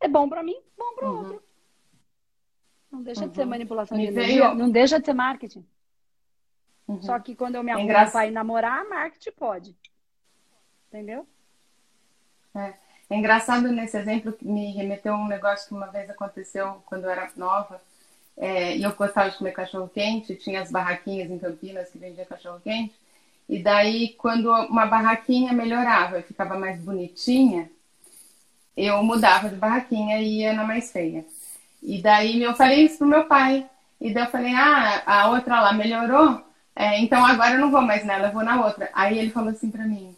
É 0.01 0.09
bom 0.09 0.29
para 0.29 0.43
mim, 0.43 0.57
bom 0.77 0.93
para 0.97 1.09
o 1.09 1.13
uhum. 1.13 1.19
outro. 1.19 1.43
Não 2.91 3.03
deixa 3.03 3.29
de 3.29 3.35
ser 3.35 3.43
uhum. 3.43 3.51
manipulação 3.51 3.97
Me 3.97 4.07
de 4.07 4.13
energia, 4.13 4.49
veio... 4.49 4.55
não 4.57 4.71
deixa 4.71 4.99
de 4.99 5.07
ser 5.07 5.15
marketing. 5.15 5.65
Uhum. 6.89 7.03
Só 7.03 7.19
que 7.19 7.35
quando 7.35 7.57
eu 7.57 7.63
me 7.63 7.71
é 7.71 7.75
arrumo 7.75 7.91
é 7.91 8.11
para 8.11 8.27
ir 8.27 8.31
namorar, 8.31 8.89
marketing 8.89 9.33
pode. 9.33 9.77
Entendeu? 10.89 11.27
É. 12.55 12.75
é 13.11 13.17
engraçado 13.17 13.71
nesse 13.73 13.97
exemplo 13.97 14.33
que 14.33 14.47
me 14.47 14.73
remeteu 14.73 15.15
a 15.15 15.19
um 15.19 15.29
negócio 15.29 15.69
que 15.69 15.75
uma 15.75 15.89
vez 15.89 16.09
aconteceu 16.09 16.83
quando 16.87 17.05
eu 17.05 17.11
era 17.11 17.31
nova. 17.37 17.81
É, 18.37 18.77
e 18.77 18.83
eu 18.83 18.95
gostava 18.95 19.31
de 19.31 19.39
comer 19.39 19.53
cachorro 19.53 19.89
quente, 19.89 20.37
tinha 20.37 20.61
as 20.61 20.71
barraquinhas 20.71 21.31
em 21.31 21.39
Campinas 21.39 21.91
que 21.91 21.99
vendia 21.99 22.27
cachorro 22.27 22.61
quente. 22.61 22.95
E 23.49 23.63
daí, 23.63 24.11
quando 24.19 24.51
uma 24.51 24.87
barraquinha 24.87 25.53
melhorava 25.53 26.19
e 26.19 26.23
ficava 26.23 26.59
mais 26.59 26.81
bonitinha, 26.81 27.71
eu 28.77 29.03
mudava 29.03 29.49
de 29.49 29.57
barraquinha 29.57 30.21
e 30.21 30.41
ia 30.41 30.53
na 30.53 30.65
mais 30.65 30.93
feia. 30.93 31.25
E 31.83 32.03
daí 32.03 32.43
eu 32.43 32.55
falei 32.55 32.85
isso 32.85 32.99
pro 32.99 33.07
meu 33.07 33.25
pai. 33.25 33.69
E 34.01 34.13
daí 34.13 34.25
eu 34.25 34.31
falei, 34.31 34.53
ah, 34.55 35.03
a 35.07 35.31
outra 35.31 35.61
lá 35.61 35.73
melhorou? 35.73 36.46
É, 36.77 37.01
então 37.01 37.25
agora 37.25 37.55
eu 37.55 37.61
não 37.61 37.71
vou 37.71 37.81
mais 37.81 38.05
nela, 38.05 38.29
eu 38.29 38.33
vou 38.33 38.45
na 38.45 38.63
outra. 38.65 38.91
Aí 38.93 39.19
ele 39.19 39.31
falou 39.31 39.49
assim 39.49 39.71
para 39.71 39.85
mim: 39.85 40.15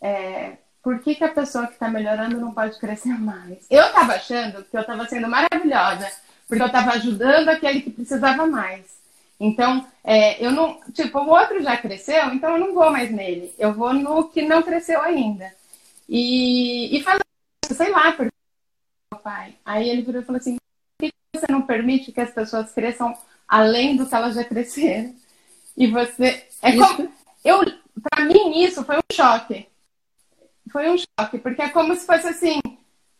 é, 0.00 0.58
por 0.82 1.00
que, 1.00 1.14
que 1.14 1.24
a 1.24 1.32
pessoa 1.32 1.66
que 1.66 1.72
está 1.72 1.88
melhorando 1.88 2.38
não 2.38 2.52
pode 2.52 2.78
crescer 2.78 3.16
mais? 3.18 3.66
Eu 3.70 3.86
estava 3.86 4.12
achando 4.12 4.62
que 4.64 4.76
eu 4.76 4.82
estava 4.82 5.06
sendo 5.06 5.26
maravilhosa, 5.26 6.12
porque 6.46 6.62
eu 6.62 6.66
estava 6.66 6.92
ajudando 6.92 7.48
aquele 7.48 7.80
que 7.80 7.90
precisava 7.90 8.46
mais. 8.46 9.00
Então, 9.40 9.86
é, 10.04 10.44
eu 10.44 10.50
não. 10.50 10.78
Tipo, 10.92 11.20
o 11.20 11.30
outro 11.30 11.62
já 11.62 11.76
cresceu, 11.78 12.34
então 12.34 12.50
eu 12.52 12.58
não 12.58 12.74
vou 12.74 12.90
mais 12.90 13.10
nele. 13.10 13.54
Eu 13.58 13.72
vou 13.72 13.94
no 13.94 14.28
que 14.28 14.42
não 14.42 14.62
cresceu 14.62 15.00
ainda. 15.00 15.50
E, 16.06 16.94
e 16.94 17.02
falei, 17.02 17.20
sei 17.72 17.90
lá, 17.90 18.12
por 18.12 18.26
meu 18.26 19.20
pai. 19.22 19.54
Aí 19.64 19.88
ele 19.88 20.02
virou 20.02 20.20
e 20.20 20.24
falou 20.26 20.38
assim: 20.38 20.56
por 20.98 21.08
que 21.08 21.12
você 21.34 21.46
não 21.50 21.62
permite 21.62 22.12
que 22.12 22.20
as 22.20 22.30
pessoas 22.30 22.70
cresçam 22.72 23.16
além 23.48 23.96
do 23.96 24.06
que 24.06 24.14
elas 24.14 24.34
já 24.34 24.44
cresceram? 24.44 25.14
E 25.80 25.86
você. 25.86 26.46
É 26.60 26.76
como... 26.76 27.10
eu, 27.42 27.60
pra 28.02 28.26
mim, 28.26 28.62
isso 28.62 28.84
foi 28.84 28.98
um 28.98 29.14
choque. 29.14 29.66
Foi 30.70 30.90
um 30.90 30.96
choque, 30.98 31.38
porque 31.38 31.62
é 31.62 31.70
como 31.70 31.96
se 31.96 32.04
fosse 32.04 32.28
assim: 32.28 32.60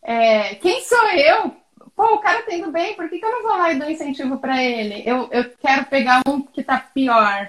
é... 0.02 0.56
quem 0.56 0.84
sou 0.84 1.08
eu? 1.12 1.56
Pô, 1.96 2.04
o 2.14 2.18
cara 2.18 2.42
tá 2.42 2.54
indo 2.54 2.70
bem, 2.70 2.94
por 2.94 3.08
que, 3.08 3.18
que 3.18 3.24
eu 3.24 3.30
não 3.30 3.42
vou 3.42 3.56
lá 3.56 3.72
e 3.72 3.78
dou 3.78 3.88
incentivo 3.88 4.38
para 4.38 4.62
ele? 4.62 5.02
Eu, 5.06 5.26
eu 5.32 5.50
quero 5.56 5.86
pegar 5.86 6.20
um 6.26 6.42
que 6.42 6.62
tá 6.62 6.78
pior. 6.78 7.48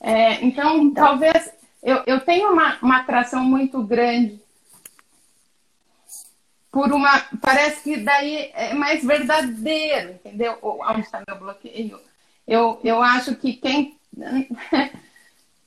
É, 0.00 0.42
então, 0.42 0.78
então, 0.78 0.94
talvez 0.94 1.52
eu, 1.82 2.02
eu 2.06 2.20
tenho 2.20 2.50
uma, 2.50 2.78
uma 2.80 3.00
atração 3.00 3.44
muito 3.44 3.82
grande 3.82 4.40
por 6.72 6.90
uma. 6.90 7.20
Parece 7.42 7.82
que 7.82 7.98
daí 7.98 8.50
é 8.54 8.72
mais 8.72 9.04
verdadeiro, 9.04 10.12
entendeu? 10.12 10.58
Onde 10.62 11.00
está 11.02 11.22
meu 11.26 11.38
bloqueio? 11.38 12.00
Eu, 12.48 12.80
eu 12.82 13.02
acho 13.02 13.36
que 13.36 13.52
quem 13.52 13.99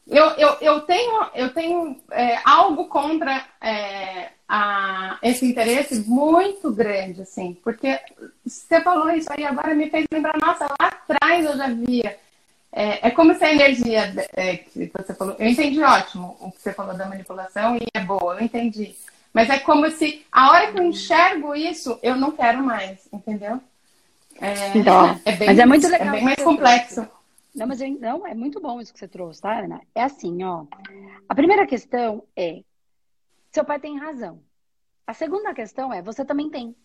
eu, 0.07 0.25
eu, 0.31 0.57
eu 0.61 0.81
tenho, 0.81 1.25
eu 1.33 1.53
tenho 1.53 1.97
é, 2.11 2.39
algo 2.43 2.85
contra 2.87 3.45
é, 3.61 4.29
a, 4.47 5.17
esse 5.23 5.45
interesse 5.45 6.01
muito 6.07 6.71
grande, 6.71 7.21
assim, 7.21 7.57
porque 7.63 7.99
você 8.45 8.81
falou 8.81 9.09
isso 9.11 9.29
aí 9.31 9.45
agora 9.45 9.73
me 9.73 9.89
fez 9.89 10.05
lembrar, 10.11 10.37
nossa, 10.39 10.65
lá 10.65 10.87
atrás 10.87 11.45
eu 11.45 11.57
já 11.57 11.67
via. 11.69 12.17
É, 12.75 13.07
é 13.07 13.11
como 13.11 13.35
se 13.35 13.43
a 13.43 13.51
energia 13.51 14.13
é, 14.35 14.57
que 14.57 14.91
você 14.91 15.13
falou, 15.13 15.35
eu 15.37 15.47
entendi 15.47 15.81
ótimo 15.81 16.35
o 16.39 16.51
que 16.51 16.61
você 16.61 16.73
falou 16.73 16.95
da 16.95 17.05
manipulação 17.05 17.75
e 17.75 17.85
é 17.93 17.99
boa, 17.99 18.35
eu 18.35 18.43
entendi. 18.43 18.95
Mas 19.31 19.49
é 19.49 19.59
como 19.59 19.89
se 19.89 20.25
a 20.31 20.51
hora 20.51 20.71
que 20.71 20.79
eu 20.79 20.83
enxergo 20.83 21.55
isso, 21.55 21.99
eu 22.03 22.15
não 22.15 22.31
quero 22.31 22.63
mais, 22.63 22.99
entendeu? 23.11 23.59
É, 24.39 24.77
então, 24.77 25.19
é 25.25 25.31
bem, 25.33 25.47
mas 25.47 25.59
é 25.59 25.65
muito 25.65 25.87
legal. 25.87 26.07
É 26.07 26.11
bem 26.11 26.23
mais 26.23 26.43
complexo. 26.43 27.07
Não, 27.55 27.67
mas 27.67 27.81
eu, 27.81 27.89
não, 27.99 28.25
é 28.25 28.33
muito 28.33 28.59
bom 28.59 28.81
isso 28.81 28.91
que 28.91 28.99
você 28.99 29.07
trouxe, 29.07 29.41
tá, 29.41 29.59
Ana? 29.59 29.81
É 29.93 30.03
assim, 30.03 30.43
ó. 30.43 30.65
A 31.29 31.35
primeira 31.35 31.67
questão 31.67 32.27
é: 32.35 32.63
seu 33.51 33.63
pai 33.63 33.79
tem 33.79 33.99
razão. 33.99 34.43
A 35.05 35.13
segunda 35.13 35.53
questão 35.53 35.93
é: 35.93 36.01
você 36.01 36.25
também 36.25 36.49
tem. 36.49 36.75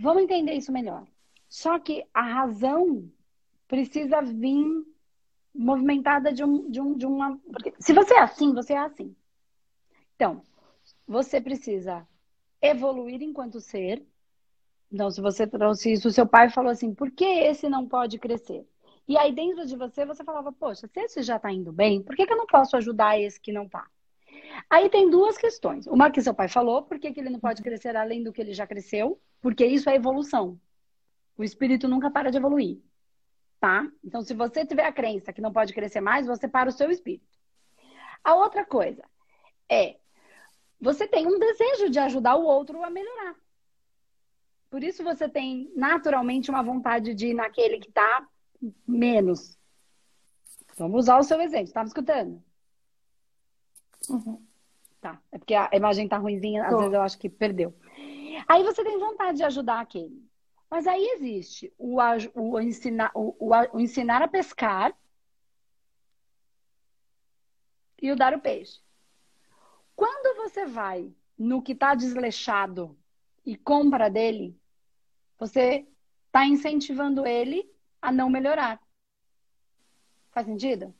Vamos 0.00 0.24
entender 0.24 0.54
isso 0.54 0.72
melhor. 0.72 1.06
Só 1.48 1.78
que 1.78 2.04
a 2.12 2.22
razão 2.22 3.08
precisa 3.68 4.20
vir 4.20 4.66
movimentada 5.54 6.32
de 6.32 6.44
um, 6.44 6.68
de 6.68 6.80
um, 6.80 6.96
de 6.96 7.06
uma. 7.06 7.38
Porque 7.38 7.72
se 7.78 7.92
você 7.92 8.14
é 8.14 8.20
assim, 8.20 8.52
você 8.52 8.72
é 8.72 8.78
assim. 8.78 9.14
Então, 10.16 10.42
você 11.06 11.40
precisa 11.40 12.06
evoluir 12.60 13.22
enquanto 13.22 13.60
ser. 13.60 14.04
Então, 14.90 15.10
se 15.10 15.20
você 15.20 15.46
trouxe 15.46 15.92
isso, 15.92 16.10
seu 16.10 16.26
pai 16.26 16.50
falou 16.50 16.70
assim: 16.70 16.92
por 16.92 17.10
que 17.10 17.24
esse 17.24 17.68
não 17.68 17.86
pode 17.86 18.18
crescer? 18.18 18.66
E 19.08 19.16
aí, 19.16 19.32
dentro 19.32 19.64
de 19.66 19.76
você, 19.76 20.04
você 20.04 20.24
falava, 20.24 20.52
poxa, 20.52 20.88
se 20.88 21.00
esse 21.00 21.22
já 21.22 21.36
está 21.36 21.52
indo 21.52 21.72
bem, 21.72 22.02
por 22.02 22.16
que, 22.16 22.26
que 22.26 22.32
eu 22.32 22.36
não 22.36 22.46
posso 22.46 22.76
ajudar 22.76 23.18
esse 23.20 23.40
que 23.40 23.52
não 23.52 23.64
está? 23.64 23.86
Aí 24.68 24.88
tem 24.88 25.08
duas 25.08 25.38
questões. 25.38 25.86
Uma 25.86 26.10
que 26.10 26.20
seu 26.20 26.34
pai 26.34 26.48
falou, 26.48 26.82
por 26.82 26.98
que, 26.98 27.12
que 27.12 27.20
ele 27.20 27.30
não 27.30 27.38
pode 27.38 27.62
crescer 27.62 27.96
além 27.96 28.22
do 28.22 28.32
que 28.32 28.40
ele 28.40 28.52
já 28.52 28.66
cresceu? 28.66 29.20
Porque 29.40 29.64
isso 29.64 29.88
é 29.88 29.94
evolução. 29.94 30.60
O 31.38 31.44
espírito 31.44 31.86
nunca 31.86 32.10
para 32.10 32.30
de 32.30 32.36
evoluir. 32.36 32.80
Tá? 33.60 33.88
Então, 34.04 34.22
se 34.22 34.34
você 34.34 34.66
tiver 34.66 34.84
a 34.84 34.92
crença 34.92 35.32
que 35.32 35.40
não 35.40 35.52
pode 35.52 35.72
crescer 35.72 36.00
mais, 36.00 36.26
você 36.26 36.48
para 36.48 36.68
o 36.68 36.72
seu 36.72 36.90
espírito. 36.90 37.26
A 38.24 38.34
outra 38.34 38.64
coisa 38.64 39.04
é, 39.68 39.96
você 40.80 41.06
tem 41.06 41.26
um 41.26 41.38
desejo 41.38 41.88
de 41.88 41.98
ajudar 41.98 42.36
o 42.36 42.44
outro 42.44 42.82
a 42.82 42.90
melhorar. 42.90 43.34
Por 44.68 44.82
isso 44.82 45.02
você 45.02 45.28
tem 45.28 45.72
naturalmente 45.74 46.50
uma 46.50 46.62
vontade 46.62 47.14
de 47.14 47.28
ir 47.28 47.34
naquele 47.34 47.78
que 47.78 47.88
está 47.88 48.26
menos. 48.86 49.58
Vamos 50.76 51.04
usar 51.04 51.18
o 51.18 51.22
seu 51.22 51.40
exemplo. 51.40 51.66
Estava 51.66 51.84
me 51.84 51.88
escutando? 51.88 52.42
Uhum. 54.08 54.42
Tá. 55.00 55.20
É 55.32 55.38
porque 55.38 55.54
a 55.54 55.70
imagem 55.72 56.08
tá 56.08 56.18
ruimzinha, 56.18 56.64
às 56.64 56.70
Tô. 56.70 56.78
vezes 56.78 56.92
eu 56.92 57.02
acho 57.02 57.18
que 57.18 57.28
perdeu. 57.28 57.74
Aí 58.48 58.62
você 58.62 58.84
tem 58.84 58.98
vontade 58.98 59.38
de 59.38 59.44
ajudar 59.44 59.80
aquele. 59.80 60.26
Mas 60.70 60.86
aí 60.86 61.04
existe 61.16 61.72
o, 61.78 61.98
o, 62.34 62.60
ensinar, 62.60 63.10
o, 63.14 63.34
o, 63.38 63.76
o 63.76 63.80
ensinar 63.80 64.20
a 64.20 64.28
pescar 64.28 64.96
e 68.00 68.10
o 68.10 68.16
dar 68.16 68.34
o 68.34 68.40
peixe. 68.40 68.80
Quando 69.94 70.36
você 70.36 70.66
vai 70.66 71.10
no 71.38 71.62
que 71.62 71.72
está 71.72 71.94
desleixado 71.94 72.96
e 73.44 73.56
compra 73.56 74.10
dele, 74.10 74.58
você 75.38 75.86
está 76.26 76.46
incentivando 76.46 77.26
ele 77.26 77.70
a 78.00 78.12
não 78.12 78.28
melhorar. 78.28 78.80
Faz 80.30 80.46
sentido? 80.46 80.94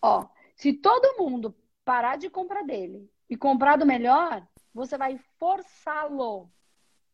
Ó, 0.00 0.26
se 0.54 0.72
todo 0.72 1.16
mundo 1.18 1.54
parar 1.84 2.16
de 2.16 2.28
comprar 2.28 2.62
dele 2.62 3.10
e 3.28 3.36
comprar 3.36 3.76
do 3.76 3.86
melhor, 3.86 4.46
você 4.72 4.96
vai 4.96 5.18
forçá-lo 5.38 6.50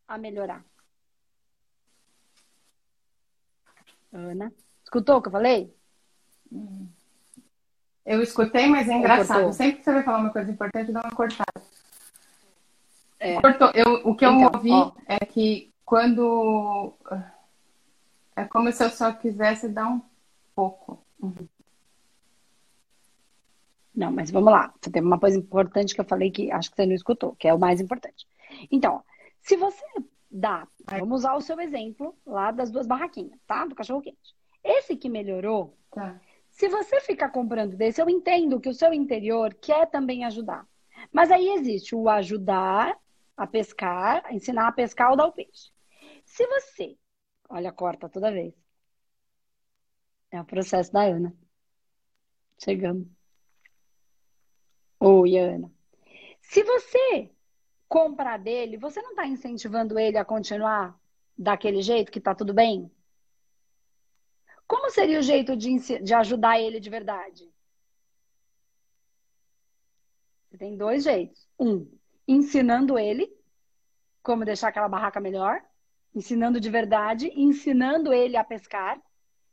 a 0.07 0.17
melhorar. 0.17 0.63
Ana, 4.11 4.53
escutou 4.83 5.17
o 5.17 5.21
que 5.21 5.27
eu 5.27 5.31
falei? 5.31 5.75
Eu 8.05 8.21
escutei, 8.21 8.67
mas 8.67 8.87
é 8.87 8.93
engraçado. 8.93 9.51
Sempre 9.51 9.79
que 9.79 9.83
você 9.83 9.93
vai 9.93 10.03
falar 10.03 10.19
uma 10.19 10.31
coisa 10.31 10.51
importante, 10.51 10.91
dá 10.91 11.01
uma 11.01 11.15
cortada. 11.15 11.61
É. 13.19 13.37
Eu, 13.73 14.07
o 14.07 14.15
que 14.15 14.25
eu 14.25 14.31
então, 14.33 14.51
ouvi 14.53 14.71
ó. 14.71 14.91
é 15.07 15.25
que 15.25 15.73
quando. 15.85 16.93
É 18.35 18.43
como 18.45 18.71
se 18.71 18.83
eu 18.83 18.89
só 18.89 19.13
quisesse 19.13 19.69
dar 19.69 19.87
um 19.87 20.01
pouco. 20.53 20.99
Uhum. 21.21 21.47
Não, 23.95 24.11
mas 24.11 24.29
vamos 24.29 24.51
lá. 24.51 24.73
Tem 24.91 25.01
uma 25.01 25.19
coisa 25.19 25.37
importante 25.37 25.95
que 25.95 26.01
eu 26.01 26.05
falei 26.05 26.29
que 26.29 26.51
acho 26.51 26.69
que 26.69 26.75
você 26.75 26.85
não 26.85 26.93
escutou, 26.93 27.35
que 27.35 27.47
é 27.47 27.53
o 27.53 27.59
mais 27.59 27.79
importante. 27.79 28.27
Então, 28.69 29.01
se 29.41 29.55
você 29.55 29.85
dá, 30.29 30.67
vamos 30.85 31.21
usar 31.21 31.35
o 31.35 31.41
seu 31.41 31.61
exemplo 31.61 32.13
lá 32.25 32.51
das 32.51 32.69
duas 32.69 32.85
barraquinhas, 32.85 33.39
tá? 33.47 33.65
Do 33.65 33.75
cachorro 33.75 34.01
quente. 34.01 34.35
Esse 34.61 34.97
que 34.97 35.07
melhorou, 35.07 35.77
tá. 35.91 36.19
se 36.49 36.67
você 36.67 36.99
ficar 36.99 37.29
comprando 37.29 37.77
desse, 37.77 38.01
eu 38.01 38.09
entendo 38.09 38.59
que 38.59 38.67
o 38.67 38.73
seu 38.73 38.93
interior 38.93 39.53
quer 39.53 39.89
também 39.89 40.25
ajudar. 40.25 40.67
Mas 41.11 41.31
aí 41.31 41.49
existe 41.49 41.95
o 41.95 42.09
ajudar 42.09 42.97
a 43.37 43.47
pescar, 43.47 44.25
ensinar 44.33 44.67
a 44.67 44.71
pescar 44.71 45.11
ou 45.11 45.17
dar 45.17 45.27
o 45.27 45.31
peixe. 45.31 45.71
Se 46.35 46.45
você, 46.47 46.97
olha, 47.47 47.71
corta 47.71 48.09
toda 48.09 48.29
vez. 48.29 48.53
É 50.29 50.41
o 50.41 50.43
processo 50.43 50.91
da 50.91 51.03
Ana. 51.03 51.33
Chegamos. 52.61 53.07
Oi, 54.99 55.37
Ana. 55.37 55.71
Se 56.41 56.61
você 56.61 57.31
comprar 57.87 58.37
dele, 58.37 58.75
você 58.75 59.01
não 59.01 59.11
está 59.11 59.25
incentivando 59.25 59.97
ele 59.97 60.17
a 60.17 60.25
continuar 60.25 60.99
daquele 61.37 61.81
jeito 61.81 62.11
que 62.11 62.19
está 62.19 62.35
tudo 62.35 62.53
bem? 62.53 62.91
Como 64.67 64.89
seria 64.89 65.19
o 65.19 65.23
jeito 65.23 65.55
de, 65.55 66.01
de 66.03 66.13
ajudar 66.13 66.59
ele 66.59 66.81
de 66.81 66.89
verdade? 66.89 67.49
Você 70.49 70.57
tem 70.57 70.75
dois 70.75 71.05
jeitos. 71.05 71.47
Um, 71.57 71.89
ensinando 72.27 72.99
ele 72.99 73.33
como 74.21 74.43
deixar 74.43 74.67
aquela 74.67 74.89
barraca 74.89 75.21
melhor, 75.21 75.63
ensinando 76.15 76.61
de 76.61 76.69
verdade, 76.69 77.29
ensinando 77.35 78.13
ele 78.13 78.37
a 78.37 78.43
pescar 78.43 79.01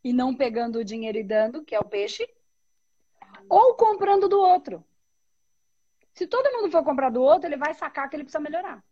e 0.04 0.12
não 0.12 0.34
pegando 0.34 0.78
o 0.78 0.84
dinheiro 0.84 1.18
e 1.18 1.24
dando, 1.24 1.64
que 1.64 1.74
é 1.74 1.80
o 1.80 1.84
peixe, 1.84 2.26
ou 3.48 3.74
comprando 3.74 4.28
do 4.28 4.40
outro. 4.40 4.84
Se 6.14 6.26
todo 6.26 6.52
mundo 6.52 6.70
for 6.70 6.84
comprar 6.84 7.10
do 7.10 7.20
outro, 7.20 7.48
ele 7.48 7.56
vai 7.56 7.74
sacar 7.74 8.08
que 8.08 8.14
ele 8.14 8.24
precisa 8.24 8.42
melhorar. 8.42 8.84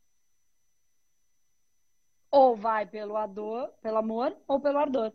Ou 2.30 2.56
vai 2.56 2.86
pelo 2.86 3.16
ardor, 3.16 3.68
pelo 3.80 3.98
amor, 3.98 4.36
ou 4.46 4.60
pelo 4.60 4.78
ardor. 4.78 5.12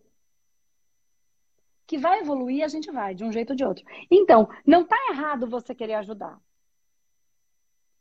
Que 1.87 1.97
vai 1.97 2.19
evoluir, 2.19 2.63
a 2.63 2.67
gente 2.67 2.91
vai, 2.91 3.13
de 3.13 3.23
um 3.23 3.31
jeito 3.31 3.51
ou 3.51 3.55
de 3.55 3.65
outro. 3.65 3.85
Então, 4.09 4.49
não 4.65 4.81
está 4.81 4.97
errado 5.09 5.47
você 5.47 5.73
querer 5.73 5.95
ajudar. 5.95 6.39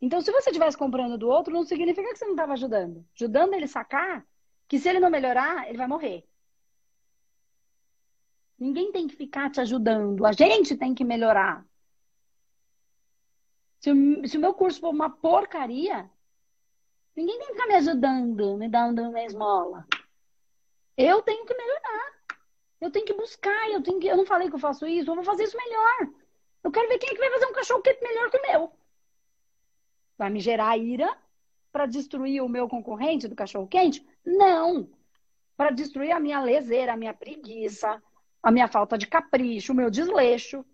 Então, 0.00 0.20
se 0.20 0.30
você 0.30 0.50
estivesse 0.50 0.76
comprando 0.76 1.16
do 1.16 1.28
outro, 1.28 1.52
não 1.52 1.64
significa 1.64 2.08
que 2.12 2.18
você 2.18 2.24
não 2.24 2.32
estava 2.32 2.52
ajudando. 2.52 3.06
Ajudando 3.14 3.54
ele 3.54 3.66
sacar 3.66 4.26
que 4.68 4.78
se 4.78 4.88
ele 4.88 5.00
não 5.00 5.10
melhorar, 5.10 5.68
ele 5.68 5.78
vai 5.78 5.86
morrer. 5.86 6.26
Ninguém 8.58 8.92
tem 8.92 9.06
que 9.06 9.16
ficar 9.16 9.50
te 9.50 9.60
ajudando. 9.60 10.24
A 10.24 10.32
gente 10.32 10.76
tem 10.76 10.94
que 10.94 11.04
melhorar. 11.04 11.66
Se 13.80 13.90
o, 13.90 14.26
se 14.26 14.38
o 14.38 14.40
meu 14.40 14.54
curso 14.54 14.80
for 14.80 14.90
uma 14.90 15.10
porcaria, 15.10 16.10
ninguém 17.14 17.38
tem 17.38 17.48
que 17.48 17.52
ficar 17.52 17.66
me 17.66 17.74
ajudando, 17.74 18.56
me 18.56 18.68
dando 18.68 19.02
uma 19.02 19.22
esmola. 19.22 19.86
Eu 20.96 21.20
tenho 21.22 21.44
que 21.44 21.54
melhorar. 21.54 22.14
Eu 22.80 22.90
tenho 22.90 23.04
que 23.04 23.12
buscar. 23.12 23.70
Eu, 23.70 23.82
tenho 23.82 24.00
que, 24.00 24.06
eu 24.06 24.16
não 24.16 24.24
falei 24.24 24.48
que 24.48 24.54
eu 24.54 24.60
faço 24.60 24.86
isso, 24.86 25.10
eu 25.10 25.14
vou 25.14 25.24
fazer 25.24 25.44
isso 25.44 25.56
melhor. 25.56 26.14
Eu 26.62 26.70
quero 26.70 26.88
ver 26.88 26.98
quem 26.98 27.10
é 27.10 27.12
que 27.12 27.18
vai 27.18 27.30
fazer 27.30 27.46
um 27.46 27.52
cachorro 27.52 27.82
quente 27.82 28.02
melhor 28.02 28.30
que 28.30 28.38
o 28.38 28.42
meu. 28.42 28.72
Vai 30.16 30.30
me 30.30 30.40
gerar 30.40 30.78
ira 30.78 31.23
para 31.74 31.86
destruir 31.86 32.40
o 32.40 32.48
meu 32.48 32.68
concorrente 32.68 33.26
do 33.26 33.34
cachorro 33.34 33.66
quente? 33.66 34.06
Não. 34.24 34.88
Para 35.56 35.72
destruir 35.72 36.12
a 36.12 36.20
minha 36.20 36.40
leseira, 36.40 36.92
a 36.92 36.96
minha 36.96 37.12
preguiça, 37.12 38.00
a 38.40 38.52
minha 38.52 38.68
falta 38.68 38.96
de 38.96 39.08
capricho, 39.08 39.72
o 39.72 39.76
meu 39.76 39.90
desleixo. 39.90 40.64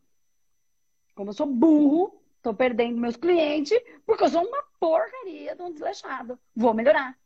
Como 1.15 1.31
eu 1.31 1.35
sou 1.35 1.47
burro, 1.47 2.21
Tô 2.43 2.55
perdendo 2.55 2.99
meus 2.99 3.17
clientes 3.17 3.79
porque 4.07 4.25
eu 4.25 4.29
sou 4.29 4.43
uma 4.43 4.63
porcaria 4.79 5.55
de 5.55 5.63
um 5.63 5.73
desleixado. 5.73 6.39
Vou 6.57 6.73
melhorar. 6.73 7.17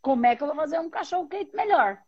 Como 0.00 0.24
é 0.26 0.36
que 0.36 0.42
eu 0.42 0.46
vou 0.46 0.56
fazer 0.56 0.78
um 0.78 0.88
cachorro 0.88 1.28
quente 1.28 1.54
melhor? 1.54 2.00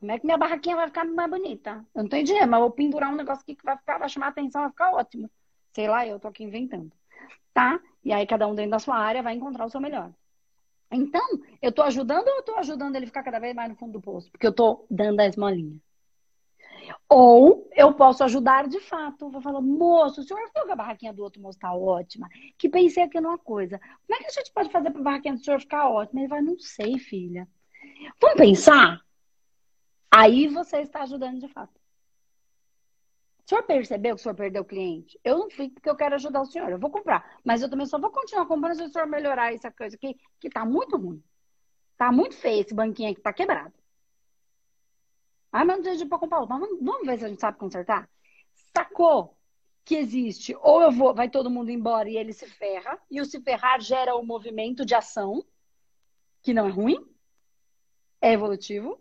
Como 0.00 0.12
é 0.12 0.18
que 0.18 0.26
minha 0.26 0.36
barraquinha 0.36 0.76
vai 0.76 0.88
ficar 0.88 1.04
mais 1.04 1.30
bonita? 1.30 1.84
Eu 1.94 2.02
não 2.02 2.08
tenho 2.08 2.24
dinheiro, 2.24 2.48
mas 2.48 2.60
vou 2.60 2.70
pendurar 2.70 3.12
um 3.12 3.16
negócio 3.16 3.42
aqui 3.42 3.54
que 3.54 3.64
vai 3.64 3.76
ficar, 3.76 3.98
vai 3.98 4.08
chamar 4.08 4.28
atenção, 4.28 4.62
vai 4.62 4.70
ficar 4.70 4.92
ótimo. 4.92 5.30
Sei 5.72 5.88
lá, 5.88 6.06
eu 6.06 6.18
tô 6.18 6.28
aqui 6.28 6.42
inventando. 6.42 6.92
Tá? 7.58 7.80
E 8.04 8.12
aí 8.12 8.24
cada 8.24 8.46
um 8.46 8.54
dentro 8.54 8.70
da 8.70 8.78
sua 8.78 8.96
área 8.96 9.20
vai 9.20 9.34
encontrar 9.34 9.66
o 9.66 9.68
seu 9.68 9.80
melhor. 9.80 10.12
Então, 10.92 11.28
eu 11.60 11.72
tô 11.72 11.82
ajudando 11.82 12.28
ou 12.28 12.36
eu 12.36 12.42
tô 12.44 12.54
ajudando 12.54 12.94
ele 12.94 13.06
ficar 13.06 13.24
cada 13.24 13.40
vez 13.40 13.52
mais 13.52 13.68
no 13.68 13.74
fundo 13.74 13.94
do 13.94 14.00
poço? 14.00 14.30
Porque 14.30 14.46
eu 14.46 14.52
tô 14.52 14.86
dando 14.88 15.18
a 15.18 15.26
esmolinha. 15.26 15.76
Ou 17.08 17.68
eu 17.74 17.92
posso 17.94 18.22
ajudar 18.22 18.68
de 18.68 18.78
fato. 18.78 19.28
Vou 19.28 19.40
falar, 19.40 19.60
moço, 19.60 20.20
o 20.20 20.24
senhor 20.24 20.40
viu 20.54 20.66
que 20.66 20.70
a 20.70 20.76
barraquinha 20.76 21.12
do 21.12 21.24
outro 21.24 21.42
moço 21.42 21.58
está 21.58 21.74
ótima? 21.74 22.28
Que 22.56 22.68
pensei 22.68 23.02
aqui 23.02 23.20
numa 23.20 23.38
coisa. 23.38 23.80
Como 24.06 24.14
é 24.14 24.18
que 24.22 24.26
a 24.26 24.40
gente 24.40 24.52
pode 24.52 24.70
fazer 24.70 24.92
para 24.92 25.00
a 25.00 25.04
barraquinha 25.04 25.34
do 25.34 25.42
senhor 25.42 25.58
ficar 25.58 25.90
ótima? 25.90 26.20
Ele 26.20 26.28
vai, 26.28 26.40
não 26.40 26.56
sei, 26.60 26.96
filha. 26.96 27.48
Vamos 28.20 28.36
pensar? 28.36 29.00
Aí 30.08 30.46
você 30.46 30.76
está 30.76 31.02
ajudando 31.02 31.40
de 31.40 31.48
fato. 31.48 31.77
O 33.48 33.54
senhor 33.56 33.62
percebeu 33.62 34.14
que 34.14 34.20
o 34.20 34.22
senhor 34.22 34.34
perdeu 34.34 34.60
o 34.60 34.64
cliente? 34.66 35.18
Eu 35.24 35.38
não 35.38 35.48
fico 35.48 35.76
porque 35.76 35.88
eu 35.88 35.96
quero 35.96 36.14
ajudar 36.16 36.42
o 36.42 36.44
senhor. 36.44 36.68
Eu 36.68 36.78
vou 36.78 36.90
comprar. 36.90 37.40
Mas 37.42 37.62
eu 37.62 37.70
também 37.70 37.86
só 37.86 37.98
vou 37.98 38.10
continuar 38.10 38.44
comprando 38.44 38.76
se 38.76 38.82
o 38.82 38.90
senhor 38.90 39.06
melhorar 39.06 39.54
essa 39.54 39.70
coisa 39.70 39.96
aqui, 39.96 40.18
que 40.38 40.48
está 40.48 40.66
muito 40.66 40.98
ruim. 40.98 41.24
Está 41.92 42.12
muito 42.12 42.36
feio 42.36 42.60
esse 42.60 42.74
banquinho 42.74 43.10
aqui, 43.10 43.20
está 43.20 43.32
quebrado. 43.32 43.72
Ah, 45.50 45.64
mas 45.64 45.78
não 45.78 45.82
tem 45.82 45.92
dinheiro 45.92 46.10
para 46.10 46.18
comprar 46.18 46.40
outro. 46.40 46.58
Mas 46.58 46.68
vamos 46.78 47.06
ver 47.06 47.18
se 47.18 47.24
a 47.24 47.28
gente 47.30 47.40
sabe 47.40 47.56
consertar. 47.56 48.06
Sacou 48.76 49.34
que 49.82 49.96
existe, 49.96 50.54
ou 50.60 50.82
eu 50.82 50.92
vou, 50.92 51.14
vai 51.14 51.30
todo 51.30 51.48
mundo 51.48 51.70
embora 51.70 52.10
e 52.10 52.18
ele 52.18 52.34
se 52.34 52.46
ferra, 52.46 53.00
e 53.10 53.18
o 53.18 53.24
se 53.24 53.40
ferrar 53.40 53.80
gera 53.80 54.14
o 54.14 54.22
movimento 54.22 54.84
de 54.84 54.94
ação, 54.94 55.42
que 56.42 56.52
não 56.52 56.68
é 56.68 56.70
ruim, 56.70 57.02
é 58.20 58.34
evolutivo. 58.34 59.00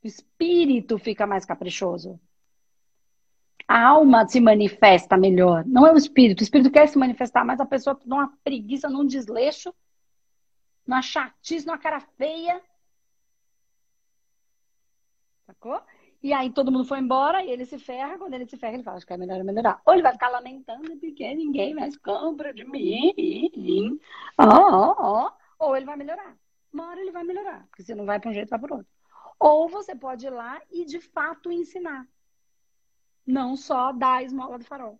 O 0.00 0.06
espírito 0.06 0.96
fica 0.96 1.26
mais 1.26 1.44
caprichoso. 1.44 2.20
A 3.66 3.86
alma 3.88 4.26
se 4.28 4.40
manifesta 4.40 5.16
melhor. 5.16 5.64
Não 5.66 5.86
é 5.86 5.92
o 5.92 5.96
espírito. 5.96 6.40
O 6.40 6.42
espírito 6.42 6.70
quer 6.70 6.86
se 6.88 6.98
manifestar, 6.98 7.44
mas 7.44 7.60
a 7.60 7.66
pessoa 7.66 7.98
numa 8.04 8.32
preguiça, 8.44 8.88
num 8.88 9.06
desleixo, 9.06 9.74
numa 10.86 11.00
chatice, 11.00 11.66
numa 11.66 11.78
cara 11.78 12.00
feia, 12.00 12.60
Sacou? 15.46 15.80
E 16.22 16.32
aí 16.32 16.50
todo 16.50 16.72
mundo 16.72 16.86
foi 16.86 16.98
embora 16.98 17.44
e 17.44 17.50
ele 17.50 17.66
se 17.66 17.78
ferra. 17.78 18.16
Quando 18.16 18.32
ele 18.32 18.46
se 18.46 18.56
ferra, 18.56 18.74
ele 18.74 18.82
fala, 18.82 18.96
acho 18.96 19.06
que 19.06 19.12
é 19.12 19.16
melhor 19.16 19.42
melhorar. 19.44 19.80
Ou 19.84 19.92
ele 19.92 20.02
vai 20.02 20.12
ficar 20.12 20.30
lamentando 20.30 20.96
porque 20.96 21.34
ninguém 21.34 21.74
mais 21.74 21.96
compra 21.98 22.52
de 22.52 22.64
mim. 22.64 24.00
Ó, 24.38 24.44
ó, 24.44 24.94
ó. 24.98 25.32
Ou 25.58 25.76
ele 25.76 25.84
vai 25.84 25.96
melhorar. 25.96 26.34
Uma 26.72 26.88
hora 26.88 27.00
ele 27.00 27.12
vai 27.12 27.24
melhorar. 27.24 27.66
Porque 27.68 27.82
se 27.82 27.94
não 27.94 28.06
vai 28.06 28.18
para 28.18 28.30
um 28.30 28.32
jeito, 28.32 28.48
vai 28.48 28.58
para 28.58 28.74
outro. 28.74 28.90
Ou 29.38 29.68
você 29.68 29.94
pode 29.94 30.26
ir 30.26 30.30
lá 30.30 30.60
e 30.70 30.86
de 30.86 30.98
fato 30.98 31.52
ensinar. 31.52 32.06
Não 33.26 33.56
só 33.56 33.92
dar 33.92 34.16
a 34.16 34.22
esmola 34.22 34.58
do 34.58 34.64
farol. 34.64 34.98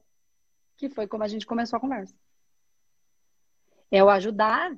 Que 0.77 0.89
foi 0.89 1.07
como 1.07 1.22
a 1.22 1.29
gente 1.29 1.47
começou 1.47 1.77
a 1.77 1.81
conversa. 1.81 2.14
É 3.91 4.03
o 4.03 4.09
ajudar 4.09 4.77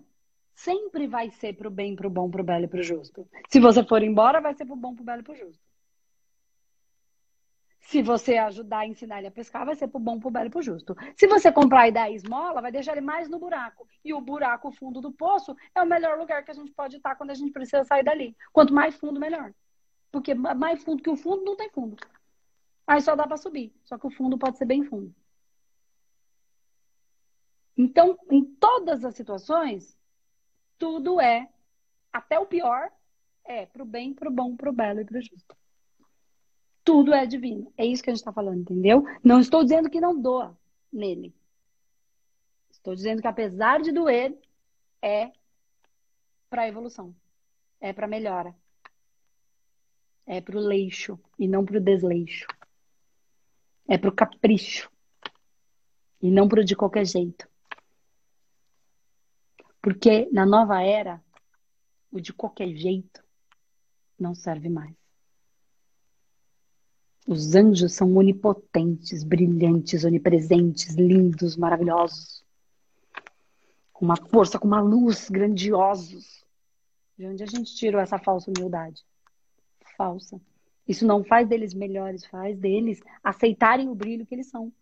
sempre 0.55 1.07
vai 1.07 1.31
ser 1.31 1.53
pro 1.55 1.71
bem, 1.71 1.95
pro 1.95 2.11
bom, 2.11 2.31
pro 2.31 2.43
belo 2.43 2.65
e 2.65 2.69
pro 2.69 2.83
justo. 2.83 3.29
Se 3.49 3.61
você 3.61 3.85
for 3.85 4.03
embora, 4.03 4.41
vai 4.41 4.55
ser 4.55 4.65
pro 4.65 4.75
bom, 4.75 4.95
pro 4.95 5.05
belo 5.05 5.21
e 5.21 5.25
pro 5.25 5.37
justo. 5.37 5.63
Se 7.81 8.03
você 8.03 8.37
ajudar 8.37 8.81
a 8.81 8.87
ensinar 8.87 9.19
ele 9.19 9.29
a 9.29 9.31
pescar, 9.31 9.65
vai 9.65 9.77
ser 9.77 9.87
pro 9.87 10.01
bom, 10.01 10.19
pro 10.19 10.31
belo 10.31 10.47
e 10.47 10.51
pro 10.51 10.63
justo. 10.63 10.97
Se 11.15 11.29
você 11.29 11.53
comprar 11.53 11.87
e 11.87 11.93
dar 11.93 12.11
esmola, 12.11 12.61
vai 12.61 12.73
deixar 12.73 12.93
ele 12.93 13.01
mais 13.01 13.29
no 13.29 13.39
buraco. 13.39 13.87
E 14.05 14.13
o 14.13 14.21
buraco, 14.21 14.69
o 14.69 14.73
fundo 14.73 15.01
do 15.01 15.13
poço, 15.13 15.55
é 15.73 15.81
o 15.81 15.87
melhor 15.87 16.19
lugar 16.19 16.45
que 16.45 16.51
a 16.51 16.55
gente 16.55 16.73
pode 16.73 16.97
estar 16.97 17.15
quando 17.15 17.31
a 17.31 17.35
gente 17.35 17.53
precisa 17.53 17.85
sair 17.85 18.03
dali. 18.03 18.37
Quanto 18.53 18.75
mais 18.75 18.97
fundo, 18.97 19.21
melhor. 19.21 19.53
Porque 20.11 20.35
mais 20.35 20.83
fundo 20.83 21.01
que 21.01 21.11
o 21.11 21.17
fundo, 21.17 21.45
não 21.45 21.55
tem 21.55 21.71
fundo. 21.71 21.97
Aí 22.87 23.01
só 23.01 23.16
dá 23.16 23.26
para 23.26 23.37
subir. 23.37 23.74
Só 23.84 23.99
que 23.99 24.07
o 24.07 24.11
fundo 24.11 24.39
pode 24.39 24.59
ser 24.59 24.64
bem 24.64 24.84
fundo. 24.84 25.14
Então, 27.76 28.18
em 28.30 28.45
todas 28.45 29.05
as 29.05 29.14
situações, 29.14 29.99
tudo 30.78 31.20
é, 31.20 31.49
até 32.12 32.39
o 32.39 32.47
pior, 32.47 32.91
é 33.45 33.66
pro 33.66 33.84
bem, 33.84 34.14
pro 34.14 34.30
bom, 34.30 34.57
pro 34.57 34.72
belo 34.72 35.01
e 35.01 35.05
pro 35.05 35.20
justo 35.20 35.57
tudo 36.87 37.12
é 37.12 37.26
divino. 37.26 37.72
É 37.76 37.84
isso 37.84 38.01
que 38.01 38.11
a 38.11 38.12
gente 38.12 38.20
está 38.20 38.32
falando, 38.32 38.61
entendeu? 38.61 39.05
Não 39.22 39.41
estou 39.41 39.64
dizendo 39.64 39.91
que 39.91 40.01
não 40.01 40.18
doa 40.18 40.57
nele. 40.93 41.34
Estou 42.70 42.95
dizendo 42.95 43.20
que 43.20 43.26
apesar 43.26 43.82
de 43.82 43.91
doer, 43.91 44.39
é 45.03 45.32
para 46.49 46.68
evolução, 46.68 47.12
é 47.80 47.93
para 47.93 48.07
melhora, 48.07 48.55
é 50.24 50.41
para 50.41 50.57
o 50.57 50.61
leixo 50.61 51.18
e 51.37 51.49
não 51.49 51.64
para 51.64 51.78
o 51.78 51.80
desleixo, 51.80 52.47
é 53.89 53.97
para 53.97 54.11
o 54.11 54.14
capricho 54.14 54.91
e 56.20 56.30
não 56.30 56.49
para 56.49 56.61
o 56.61 56.64
de 56.64 56.74
qualquer 56.74 57.05
jeito. 57.05 57.49
Porque 59.80 60.28
na 60.32 60.45
nova 60.45 60.82
era, 60.82 61.22
o 62.11 62.20
de 62.20 62.32
qualquer 62.32 62.68
jeito 62.74 63.22
não 64.18 64.34
serve 64.34 64.68
mais. 64.68 64.95
Os 67.26 67.55
anjos 67.55 67.93
são 67.93 68.14
onipotentes, 68.14 69.24
brilhantes, 69.24 70.05
onipresentes, 70.05 70.95
lindos, 70.95 71.57
maravilhosos. 71.57 72.45
Com 73.93 74.05
uma 74.05 74.16
força, 74.16 74.59
com 74.59 74.66
uma 74.68 74.80
luz, 74.80 75.28
grandiosos. 75.28 76.45
De 77.18 77.26
onde 77.26 77.43
a 77.43 77.47
gente 77.47 77.74
tirou 77.74 78.01
essa 78.01 78.18
falsa 78.18 78.51
humildade? 78.51 79.05
Falsa. 79.97 80.41
Isso 80.87 81.07
não 81.07 81.24
faz 81.24 81.49
deles 81.49 81.74
melhores, 81.74 82.24
faz 82.26 82.57
deles 82.59 83.01
aceitarem 83.22 83.89
o 83.89 83.95
brilho 83.95 84.26
que 84.26 84.34
eles 84.34 84.49
são. 84.49 84.72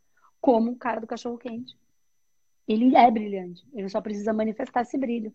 Como 0.40 0.72
o 0.72 0.76
cara 0.76 1.00
do 1.00 1.07
cachorro 1.07 1.38
quente. 1.38 1.76
Ele 2.66 2.94
é 2.96 3.11
brilhante, 3.11 3.66
ele 3.74 3.88
só 3.88 4.00
precisa 4.00 4.32
manifestar 4.32 4.82
esse 4.82 4.96
brilho. 4.96 5.32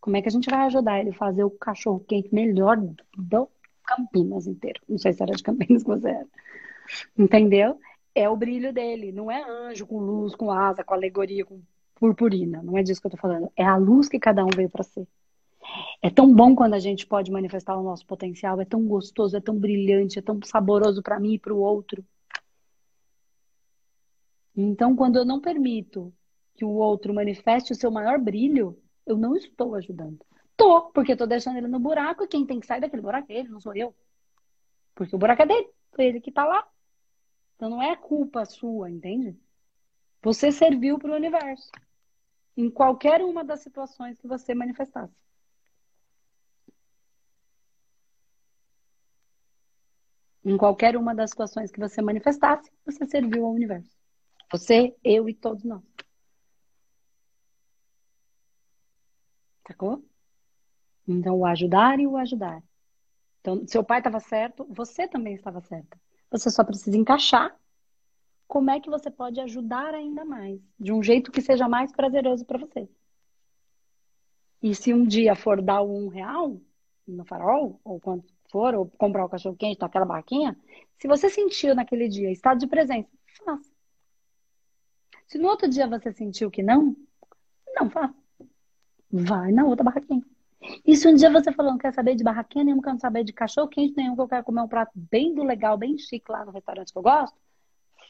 Como 0.00 0.16
é 0.16 0.22
que 0.22 0.28
a 0.28 0.32
gente 0.32 0.50
vai 0.50 0.66
ajudar 0.66 0.98
ele 0.98 1.10
a 1.10 1.14
fazer 1.14 1.44
o 1.44 1.50
cachorro 1.50 2.00
quente 2.00 2.34
melhor 2.34 2.76
do 3.16 3.48
Campinas 3.84 4.46
inteiro? 4.46 4.80
Não 4.88 4.98
sei 4.98 5.12
se 5.12 5.22
era 5.22 5.32
de 5.32 5.42
Campinas 5.42 5.82
que 5.82 5.88
você 5.88 6.08
era. 6.08 6.26
Entendeu? 7.16 7.78
É 8.14 8.28
o 8.28 8.36
brilho 8.36 8.72
dele, 8.72 9.12
não 9.12 9.30
é 9.30 9.42
anjo 9.42 9.86
com 9.86 9.98
luz, 9.98 10.34
com 10.34 10.50
asa, 10.50 10.84
com 10.84 10.92
alegoria, 10.92 11.44
com 11.44 11.62
purpurina. 11.94 12.60
Não 12.62 12.76
é 12.76 12.82
disso 12.82 13.00
que 13.00 13.06
eu 13.06 13.12
tô 13.12 13.16
falando. 13.16 13.50
É 13.56 13.64
a 13.64 13.76
luz 13.76 14.08
que 14.08 14.18
cada 14.18 14.44
um 14.44 14.50
veio 14.54 14.68
para 14.68 14.82
ser. 14.82 15.06
É 16.00 16.10
tão 16.10 16.34
bom 16.34 16.54
quando 16.54 16.74
a 16.74 16.78
gente 16.78 17.06
pode 17.06 17.30
manifestar 17.30 17.76
o 17.76 17.82
nosso 17.82 18.06
potencial, 18.06 18.60
é 18.60 18.64
tão 18.64 18.86
gostoso, 18.86 19.36
é 19.36 19.40
tão 19.40 19.58
brilhante, 19.58 20.18
é 20.18 20.22
tão 20.22 20.40
saboroso 20.44 21.02
para 21.02 21.20
mim 21.20 21.34
e 21.34 21.38
para 21.38 21.54
o 21.54 21.60
outro. 21.60 22.04
Então, 24.56 24.94
quando 24.94 25.16
eu 25.16 25.24
não 25.24 25.40
permito 25.40 26.12
que 26.54 26.64
o 26.64 26.70
outro 26.70 27.14
manifeste 27.14 27.72
o 27.72 27.76
seu 27.76 27.90
maior 27.90 28.18
brilho, 28.18 28.78
eu 29.06 29.16
não 29.16 29.34
estou 29.34 29.74
ajudando. 29.74 30.24
Tô, 30.56 30.90
porque 30.90 31.16
tô 31.16 31.26
deixando 31.26 31.56
ele 31.56 31.68
no 31.68 31.78
buraco 31.78 32.24
e 32.24 32.28
quem 32.28 32.44
tem 32.44 32.60
que 32.60 32.66
sair 32.66 32.80
daquele 32.80 33.02
buraco 33.02 33.32
é 33.32 33.36
ele, 33.36 33.48
não 33.48 33.60
sou 33.60 33.74
eu. 33.74 33.94
Porque 34.94 35.14
o 35.14 35.18
buraco 35.18 35.42
é 35.42 35.46
dele, 35.46 35.68
foi 35.92 36.04
ele 36.06 36.20
que 36.20 36.30
tá 36.30 36.44
lá. 36.44 36.66
Então 37.56 37.70
não 37.70 37.82
é 37.82 37.96
culpa 37.96 38.44
sua, 38.44 38.90
entende? 38.90 39.36
Você 40.22 40.52
serviu 40.52 40.98
para 40.98 41.12
o 41.12 41.16
universo. 41.16 41.70
Em 42.56 42.70
qualquer 42.70 43.22
uma 43.22 43.42
das 43.42 43.60
situações 43.60 44.18
que 44.18 44.28
você 44.28 44.54
manifestasse. 44.54 45.14
Em 50.44 50.56
qualquer 50.56 50.96
uma 50.96 51.14
das 51.14 51.30
situações 51.30 51.70
que 51.70 51.78
você 51.78 52.02
manifestasse, 52.02 52.70
você 52.84 53.04
serviu 53.06 53.46
ao 53.46 53.52
universo. 53.52 53.96
Você, 54.50 54.94
eu 55.04 55.28
e 55.28 55.34
todos 55.34 55.64
nós. 55.64 55.82
Sacou? 59.66 60.04
Então, 61.06 61.38
o 61.38 61.46
ajudar 61.46 61.98
e 62.00 62.06
o 62.06 62.16
ajudar. 62.16 62.62
Então, 63.40 63.66
seu 63.66 63.82
pai 63.82 63.98
estava 63.98 64.20
certo, 64.20 64.66
você 64.68 65.08
também 65.08 65.34
estava 65.34 65.60
certa. 65.60 66.00
Você 66.30 66.50
só 66.50 66.64
precisa 66.64 66.96
encaixar 66.96 67.56
como 68.46 68.70
é 68.70 68.80
que 68.80 68.90
você 68.90 69.10
pode 69.10 69.40
ajudar 69.40 69.94
ainda 69.94 70.24
mais, 70.24 70.60
de 70.78 70.92
um 70.92 71.02
jeito 71.02 71.32
que 71.32 71.40
seja 71.40 71.68
mais 71.68 71.90
prazeroso 71.90 72.44
para 72.44 72.58
você. 72.58 72.88
E 74.62 74.74
se 74.74 74.92
um 74.92 75.06
dia 75.06 75.34
for 75.34 75.60
dar 75.60 75.82
um 75.82 76.08
real 76.08 76.60
no 77.06 77.24
farol, 77.24 77.80
ou 77.82 77.98
quanto 77.98 78.31
for, 78.52 78.74
ou 78.74 78.86
comprar 78.98 79.24
o 79.24 79.28
cachorro 79.28 79.56
quente 79.56 79.80
naquela 79.80 80.04
barraquinha, 80.04 80.56
se 80.98 81.08
você 81.08 81.28
sentiu 81.28 81.74
naquele 81.74 82.08
dia 82.08 82.30
estado 82.30 82.60
de 82.60 82.66
presença, 82.66 83.08
faça. 83.44 83.72
Se 85.26 85.38
no 85.38 85.48
outro 85.48 85.68
dia 85.68 85.88
você 85.88 86.12
sentiu 86.12 86.50
que 86.50 86.62
não, 86.62 86.94
não 87.74 87.90
faça. 87.90 88.14
Vai 89.10 89.50
na 89.50 89.64
outra 89.64 89.82
barraquinha. 89.82 90.22
E 90.86 90.94
se 90.94 91.08
um 91.08 91.14
dia 91.14 91.30
você 91.30 91.50
falou, 91.50 91.72
não 91.72 91.78
quer 91.78 91.92
saber 91.92 92.14
de 92.14 92.22
barraquinha 92.22 92.64
nenhuma, 92.64 92.82
quer 92.82 92.98
saber 93.00 93.24
de 93.24 93.32
cachorro 93.32 93.66
quente 93.66 93.96
nenhum, 93.96 94.14
que 94.14 94.20
eu 94.20 94.28
quero 94.28 94.44
comer 94.44 94.60
um 94.60 94.68
prato 94.68 94.92
bem 94.94 95.34
do 95.34 95.42
legal, 95.42 95.76
bem 95.76 95.98
chique 95.98 96.30
lá 96.30 96.44
no 96.44 96.52
restaurante 96.52 96.92
que 96.92 96.98
eu 96.98 97.02
gosto, 97.02 97.36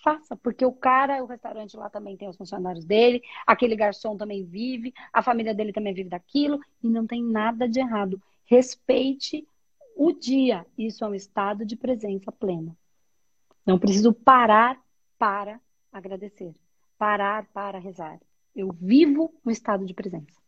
faça, 0.03 0.37
porque 0.37 0.65
o 0.67 0.73
cara, 0.73 1.23
o 1.23 1.27
restaurante 1.27 1.77
lá 1.77 1.89
também 1.89 2.17
tem 2.17 2.29
os 2.29 2.37
funcionários 2.37 2.85
dele, 2.85 3.23
aquele 3.47 3.77
garçom 3.77 4.17
também 4.17 4.45
vive, 4.45 4.93
a 5.13 5.23
família 5.23 5.55
dele 5.55 5.73
também 5.73 5.95
vive 5.95 6.11
daquilo, 6.11 6.61
e 6.83 6.89
não 6.89 7.07
tem 7.07 7.23
nada 7.23 7.69
de 7.69 7.81
errado. 7.81 8.21
Respeite 8.45 9.47
o 9.97 10.13
dia. 10.13 10.67
Isso 10.77 11.05
é 11.05 11.09
um 11.09 11.15
estado 11.15 11.65
de 11.65 11.77
presença 11.77 12.31
plena. 12.33 12.77
Não 13.65 13.79
preciso 13.79 14.13
parar 14.13 14.81
para 15.19 15.61
agradecer, 15.93 16.55
parar 16.99 17.47
para 17.53 17.79
rezar. 17.79 18.21
Eu 18.55 18.73
vivo 18.73 19.33
no 19.45 19.51
estado 19.51 19.85
de 19.85 19.95
presença. 19.95 20.41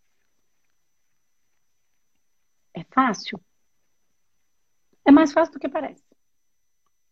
É 2.72 2.82
fácil? 2.84 3.40
É 5.05 5.12
mais 5.12 5.32
fácil 5.32 5.55
do 5.55 5.61
que 5.61 5.68
parece. 5.68 6.03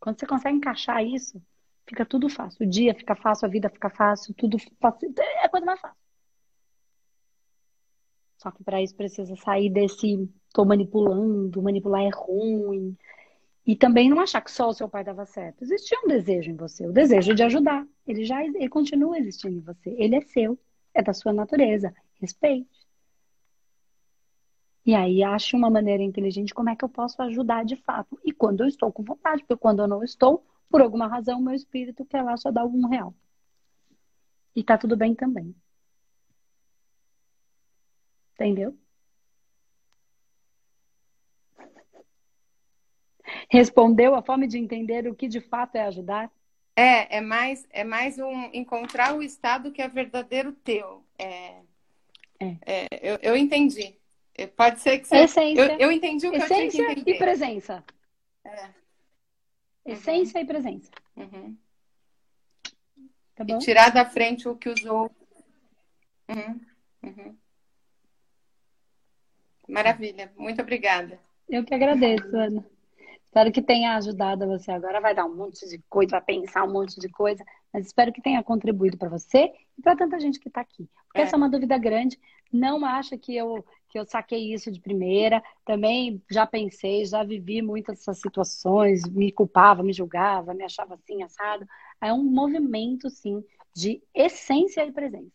Quando 0.00 0.18
você 0.18 0.26
consegue 0.26 0.56
encaixar 0.56 1.04
isso, 1.04 1.40
fica 1.86 2.04
tudo 2.04 2.28
fácil. 2.28 2.66
O 2.66 2.68
dia 2.68 2.94
fica 2.94 3.14
fácil, 3.14 3.46
a 3.46 3.50
vida 3.50 3.70
fica 3.70 3.88
fácil, 3.88 4.34
tudo. 4.34 4.56
É 5.40 5.48
coisa 5.48 5.64
mais 5.64 5.80
fácil. 5.80 6.02
Só 8.38 8.50
que 8.50 8.64
para 8.64 8.82
isso 8.82 8.96
precisa 8.96 9.36
sair 9.36 9.70
desse 9.70 10.28
tô 10.52 10.64
manipulando, 10.64 11.62
manipular 11.62 12.02
é 12.02 12.10
ruim. 12.10 12.96
E 13.66 13.76
também 13.76 14.10
não 14.10 14.20
achar 14.20 14.40
que 14.40 14.50
só 14.50 14.68
o 14.68 14.74
seu 14.74 14.88
pai 14.88 15.04
dava 15.04 15.24
certo. 15.24 15.62
Existia 15.62 15.98
um 16.04 16.08
desejo 16.08 16.50
em 16.50 16.56
você, 16.56 16.86
o 16.86 16.92
desejo 16.92 17.34
de 17.34 17.42
ajudar. 17.44 17.86
Ele 18.06 18.24
já 18.24 18.44
ele 18.44 18.68
continua 18.68 19.18
existindo 19.18 19.56
em 19.56 19.60
você. 19.60 19.90
Ele 19.98 20.16
é 20.16 20.20
seu, 20.20 20.58
é 20.92 21.02
da 21.02 21.12
sua 21.12 21.32
natureza. 21.32 21.94
Respeite. 22.20 22.82
E 24.84 24.94
aí 24.94 25.22
ache 25.22 25.54
uma 25.56 25.70
maneira 25.70 26.02
inteligente 26.02 26.52
como 26.52 26.70
é 26.70 26.76
que 26.76 26.84
eu 26.84 26.88
posso 26.88 27.22
ajudar 27.22 27.64
de 27.64 27.76
fato. 27.76 28.18
E 28.24 28.32
quando 28.32 28.62
eu 28.62 28.68
estou 28.68 28.92
com 28.92 29.04
vontade, 29.04 29.42
porque 29.44 29.60
quando 29.60 29.80
eu 29.80 29.88
não 29.88 30.02
estou, 30.02 30.44
por 30.68 30.80
alguma 30.80 31.06
razão, 31.06 31.40
meu 31.40 31.54
espírito 31.54 32.04
quer 32.04 32.22
lá 32.22 32.36
só 32.36 32.50
dar 32.50 32.64
um 32.64 32.88
real. 32.88 33.14
E 34.56 34.62
tá 34.64 34.76
tudo 34.76 34.96
bem 34.96 35.14
também. 35.14 35.54
Entendeu? 38.34 38.76
Respondeu 43.52 44.14
a 44.14 44.22
fome 44.22 44.46
de 44.46 44.56
entender 44.56 45.06
o 45.06 45.14
que 45.14 45.28
de 45.28 45.38
fato 45.38 45.76
é 45.76 45.82
ajudar? 45.82 46.32
É, 46.74 47.18
é 47.18 47.20
mais, 47.20 47.66
é 47.68 47.84
mais 47.84 48.18
um 48.18 48.44
encontrar 48.54 49.14
o 49.14 49.22
estado 49.22 49.70
que 49.70 49.82
é 49.82 49.88
verdadeiro 49.88 50.54
teu. 50.54 51.04
É, 51.18 51.60
é. 52.40 52.56
é 52.64 52.86
eu, 53.02 53.18
eu 53.20 53.36
entendi. 53.36 53.94
É, 54.34 54.46
pode 54.46 54.80
ser 54.80 55.00
que 55.00 55.06
seja. 55.06 55.24
Essência. 55.24 55.60
Eu, 55.60 55.78
eu 55.78 55.92
entendi 55.92 56.26
o 56.26 56.30
que 56.30 56.38
Essência 56.38 56.64
eu 56.64 56.70
tinha 56.70 56.86
que 56.94 57.00
entender. 57.02 57.14
e 57.14 57.18
presença. 57.18 57.84
É. 58.42 58.70
Essência 59.84 60.38
uhum. 60.38 60.44
e 60.44 60.46
presença. 60.46 60.90
Uhum. 61.14 61.56
Tá? 63.34 63.44
E 63.46 63.58
tirar 63.58 63.90
da 63.90 64.06
frente 64.06 64.48
o 64.48 64.56
que 64.56 64.70
usou. 64.70 65.14
Uhum. 66.26 66.60
Uhum. 67.02 67.36
Maravilha. 69.68 70.32
Muito 70.38 70.62
obrigada. 70.62 71.20
Eu 71.50 71.62
que 71.66 71.74
agradeço, 71.74 72.34
Ana. 72.34 72.71
Espero 73.32 73.50
que 73.50 73.62
tenha 73.62 73.96
ajudado 73.96 74.46
você. 74.46 74.70
Agora 74.70 75.00
vai 75.00 75.14
dar 75.14 75.24
um 75.24 75.34
monte 75.34 75.66
de 75.66 75.78
coisa, 75.88 76.10
vai 76.10 76.20
pensar 76.20 76.64
um 76.64 76.70
monte 76.70 77.00
de 77.00 77.08
coisa, 77.08 77.42
mas 77.72 77.86
espero 77.86 78.12
que 78.12 78.20
tenha 78.20 78.42
contribuído 78.42 78.98
para 78.98 79.08
você 79.08 79.50
e 79.78 79.80
para 79.80 79.96
tanta 79.96 80.20
gente 80.20 80.38
que 80.38 80.48
está 80.48 80.60
aqui. 80.60 80.86
Porque 81.06 81.18
é. 81.18 81.22
essa 81.22 81.34
é 81.34 81.38
uma 81.38 81.48
dúvida 81.48 81.78
grande. 81.78 82.20
Não 82.52 82.84
acha 82.84 83.16
que 83.16 83.34
eu 83.34 83.64
que 83.88 83.98
eu 83.98 84.04
saquei 84.04 84.52
isso 84.52 84.70
de 84.70 84.78
primeira. 84.78 85.42
Também 85.64 86.22
já 86.30 86.46
pensei, 86.46 87.06
já 87.06 87.24
vivi 87.24 87.62
muitas 87.62 87.96
dessas 87.96 88.20
situações, 88.20 89.08
me 89.08 89.32
culpava, 89.32 89.82
me 89.82 89.94
julgava, 89.94 90.52
me 90.52 90.64
achava 90.64 90.94
assim, 90.94 91.22
assado. 91.22 91.66
É 92.02 92.12
um 92.12 92.22
movimento, 92.22 93.08
sim, 93.08 93.42
de 93.74 94.02
essência 94.14 94.84
e 94.84 94.92
presença. 94.92 95.32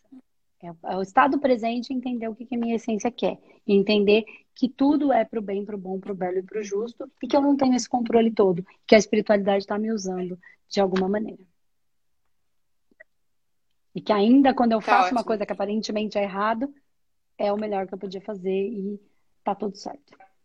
É, 0.62 0.68
é 0.68 0.98
o 0.98 1.02
estado 1.02 1.40
presente 1.40 1.94
entender 1.94 2.28
o 2.28 2.36
que, 2.36 2.46
que 2.46 2.56
a 2.56 2.58
minha 2.58 2.76
essência 2.76 3.12
quer. 3.12 3.38
E 3.66 3.76
entender 3.76 4.26
que 4.56 4.68
tudo 4.68 5.14
é 5.14 5.24
para 5.24 5.40
o 5.40 5.42
bem, 5.42 5.64
para 5.64 5.76
o 5.76 5.80
bom, 5.80 6.00
para 6.00 6.12
o 6.12 6.16
belo 6.16 6.40
e 6.40 6.44
para 6.44 6.60
o 6.60 6.64
justo. 6.64 7.10
E 7.22 7.28
que 7.28 7.36
eu 7.36 7.42
não 7.42 7.56
tenho 7.56 7.76
esse 7.76 7.88
controle 7.88 8.32
todo. 8.32 8.66
Que 8.86 8.96
a 8.96 8.98
espiritualidade 8.98 9.64
está 9.64 9.78
me 9.78 9.92
usando 9.92 10.40
de 10.68 10.82
alguma 10.82 11.08
maneira. 11.08 11.44
E 13.94 14.02
que 14.02 14.12
ainda 14.12 14.54
quando 14.54 14.74
eu 14.74 14.80
tá 14.80 14.86
faço 14.86 15.06
ótimo. 15.06 15.20
uma 15.20 15.26
coisa 15.26 15.46
que 15.46 15.54
aparentemente 15.54 16.18
é 16.18 16.24
errado, 16.24 16.74
é 17.38 17.52
o 17.52 17.58
melhor 17.58 17.88
que 17.88 17.94
eu 17.94 17.98
podia 17.98 18.22
fazer 18.22 18.68
e 18.68 19.00
tá 19.44 19.56
tudo 19.56 19.76
certo. 19.76 20.18